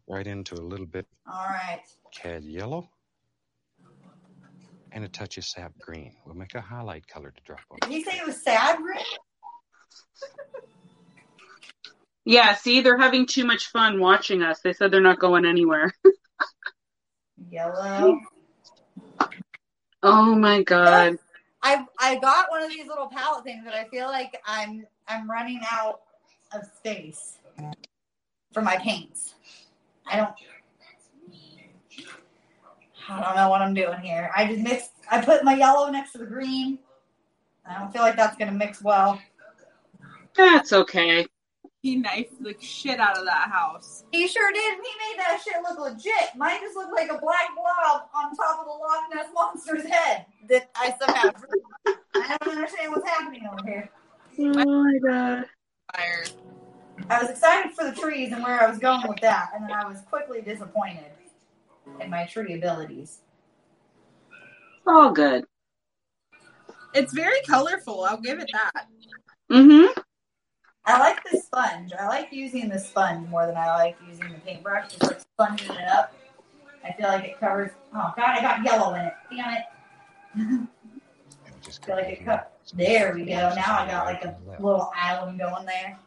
right 0.07 0.27
into 0.27 0.57
a 0.57 0.61
little 0.61 0.85
bit 0.85 1.07
All 1.27 1.47
right. 1.49 1.81
cad 2.13 2.45
yellow 2.45 2.91
and 4.93 5.03
a 5.03 5.09
touch 5.09 5.39
of 5.39 5.47
sap 5.47 5.73
green. 5.81 6.13
We'll 6.27 6.35
make 6.35 6.55
a 6.55 6.61
highlight 6.61 7.09
color 7.09 7.31
to 7.31 7.41
drop 7.45 7.61
on. 7.71 7.79
Did 7.81 7.91
he 7.91 8.05
say 8.05 8.19
it 8.19 8.27
was 8.27 8.43
sad 8.43 8.77
green? 8.83 8.99
Yeah, 12.29 12.57
see, 12.57 12.81
they're 12.81 12.99
having 12.99 13.25
too 13.25 13.45
much 13.45 13.69
fun 13.69 14.01
watching 14.01 14.43
us. 14.43 14.61
They 14.61 14.73
said 14.73 14.91
they're 14.91 15.01
not 15.01 15.21
going 15.21 15.47
anywhere. 15.47 15.95
Yellow. 17.51 18.19
Oh 20.03 20.35
my 20.35 20.65
god. 20.65 21.19
I 21.63 21.87
I 22.01 22.17
got 22.17 22.51
one 22.51 22.65
of 22.65 22.69
these 22.69 22.89
little 22.89 23.07
palette 23.07 23.45
things, 23.45 23.63
but 23.65 23.75
I 23.75 23.85
feel 23.85 24.07
like 24.07 24.41
I'm 24.45 24.85
I'm 25.07 25.31
running 25.31 25.61
out 25.71 26.01
of 26.53 26.63
space 26.77 27.39
for 28.53 28.61
my 28.61 28.77
paints. 28.79 29.35
I 30.05 30.17
don't 30.17 30.35
I 33.09 33.23
don't 33.23 33.37
know 33.37 33.49
what 33.51 33.63
I'm 33.63 33.73
doing 33.73 34.01
here. 34.01 34.33
I 34.37 34.49
just 34.49 34.63
mixed 34.63 34.91
I 35.09 35.25
put 35.25 35.45
my 35.45 35.55
yellow 35.55 35.89
next 35.91 36.11
to 36.13 36.19
the 36.19 36.27
green. 36.27 36.81
I 37.65 37.79
don't 37.79 37.93
feel 37.93 38.03
like 38.03 38.17
that's 38.17 38.37
gonna 38.37 38.51
mix 38.51 38.83
well. 38.83 39.21
That's 40.35 40.73
okay. 40.73 41.29
He 41.83 41.97
knifed 41.97 42.43
the 42.43 42.55
shit 42.61 42.99
out 42.99 43.17
of 43.17 43.25
that 43.27 43.51
house. 43.51 44.05
He 44.11 44.27
sure 44.27 44.51
did. 44.53 44.75
He 44.75 44.79
made 44.79 45.19
that 45.19 45.41
shit 45.45 45.55
look 45.63 45.79
legit. 45.79 46.35
Mine 46.37 46.59
just 46.61 46.77
looked 46.77 46.93
like 46.93 47.11
a 47.11 47.19
black 47.19 47.55
blob 47.55 48.09
on 48.15 48.35
top 48.35 48.61
of 48.61 48.67
the 48.67 48.73
Loch 48.73 49.05
Ness 49.15 49.27
monster's 49.33 49.85
head 49.85 50.27
that 50.49 50.71
I 50.75 50.95
somehow. 51.01 51.31
I 52.15 52.37
don't 52.41 52.55
understand 52.55 52.93
what's 52.93 53.09
happening 53.09 53.43
over 53.51 53.63
here. 53.65 53.91
Oh 54.39 54.85
my 54.85 54.99
god. 55.07 55.45
Fire. 55.95 56.25
I 57.09 57.23
was 57.23 57.31
excited 57.31 57.73
for 57.73 57.85
the 57.85 57.93
trees 57.93 58.33
and 58.33 58.43
where 58.43 58.61
I 58.61 58.69
was 58.69 58.79
going 58.79 59.07
with 59.07 59.21
that, 59.21 59.51
and 59.55 59.65
then 59.65 59.73
I 59.73 59.87
was 59.87 60.01
quickly 60.09 60.41
disappointed 60.41 61.13
in 62.01 62.11
my 62.11 62.25
tree 62.25 62.55
abilities. 62.55 63.21
All 64.87 65.13
good. 65.13 65.45
It's 66.95 67.13
very 67.13 67.41
colorful. 67.47 68.05
I'll 68.05 68.21
give 68.21 68.41
it 68.41 68.51
that. 68.53 68.87
Mm-hmm. 69.51 70.01
I 70.87 70.99
like 71.01 71.23
the 71.31 71.39
sponge. 71.39 71.93
I 71.99 72.07
like 72.07 72.33
using 72.33 72.69
the 72.69 72.79
sponge 72.79 73.29
more 73.29 73.47
than 73.47 73.57
I 73.57 73.75
like 73.75 73.97
using 74.09 74.33
the 74.33 74.39
paintbrush. 74.39 74.93
Just 74.93 75.03
like 75.03 75.21
sponging 75.21 75.77
it 75.83 75.89
up. 75.89 76.15
I 76.85 76.93
feel 76.93 77.09
like 77.09 77.25
it 77.25 77.41
covers. 77.41 77.73
Oh 77.93 78.13
God, 78.17 78.39
I 78.39 78.41
got 78.41 78.65
yellow 78.65 78.95
in 78.95 79.03
it. 79.03 79.15
Damn 79.31 79.55
it. 79.55 80.69
And 81.47 81.55
we 81.65 81.73
feel 81.73 81.97
like 81.97 82.07
it 82.07 82.19
here. 82.19 82.27
cut. 82.27 82.53
There 82.75 83.15
we 83.15 83.25
go. 83.25 83.35
Now 83.35 83.79
I 83.79 83.87
got 83.89 84.07
like 84.07 84.25
a 84.25 84.37
little 84.61 84.91
island 84.95 85.39
going 85.39 85.67
there. 85.67 85.99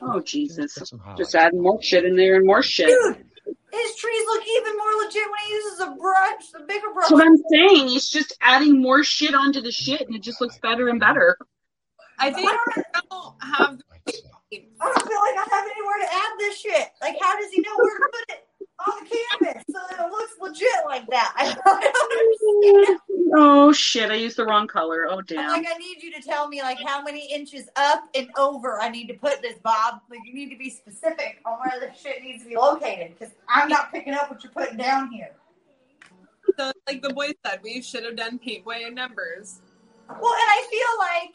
Oh 0.00 0.20
Jesus. 0.20 0.92
Just 1.16 1.34
adding 1.34 1.62
more 1.62 1.82
shit 1.82 2.04
in 2.04 2.16
there 2.16 2.36
and 2.36 2.46
more 2.46 2.62
shit. 2.62 2.88
Dude, 2.88 3.24
his 3.46 3.96
trees 3.96 4.24
look 4.26 4.44
even 4.46 4.76
more 4.76 5.04
legit 5.04 5.22
when 5.30 5.40
he 5.46 5.52
uses 5.52 5.80
a 5.80 5.90
brush, 6.00 6.50
the 6.52 6.60
bigger 6.60 6.92
brush. 6.92 7.08
That's 7.08 7.12
what 7.12 7.26
I'm 7.26 7.36
saying. 7.50 7.88
He's 7.88 8.08
just 8.08 8.36
adding 8.40 8.80
more 8.80 9.02
shit 9.04 9.34
onto 9.34 9.60
the 9.60 9.72
shit 9.72 10.02
and 10.02 10.14
it 10.14 10.22
just 10.22 10.40
looks 10.40 10.58
better 10.58 10.88
and 10.88 11.00
better. 11.00 11.36
I 12.18 12.30
think 12.30 12.48
I 12.50 13.00
don't 13.10 13.34
have 13.42 13.80
Like. 14.06 14.14
I 14.80 14.86
don't 14.86 15.08
feel 15.08 15.20
like 15.20 15.36
I 15.36 15.46
have 15.50 15.64
anywhere 15.64 15.98
to 16.00 16.14
add 16.14 16.32
this 16.38 16.58
shit. 16.60 16.88
Like, 17.00 17.16
how 17.20 17.36
does 17.38 17.50
he 17.50 17.60
know 17.60 17.74
where 17.76 17.98
to 17.98 18.08
put 18.12 18.36
it 18.36 18.48
on 18.86 19.04
the 19.04 19.16
canvas 19.40 19.64
so 19.70 19.80
that 19.90 20.06
it 20.06 20.10
looks 20.10 20.32
legit 20.40 20.68
like 20.86 21.06
that? 21.08 21.32
I 21.36 21.54
don't 21.54 22.76
understand. 22.76 23.00
Oh 23.36 23.72
shit, 23.72 24.10
I 24.10 24.14
used 24.14 24.36
the 24.36 24.44
wrong 24.44 24.68
color. 24.68 25.06
Oh 25.08 25.18
I'm 25.18 25.24
damn. 25.24 25.50
like, 25.50 25.66
I 25.68 25.76
need 25.78 26.02
you 26.02 26.12
to 26.12 26.20
tell 26.22 26.48
me 26.48 26.62
like 26.62 26.78
how 26.84 27.02
many 27.02 27.32
inches 27.32 27.68
up 27.76 28.04
and 28.14 28.28
over 28.36 28.80
I 28.80 28.90
need 28.90 29.08
to 29.08 29.14
put 29.14 29.42
this, 29.42 29.58
Bob. 29.58 30.00
Like, 30.08 30.20
you 30.24 30.34
need 30.34 30.50
to 30.50 30.56
be 30.56 30.70
specific 30.70 31.40
on 31.44 31.58
where 31.58 31.80
this 31.80 32.00
shit 32.00 32.22
needs 32.22 32.44
to 32.44 32.48
be 32.48 32.56
located 32.56 33.14
because 33.18 33.34
I'm 33.48 33.68
not 33.68 33.92
picking 33.92 34.14
up 34.14 34.30
what 34.30 34.44
you're 34.44 34.52
putting 34.52 34.76
down 34.76 35.10
here. 35.10 35.30
so 36.56 36.70
like 36.86 37.02
the 37.02 37.10
boy 37.12 37.32
said, 37.44 37.60
we 37.64 37.82
should 37.82 38.04
have 38.04 38.16
done 38.16 38.38
paint 38.38 38.64
by 38.64 38.78
numbers. 38.92 39.60
Well, 40.08 40.16
and 40.16 40.22
I 40.22 40.66
feel 40.70 40.98
like 40.98 41.34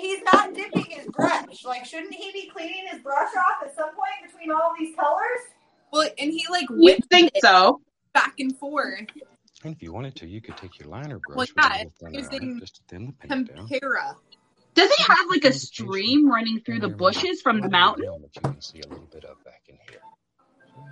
he's 0.00 0.22
not 0.32 0.54
dipping 0.54 0.86
his 0.86 1.06
brush. 1.06 1.64
Like, 1.64 1.84
shouldn't 1.84 2.14
he 2.14 2.32
be 2.32 2.48
cleaning 2.48 2.86
his 2.90 3.00
brush 3.02 3.30
off 3.36 3.66
at 3.66 3.74
some 3.76 3.90
point 3.90 4.30
between 4.32 4.50
all 4.50 4.72
these 4.78 4.94
colors? 4.96 5.40
Well, 5.92 6.08
and 6.18 6.30
he 6.32 6.44
like 6.50 6.68
You 6.70 6.76
whipped 6.78 7.06
think 7.10 7.30
it 7.34 7.40
so? 7.42 7.80
back 8.12 8.34
and 8.38 8.56
forth. 8.58 9.00
And 9.64 9.74
if 9.74 9.82
you 9.82 9.92
wanted 9.92 10.14
to, 10.16 10.26
you 10.26 10.40
could 10.40 10.56
take 10.56 10.78
your 10.78 10.88
liner 10.88 11.18
brush 11.18 11.36
Well, 11.36 11.46
with 11.56 11.64
a 11.64 11.78
yeah, 11.78 11.84
little 12.02 12.20
using 12.40 12.56
it, 12.56 12.60
just 12.60 12.82
thin 12.88 13.06
the 13.06 13.12
paint 13.28 13.54
down. 13.54 13.66
Tempera. 13.68 14.16
Does 14.74 14.92
he 14.92 15.02
have 15.04 15.26
like 15.30 15.44
a 15.44 15.52
stream 15.52 16.28
running 16.30 16.60
through 16.60 16.80
the 16.80 16.88
bushes 16.88 17.40
from 17.40 17.60
the 17.62 17.68
mountain? 17.70 18.04
But 18.20 18.36
you 18.36 18.42
can 18.42 18.60
see 18.60 18.80
a 18.80 18.88
little 18.88 19.08
bit 19.10 19.24
of 19.24 19.42
back 19.44 19.62
in 19.68 19.76
here. 19.88 20.00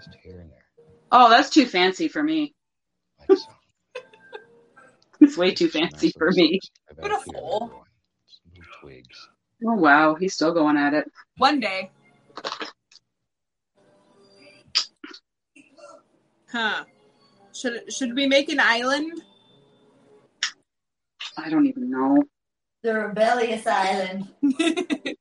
Just 0.02 0.16
here 0.22 0.40
and 0.40 0.50
there. 0.50 0.64
Oh, 1.12 1.28
that's 1.28 1.50
too 1.50 1.66
fancy 1.66 2.08
for 2.08 2.22
me. 2.22 2.54
Like 3.28 3.38
so. 3.38 3.44
It's 5.20 5.36
way 5.36 5.52
too 5.54 5.68
fancy 5.68 6.06
nice 6.08 6.12
for 6.18 6.30
me. 6.32 6.60
slips 6.62 6.70
right 6.88 6.96
back 6.96 7.24
Beautiful. 7.24 7.32
that 7.32 7.64
are 7.64 7.68
going. 7.68 7.84
Some 8.26 8.52
little 8.54 8.64
twigs. 8.84 9.28
Oh 9.66 9.74
wow, 9.74 10.14
he's 10.14 10.34
still 10.34 10.52
going 10.52 10.76
at 10.76 10.92
it. 10.92 11.10
One 11.38 11.58
day. 11.58 11.90
Huh. 16.52 16.84
Should 17.52 17.92
should 17.92 18.14
we 18.14 18.26
make 18.26 18.50
an 18.50 18.60
island? 18.60 19.22
I 21.36 21.48
don't 21.48 21.66
even 21.66 21.90
know. 21.90 22.22
The 22.82 22.94
rebellious 22.94 23.66
island. 23.66 24.28
I 24.44 25.16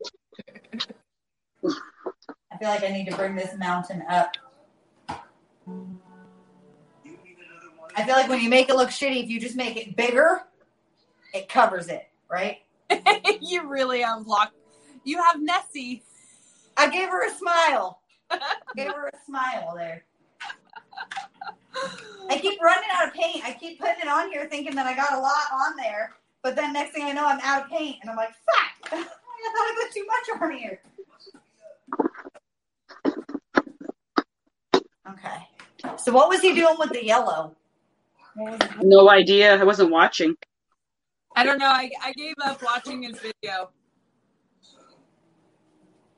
feel 2.60 2.70
like 2.70 2.84
I 2.84 2.90
need 2.90 3.10
to 3.10 3.16
bring 3.16 3.36
this 3.36 3.56
mountain 3.58 4.04
up. 4.10 4.36
I 7.96 8.04
feel 8.04 8.16
like 8.16 8.28
when 8.28 8.42
you 8.42 8.50
make 8.50 8.70
it 8.70 8.76
look 8.76 8.90
shitty, 8.90 9.24
if 9.24 9.30
you 9.30 9.40
just 9.40 9.56
make 9.56 9.78
it 9.78 9.96
bigger, 9.96 10.42
it 11.34 11.48
covers 11.48 11.88
it, 11.88 12.10
right? 12.30 12.63
you 13.42 13.68
really 13.68 14.02
have 14.02 14.26
locked. 14.28 14.56
You 15.04 15.22
have 15.22 15.42
Nessie. 15.42 16.04
I 16.78 16.90
gave 16.90 17.10
her 17.10 17.28
a 17.28 17.34
smile. 17.34 18.00
gave 18.76 18.94
her 18.94 19.08
a 19.08 19.18
smile 19.26 19.74
there. 19.76 20.06
I 22.30 22.38
keep 22.38 22.62
running 22.62 22.90
out 22.94 23.08
of 23.08 23.14
paint. 23.14 23.44
I 23.44 23.54
keep 23.54 23.80
putting 23.80 24.02
it 24.02 24.08
on 24.08 24.32
here 24.32 24.48
thinking 24.50 24.76
that 24.76 24.86
I 24.86 24.96
got 24.96 25.14
a 25.14 25.20
lot 25.20 25.52
on 25.52 25.76
there. 25.76 26.14
But 26.42 26.56
then 26.56 26.74
next 26.74 26.94
thing 26.94 27.06
I 27.06 27.12
know, 27.14 27.26
I'm 27.26 27.40
out 27.42 27.64
of 27.64 27.70
paint. 27.70 27.98
And 28.02 28.10
I'm 28.10 28.16
like, 28.16 28.30
fuck! 28.30 28.94
I 29.46 29.52
thought 29.52 29.68
I 29.68 29.76
put 29.82 29.94
too 29.94 30.06
much 30.06 30.42
on 30.42 30.52
here. 30.58 30.82
Okay. 35.10 35.98
So 35.98 36.12
what 36.12 36.30
was 36.30 36.42
he 36.42 36.54
doing 36.54 36.76
with 36.80 36.92
the 36.92 37.06
yellow? 37.06 37.56
What 38.36 38.60
was 38.60 38.70
it? 38.70 38.84
No 38.84 39.10
idea. 39.10 39.60
I 39.60 39.64
wasn't 39.64 39.92
watching. 39.92 40.36
I 41.36 41.44
don't 41.44 41.58
know. 41.58 41.68
I, 41.68 41.90
I 42.02 42.12
gave 42.14 42.36
up 42.44 42.62
watching 42.64 43.04
his 43.04 43.20
video. 43.20 43.72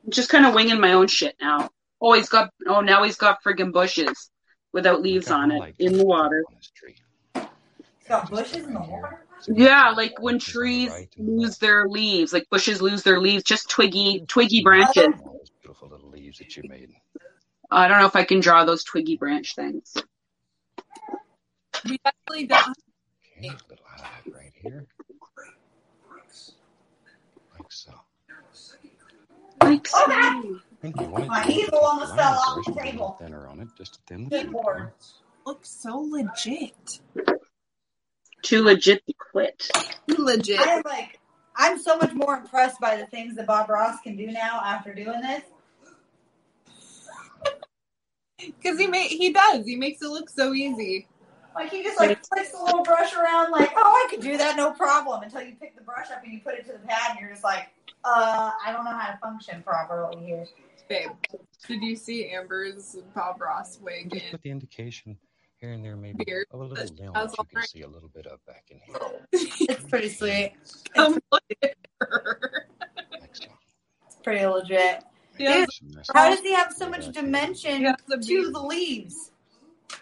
I'm 0.04 0.10
just 0.10 0.28
kind 0.28 0.46
of 0.46 0.54
winging 0.54 0.80
my 0.80 0.92
own 0.92 1.06
shit 1.08 1.36
now. 1.40 1.70
Oh, 2.00 2.12
he's 2.12 2.28
got. 2.28 2.50
Oh, 2.66 2.80
now 2.80 3.02
he's 3.04 3.16
got 3.16 3.42
friggin' 3.42 3.72
bushes 3.72 4.30
without 4.72 5.00
leaves 5.00 5.30
on 5.30 5.50
it 5.50 5.54
highlight 5.54 5.74
in 5.78 5.96
the 5.96 6.04
water. 6.04 6.44
on 6.48 6.54
this 6.56 6.70
tree. 6.74 6.96
It's 7.34 8.08
got 8.08 8.30
bushes 8.30 8.66
in 8.66 8.74
the 8.74 8.80
water. 8.80 9.24
Yeah, 9.48 9.90
like 9.90 10.20
when 10.20 10.36
Bushes 10.36 10.56
on 10.56 10.62
the 10.62 10.68
trees 10.68 10.90
right 10.90 11.08
and 11.16 11.28
the 11.28 11.32
lose 11.32 11.58
their 11.58 11.88
leaves, 11.88 12.32
like 12.32 12.48
bushes 12.50 12.82
lose 12.82 13.02
their 13.02 13.20
leaves, 13.20 13.42
just 13.44 13.70
twiggy, 13.70 14.24
twiggy 14.28 14.62
branches. 14.62 15.08
Beautiful 15.62 15.88
little 15.88 16.10
leaves 16.10 16.38
that 16.38 16.56
you 16.56 16.62
made. 16.68 16.90
I 17.70 17.88
don't 17.88 17.98
know 17.98 18.06
if 18.06 18.16
I 18.16 18.24
can 18.24 18.40
draw 18.40 18.64
those 18.64 18.84
twiggy 18.84 19.16
branch 19.16 19.54
things. 19.54 19.94
We 21.84 21.98
definitely 22.04 22.46
don't. 22.46 22.76
Okay, 23.38 23.50
little 23.68 23.84
highlight 23.86 24.34
right 24.34 24.52
here. 24.62 24.86
Like 27.52 27.70
so. 27.70 27.92
Like 29.62 29.86
so. 29.86 30.02
Okay. 30.04 30.60
And 30.82 30.94
you 31.00 31.08
wanted 31.08 31.28
My 31.28 31.42
to, 31.42 31.52
you 31.52 31.64
could 31.64 31.74
easel 31.74 31.78
almost 31.78 32.14
fell 32.14 32.34
off 32.34 32.54
the 32.54 32.58
with 32.58 32.68
a 32.68 32.70
little 32.70 32.92
table. 32.92 33.16
Thinner 33.20 33.46
on 33.48 33.60
it, 33.60 33.68
just 33.76 33.96
a 33.96 33.98
thin 34.06 34.24
the 34.24 34.30
Good 34.30 34.50
lord. 34.52 34.92
Looks 35.46 35.70
so 35.70 35.98
legit. 35.98 37.00
Too 38.42 38.62
legit 38.62 39.04
to 39.06 39.14
quit. 39.32 39.68
Too 40.08 40.22
legit. 40.22 40.60
I 40.60 40.74
am 40.74 40.82
like, 40.84 41.18
I'm 41.56 41.78
so 41.78 41.96
much 41.96 42.12
more 42.12 42.36
impressed 42.36 42.78
by 42.80 42.96
the 42.96 43.06
things 43.06 43.34
that 43.36 43.46
Bob 43.46 43.70
Ross 43.70 44.00
can 44.02 44.16
do 44.16 44.26
now 44.26 44.60
after 44.64 44.94
doing 44.94 45.20
this. 45.20 45.42
Because 48.38 48.78
he 48.78 48.86
ma- 48.86 48.98
he 48.98 49.32
does. 49.32 49.64
He 49.66 49.76
makes 49.76 50.02
it 50.02 50.08
look 50.08 50.28
so 50.28 50.52
easy. 50.52 51.08
Like 51.54 51.70
he 51.70 51.82
just 51.82 51.98
like 51.98 52.22
flicks 52.26 52.50
the 52.50 52.62
little 52.62 52.82
brush 52.82 53.14
around, 53.14 53.50
like, 53.50 53.72
oh, 53.74 54.06
I 54.06 54.06
could 54.10 54.20
do 54.20 54.36
that, 54.36 54.58
no 54.58 54.72
problem. 54.72 55.22
Until 55.22 55.40
you 55.40 55.54
pick 55.58 55.74
the 55.74 55.82
brush 55.82 56.10
up 56.12 56.22
and 56.22 56.32
you 56.32 56.40
put 56.40 56.54
it 56.54 56.66
to 56.66 56.72
the 56.72 56.78
pad, 56.80 57.12
and 57.12 57.20
you're 57.20 57.30
just 57.30 57.42
like, 57.42 57.68
uh, 58.06 58.50
I 58.64 58.72
don't 58.72 58.84
know 58.84 58.96
how 58.96 59.10
to 59.10 59.18
function 59.18 59.62
properly 59.62 60.24
here. 60.24 60.46
Babe, 60.88 61.10
did 61.66 61.82
you 61.82 61.96
see 61.96 62.30
Amber's 62.30 62.96
Bob 63.14 63.40
Ross 63.40 63.80
wig 63.82 64.10
Just 64.12 64.26
in 64.26 64.30
put 64.30 64.42
the 64.42 64.50
indication 64.50 65.18
here 65.58 65.72
and 65.72 65.84
there, 65.84 65.96
maybe 65.96 66.22
Beard 66.24 66.46
a 66.52 66.56
little 66.56 66.76
that 66.76 66.94
nail 66.98 67.12
has 67.14 67.32
that 67.32 67.38
you 67.38 67.44
can 67.44 67.56
already- 67.56 67.66
see 67.68 67.80
a 67.82 67.88
little 67.88 68.08
bit 68.10 68.26
of 68.26 68.44
back 68.46 68.64
in 68.70 68.78
here. 68.86 68.96
It's 69.32 69.84
pretty 69.88 70.08
sweet. 70.08 70.54
Come 70.94 71.18
look 71.32 71.42
at 71.62 71.74
her. 72.00 72.68
It's 74.06 74.16
pretty 74.22 74.46
legit. 74.46 75.02
She 75.36 75.44
has, 75.44 75.66
Some 75.76 75.90
nice- 75.90 76.06
How 76.14 76.30
does 76.30 76.40
he 76.40 76.52
have 76.54 76.72
so 76.72 76.88
much 76.88 77.08
dimension 77.10 77.78
she 77.78 77.84
has 77.84 77.96
the 78.06 78.18
to 78.18 78.50
the 78.52 78.62
leaves? 78.62 79.32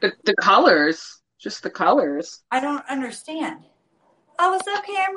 The, 0.01 0.13
the 0.25 0.35
colors, 0.37 1.23
just 1.39 1.63
the 1.63 1.71
colors. 1.71 2.43
I 2.51 2.61
don't 2.61 2.85
understand. 2.89 3.65
Oh, 4.39 4.51
what's 4.53 4.69
up, 4.69 4.85
Cameron? 4.85 5.17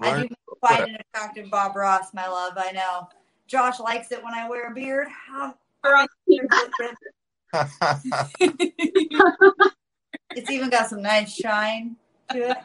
I 0.00 0.10
Mark, 0.10 0.28
do 0.28 0.34
quite 0.60 0.88
an 0.88 0.96
attractive 1.14 1.50
Bob 1.50 1.76
Ross, 1.76 2.14
my 2.14 2.28
love. 2.28 2.54
I 2.56 2.72
know. 2.72 3.08
Josh 3.46 3.80
likes 3.80 4.12
it 4.12 4.22
when 4.22 4.34
I 4.34 4.48
wear 4.48 4.70
a 4.70 4.74
beard. 4.74 5.08
It's 10.36 10.50
even 10.50 10.70
got 10.70 10.88
some 10.88 11.02
nice 11.02 11.32
shine 11.32 11.96
to 12.30 12.50
it. 12.50 12.56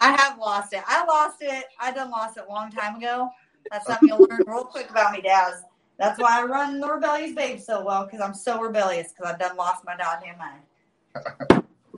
I 0.00 0.16
have 0.18 0.38
lost 0.38 0.72
it. 0.72 0.82
I 0.86 1.04
lost 1.04 1.36
it. 1.40 1.64
I 1.78 1.92
done 1.92 2.10
lost 2.10 2.38
it 2.38 2.44
a 2.48 2.50
long 2.50 2.70
time 2.70 2.96
ago. 2.96 3.28
That's 3.70 3.86
something 3.86 4.08
you'll 4.08 4.26
learn 4.28 4.40
real 4.46 4.64
quick 4.64 4.90
about 4.90 5.12
me, 5.12 5.20
Daz. 5.20 5.62
That's 5.98 6.18
why 6.18 6.40
I 6.40 6.44
run 6.44 6.80
the 6.80 6.88
Rebellious 6.88 7.34
Babe 7.34 7.60
so 7.60 7.84
well, 7.84 8.06
because 8.06 8.20
I'm 8.20 8.34
so 8.34 8.60
rebellious, 8.60 9.12
because 9.12 9.32
I've 9.32 9.38
done 9.38 9.56
lost 9.56 9.84
my 9.84 9.96
goddamn 9.96 10.38
mind. 10.38 10.62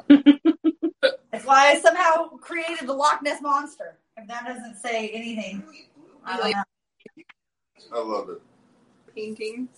That's 1.31 1.47
why 1.47 1.70
I 1.70 1.81
somehow 1.81 2.28
created 2.40 2.89
the 2.89 2.93
Loch 2.93 3.22
Ness 3.22 3.40
Monster. 3.40 3.97
If 4.16 4.28
that 4.28 4.47
doesn't 4.47 4.77
say 4.77 5.09
anything, 5.11 5.62
I 6.24 6.53
don't. 6.53 6.65
I 7.93 8.01
love 8.01 8.28
it. 8.31 8.41
painting. 9.15 9.69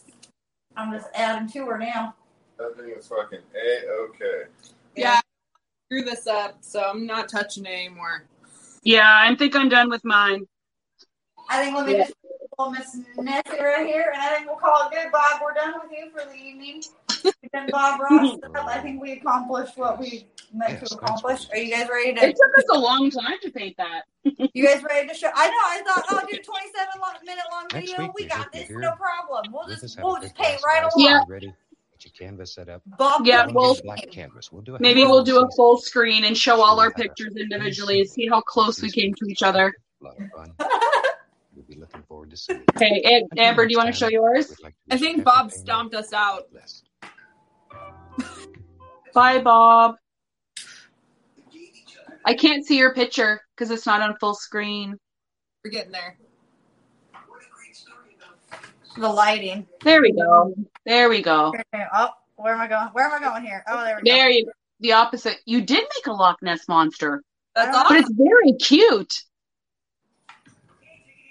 I'm 0.77 0.93
just 0.93 1.09
adding 1.15 1.49
to 1.51 1.67
her 1.67 1.79
now. 1.79 2.15
That 2.59 2.77
thing 2.77 2.93
is 2.97 3.07
fucking 3.07 3.39
a 3.39 3.91
okay. 4.05 4.51
Yeah, 4.95 5.21
screw 5.87 6.03
this 6.03 6.27
up, 6.27 6.59
so 6.61 6.83
I'm 6.83 7.07
not 7.07 7.29
touching 7.29 7.65
it 7.65 7.71
anymore. 7.71 8.25
Yeah, 8.83 9.09
I 9.09 9.35
think 9.35 9.57
I'm 9.57 9.69
done 9.69 9.89
with 9.89 10.05
mine. 10.05 10.47
I 11.49 11.65
think 11.65 11.77
let 11.77 11.87
me 11.87 11.95
just 11.95 12.15
pull 12.57 12.71
Miss 12.71 12.99
Nessie 13.17 13.63
right 13.63 13.87
here, 13.87 14.13
and 14.15 14.23
I 14.23 14.35
think 14.35 14.47
we'll 14.47 14.57
call 14.57 14.89
it 14.89 14.95
good, 14.95 15.11
Bob. 15.13 15.41
We're 15.43 15.55
done 15.55 15.75
with 15.83 15.91
you 15.93 16.11
for 16.11 16.27
the 16.27 16.35
evening. 16.35 16.83
We've 17.43 17.70
Bob 17.70 18.01
Ross. 18.01 18.39
I 18.69 18.78
think 18.81 19.01
we 19.03 19.12
accomplished 19.12 19.77
what 19.77 19.98
we 19.98 20.27
meant 20.55 20.78
Yes, 20.81 20.89
to 20.90 20.94
accomplish. 20.97 21.47
Are 21.51 21.57
you 21.59 21.70
guys 21.74 21.89
ready 21.89 22.11
It 22.11 22.36
took 22.36 22.59
us 22.59 22.65
a 22.73 22.78
long 22.78 23.11
time 23.11 23.35
to 23.43 23.51
paint 23.51 23.77
that. 23.78 24.03
You 24.55 24.65
guys 24.66 24.82
ready 24.82 25.07
to 25.09 25.15
show? 25.15 25.28
I 25.35 25.48
know. 25.48 25.55
I 25.57 25.82
thought, 25.86 26.05
I'll 26.09 26.27
do 26.27 26.36
a 26.36 26.43
27 26.43 26.89
long, 27.01 27.12
minute 27.24 27.44
long 27.53 27.66
Next 27.73 27.90
video. 27.90 28.03
week, 28.07 28.12
We 28.16 28.27
got 28.27 28.53
this, 28.53 28.69
no 28.70 28.93
problem. 28.93 29.53
We'll 29.53 29.62
We'll 29.66 29.69
just 29.69 29.82
just 29.82 29.98
we'll 30.03 30.20
just 30.20 30.35
paint 30.35 30.61
glass 30.61 30.62
right 30.66 30.85
of 30.85 30.93
along. 30.97 31.09
Yeah. 31.09 31.20
ready. 31.28 31.47
Get 31.47 32.05
your 32.05 32.28
canvas 32.28 32.55
set 32.55 32.69
up. 32.69 32.82
Bob, 32.98 33.24
Yeah, 33.27 33.44
Ross 33.44 33.53
well- 33.55 33.65
One 33.69 33.74
big 33.77 33.85
black 33.85 34.11
canvas. 34.11 34.51
We'll 34.53 34.62
do 34.62 34.74
a 34.74 34.81
Maybe 34.81 35.05
we'll 35.05 35.24
do 35.24 35.39
a 35.40 35.48
full 35.57 35.78
screen 35.78 36.24
and 36.24 36.36
show 36.36 36.61
all 36.61 36.81
our 36.81 36.90
pictures 36.93 37.35
individually 37.36 38.01
and 38.01 38.09
see 38.11 38.28
how 38.28 38.40
close 38.40 38.82
we 38.82 38.90
came 38.90 39.15
to 39.15 39.27
each 39.27 39.43
other. 39.43 39.73
A 40.01 40.05
lot 40.05 40.16
of 40.20 40.31
fun. 40.36 40.53
We'll 41.55 41.65
be 41.65 41.77
looking 41.77 42.03
forward 42.03 42.31
to 42.31 42.36
seeing. 42.36 42.65
Okay, 42.77 43.23
Amber, 43.39 43.65
do 43.66 43.73
you 43.73 43.78
want 43.78 43.89
to 43.89 43.98
show 43.98 44.09
yours? 44.09 44.55
Like 44.62 44.74
to 44.90 44.94
I 44.94 44.98
think 44.98 45.24
Bob 45.24 45.51
stomped 45.53 45.94
us 45.94 46.12
out. 46.12 46.51
Bless. 46.53 46.82
Bye, 49.15 49.41
Bob. 49.41 49.97
I 52.25 52.35
can't 52.35 52.67
see 52.67 52.77
your 52.77 52.93
picture 52.93 53.41
because 53.55 53.71
it's 53.71 53.87
not 53.87 54.03
on 54.03 54.17
full 54.19 54.35
screen. 54.35 54.99
We're 55.65 55.71
getting 55.71 55.93
there. 55.93 56.19
the 58.97 59.09
lighting. 59.09 59.67
There 59.83 60.01
we 60.01 60.13
go. 60.13 60.55
There 60.85 61.09
we 61.09 61.23
go. 61.23 61.53
Oh, 61.95 62.09
where 62.37 62.55
am 62.55 62.61
I 62.61 62.67
going? 62.67 62.89
Where 62.89 63.07
am 63.07 63.23
I 63.23 63.25
going 63.25 63.45
here? 63.45 63.65
Oh, 63.69 63.85
there 63.85 63.97
we 63.97 64.03
go. 64.03 64.17
There 64.17 64.31
you 64.31 64.51
the 64.81 64.93
opposite. 64.93 65.39
You 65.47 65.63
did 65.63 65.83
make 65.83 66.07
a 66.07 66.13
Loch 66.13 66.43
Ness 66.43 66.69
monster, 66.69 67.23
That's 67.55 67.77
but 67.89 67.99
it's 67.99 68.11
very 68.13 68.53
cute. 68.55 69.23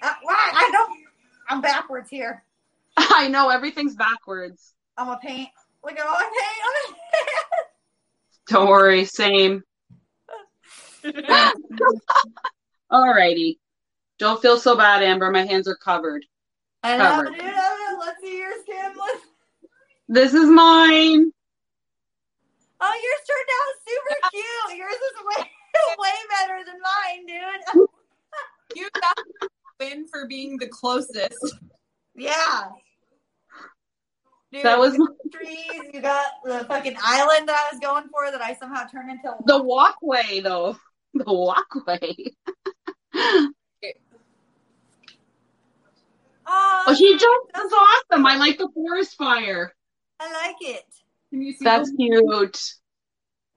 Uh, 0.02 0.12
why? 0.22 0.50
I 0.54 0.70
don't. 0.72 0.98
I'm 1.48 1.60
backwards 1.60 2.10
here. 2.10 2.42
I 2.96 3.28
know 3.28 3.48
everything's 3.48 3.94
backwards. 3.94 4.74
I'm 4.96 5.08
a 5.08 5.18
paint. 5.18 5.48
Look 5.86 6.00
at 6.00 6.06
all 6.06 6.14
my 6.14 6.24
paint. 6.24 6.96
Don't 8.48 8.68
worry, 8.68 9.04
same. 9.04 9.62
Alrighty. 12.92 13.58
Don't 14.18 14.42
feel 14.42 14.58
so 14.58 14.76
bad, 14.76 15.04
Amber. 15.04 15.30
My 15.30 15.46
hands 15.46 15.68
are 15.68 15.76
covered. 15.76 16.24
I 16.82 16.96
know, 16.96 17.04
Covered. 17.04 17.34
dude. 17.34 17.42
I 17.42 17.50
know. 17.52 17.98
Let's 18.00 18.20
see 18.20 18.36
yours, 18.36 18.64
Kim. 18.66 18.94
Let's... 18.98 19.26
This 20.08 20.34
is 20.34 20.48
mine. 20.48 21.30
Oh, 22.80 22.94
yours 23.04 23.22
turned 23.28 23.50
out 23.54 23.74
super 23.86 24.16
cute. 24.32 24.78
Yours 24.78 24.92
is 24.92 25.22
way, 25.24 25.44
way 26.00 26.18
better 26.40 26.64
than 26.66 26.80
mine, 26.82 27.26
dude. 27.26 27.88
You 28.74 28.88
got 28.92 29.16
the 29.40 29.48
win 29.80 30.06
for 30.08 30.26
being 30.26 30.58
the 30.58 30.66
closest. 30.66 31.54
Yeah. 32.16 32.64
Dude, 34.56 34.64
That 34.64 34.78
was 34.78 34.94
you 34.94 35.16
trees. 35.32 35.90
You 35.92 36.00
got 36.00 36.26
the 36.44 36.64
fucking 36.64 36.96
island 37.04 37.46
that 37.48 37.68
I 37.68 37.72
was 37.74 37.80
going 37.80 38.04
for 38.08 38.30
that 38.30 38.40
I 38.40 38.54
somehow 38.54 38.86
turned 38.86 39.10
into. 39.10 39.28
a 39.28 39.36
the 39.44 39.62
walkway, 39.62 40.40
though. 40.40 40.76
The 41.14 41.24
walkway. 41.32 42.14
Oh, 46.48 46.84
Oh, 46.86 46.94
she 46.94 47.12
just 47.14 47.24
that's 47.52 47.72
awesome. 47.72 48.24
I 48.24 48.36
like 48.36 48.56
the 48.58 48.68
forest 48.72 49.16
fire. 49.16 49.74
I 50.20 50.32
like 50.32 50.56
it. 50.60 50.84
Can 51.30 51.42
you 51.42 51.52
see? 51.52 51.64
That's 51.64 51.88
them? 51.88 51.96
cute. 51.96 52.72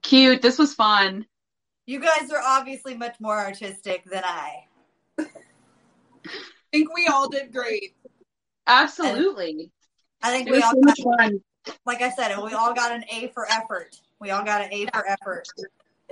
Cute. 0.01 0.41
This 0.41 0.57
was 0.57 0.73
fun. 0.73 1.25
You 1.85 1.99
guys 1.99 2.31
are 2.31 2.41
obviously 2.43 2.95
much 2.97 3.15
more 3.19 3.37
artistic 3.37 4.05
than 4.05 4.23
I. 4.25 4.65
I 5.19 5.25
think 6.71 6.93
we 6.95 7.05
all 7.07 7.29
did 7.29 7.53
great. 7.53 7.95
Absolutely. 8.65 9.71
I 10.21 10.31
think 10.31 10.47
It 10.47 10.51
we 10.51 10.61
all, 10.61 10.71
so 10.71 10.81
got, 10.81 11.17
fun. 11.19 11.41
like 11.85 12.01
I 12.01 12.09
said, 12.11 12.37
we 12.37 12.53
all 12.53 12.73
got 12.73 12.91
an 12.91 13.03
A 13.11 13.27
for 13.33 13.49
effort. 13.51 13.99
We 14.19 14.31
all 14.31 14.43
got 14.43 14.61
an 14.61 14.73
A 14.73 14.85
for 14.87 15.07
effort. 15.07 15.47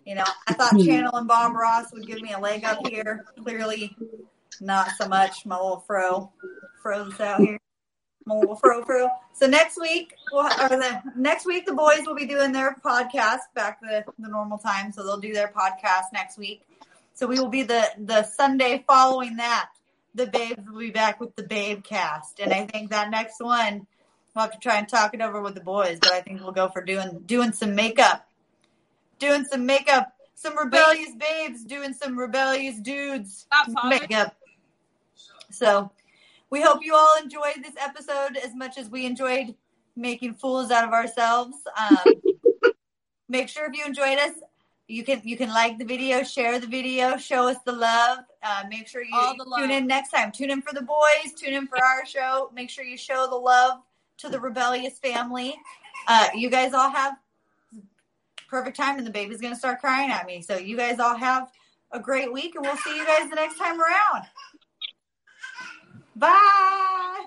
You 0.06 0.16
know, 0.16 0.24
I 0.48 0.54
thought 0.54 0.72
Hmm. 0.72 0.86
Channel 0.86 1.16
and 1.16 1.28
Bob 1.28 1.54
Ross 1.56 1.92
would 1.94 2.08
give 2.08 2.22
me 2.22 2.32
a 2.32 2.40
leg 2.40 2.64
up 2.64 2.80
here. 2.88 3.26
Clearly, 3.44 3.96
not 4.62 4.90
so 4.98 5.08
much. 5.08 5.46
My 5.46 5.58
little 5.58 5.82
fro, 5.86 6.32
fro's 6.82 7.20
out 7.20 7.42
here. 7.42 7.60
My 8.26 8.36
little 8.36 8.56
fro, 8.56 8.84
fro. 8.86 9.10
So 9.34 9.48
next 9.48 9.80
week, 9.80 10.14
we'll, 10.32 10.46
or 10.46 10.70
the 10.70 11.02
next 11.16 11.46
week, 11.46 11.66
the 11.66 11.74
boys 11.74 12.02
will 12.06 12.16
be 12.16 12.26
doing 12.26 12.52
their 12.54 12.76
podcast 12.84 13.40
back 13.56 13.80
to 13.82 14.06
the 14.20 14.28
normal 14.30 14.58
time. 14.58 14.92
So 14.94 15.04
they'll 15.04 15.20
do 15.20 15.34
their 15.34 15.50
podcast 15.50 16.14
next 16.14 16.38
week. 16.38 16.62
So 17.14 17.28
we 17.28 17.40
will 17.40 17.50
be 17.50 17.64
the 17.64 17.84
the 17.98 18.24
Sunday 18.24 18.84
following 18.88 19.38
that. 19.38 19.70
The 20.16 20.28
babes 20.28 20.64
will 20.70 20.80
be 20.80 20.92
back 20.92 21.20
with 21.20 21.36
the 21.36 21.44
babe 21.44 21.84
cast, 21.84 22.40
and 22.40 22.52
I 22.54 22.66
think 22.66 22.90
that 22.92 23.10
next 23.12 23.40
one 23.42 23.86
we'll 24.38 24.46
have 24.46 24.54
to 24.54 24.60
try 24.60 24.78
and 24.78 24.88
talk 24.88 25.14
it 25.14 25.22
over 25.22 25.42
with 25.42 25.56
the 25.56 25.62
boys. 25.62 25.98
But 26.00 26.14
I 26.14 26.22
think 26.22 26.42
we'll 26.42 26.52
go 26.52 26.70
for 26.70 26.82
doing 26.84 27.24
doing 27.26 27.52
some 27.52 27.76
makeup 27.76 28.28
doing 29.20 29.46
some 29.46 29.66
makeup, 29.66 30.14
some 30.36 30.58
rebellious 30.58 31.12
babes 31.16 31.64
doing 31.64 31.94
some 31.94 32.18
rebellious 32.18 32.80
dudes 32.80 33.48
makeup. 33.86 34.36
So 35.50 35.92
we 36.50 36.62
hope 36.62 36.80
you 36.84 36.96
all 36.96 37.22
enjoyed 37.22 37.64
this 37.64 37.74
episode 37.80 38.38
as 38.38 38.54
much 38.56 38.78
as 38.78 38.90
we 38.90 39.06
enjoyed 39.06 39.56
making 39.96 40.36
fools 40.36 40.72
out 40.72 40.84
of 40.84 40.92
ourselves. 40.92 41.58
Um, 41.80 42.14
make 43.30 43.50
sure 43.50 43.66
if 43.66 43.76
you 43.76 43.86
enjoyed 43.86 44.20
us, 44.20 44.34
you 44.88 45.04
can 45.04 45.22
you 45.26 45.36
can 45.36 45.50
like 45.50 45.78
the 45.78 45.86
video, 45.86 46.24
share 46.24 46.60
the 46.60 46.68
video, 46.68 47.18
show 47.18 47.50
us 47.50 47.58
the 47.66 47.74
love. 47.74 48.20
Uh, 48.42 48.64
make 48.70 48.88
sure 48.88 49.02
you 49.02 49.10
All 49.14 49.36
the 49.36 49.44
love. 49.44 49.60
tune 49.60 49.72
in 49.72 49.88
next 49.88 50.12
time. 50.12 50.32
Tune 50.32 50.50
in 50.50 50.62
for 50.62 50.74
the 50.74 50.82
boys. 50.82 51.34
Tune 51.36 51.54
in 51.54 51.68
for 51.68 51.84
our 51.84 52.06
show. 52.06 52.50
Make 52.54 52.70
sure 52.70 52.86
you 52.86 52.96
show 52.96 53.28
the 53.30 53.36
love 53.36 53.82
to 54.18 54.30
the 54.30 54.40
rebellious 54.40 55.00
family. 55.00 55.56
Uh, 56.08 56.28
you 56.36 56.50
guys 56.50 56.74
all 56.74 56.90
have 56.90 57.18
perfect 58.50 58.78
time, 58.78 58.98
and 58.98 59.06
the 59.06 59.12
baby's 59.12 59.42
gonna 59.42 59.56
start 59.56 59.80
crying 59.80 60.12
at 60.12 60.26
me. 60.26 60.42
So 60.42 60.58
you 60.58 60.78
guys 60.78 61.00
all 61.00 61.16
have 61.16 61.52
a 61.92 62.00
great 62.00 62.32
week, 62.32 62.56
and 62.56 62.66
we'll 62.66 62.78
see 62.78 62.96
you 62.96 63.06
guys 63.06 63.30
the 63.30 63.36
next 63.36 63.58
time 63.58 63.80
around. 63.80 64.26
Bye. 66.16 67.26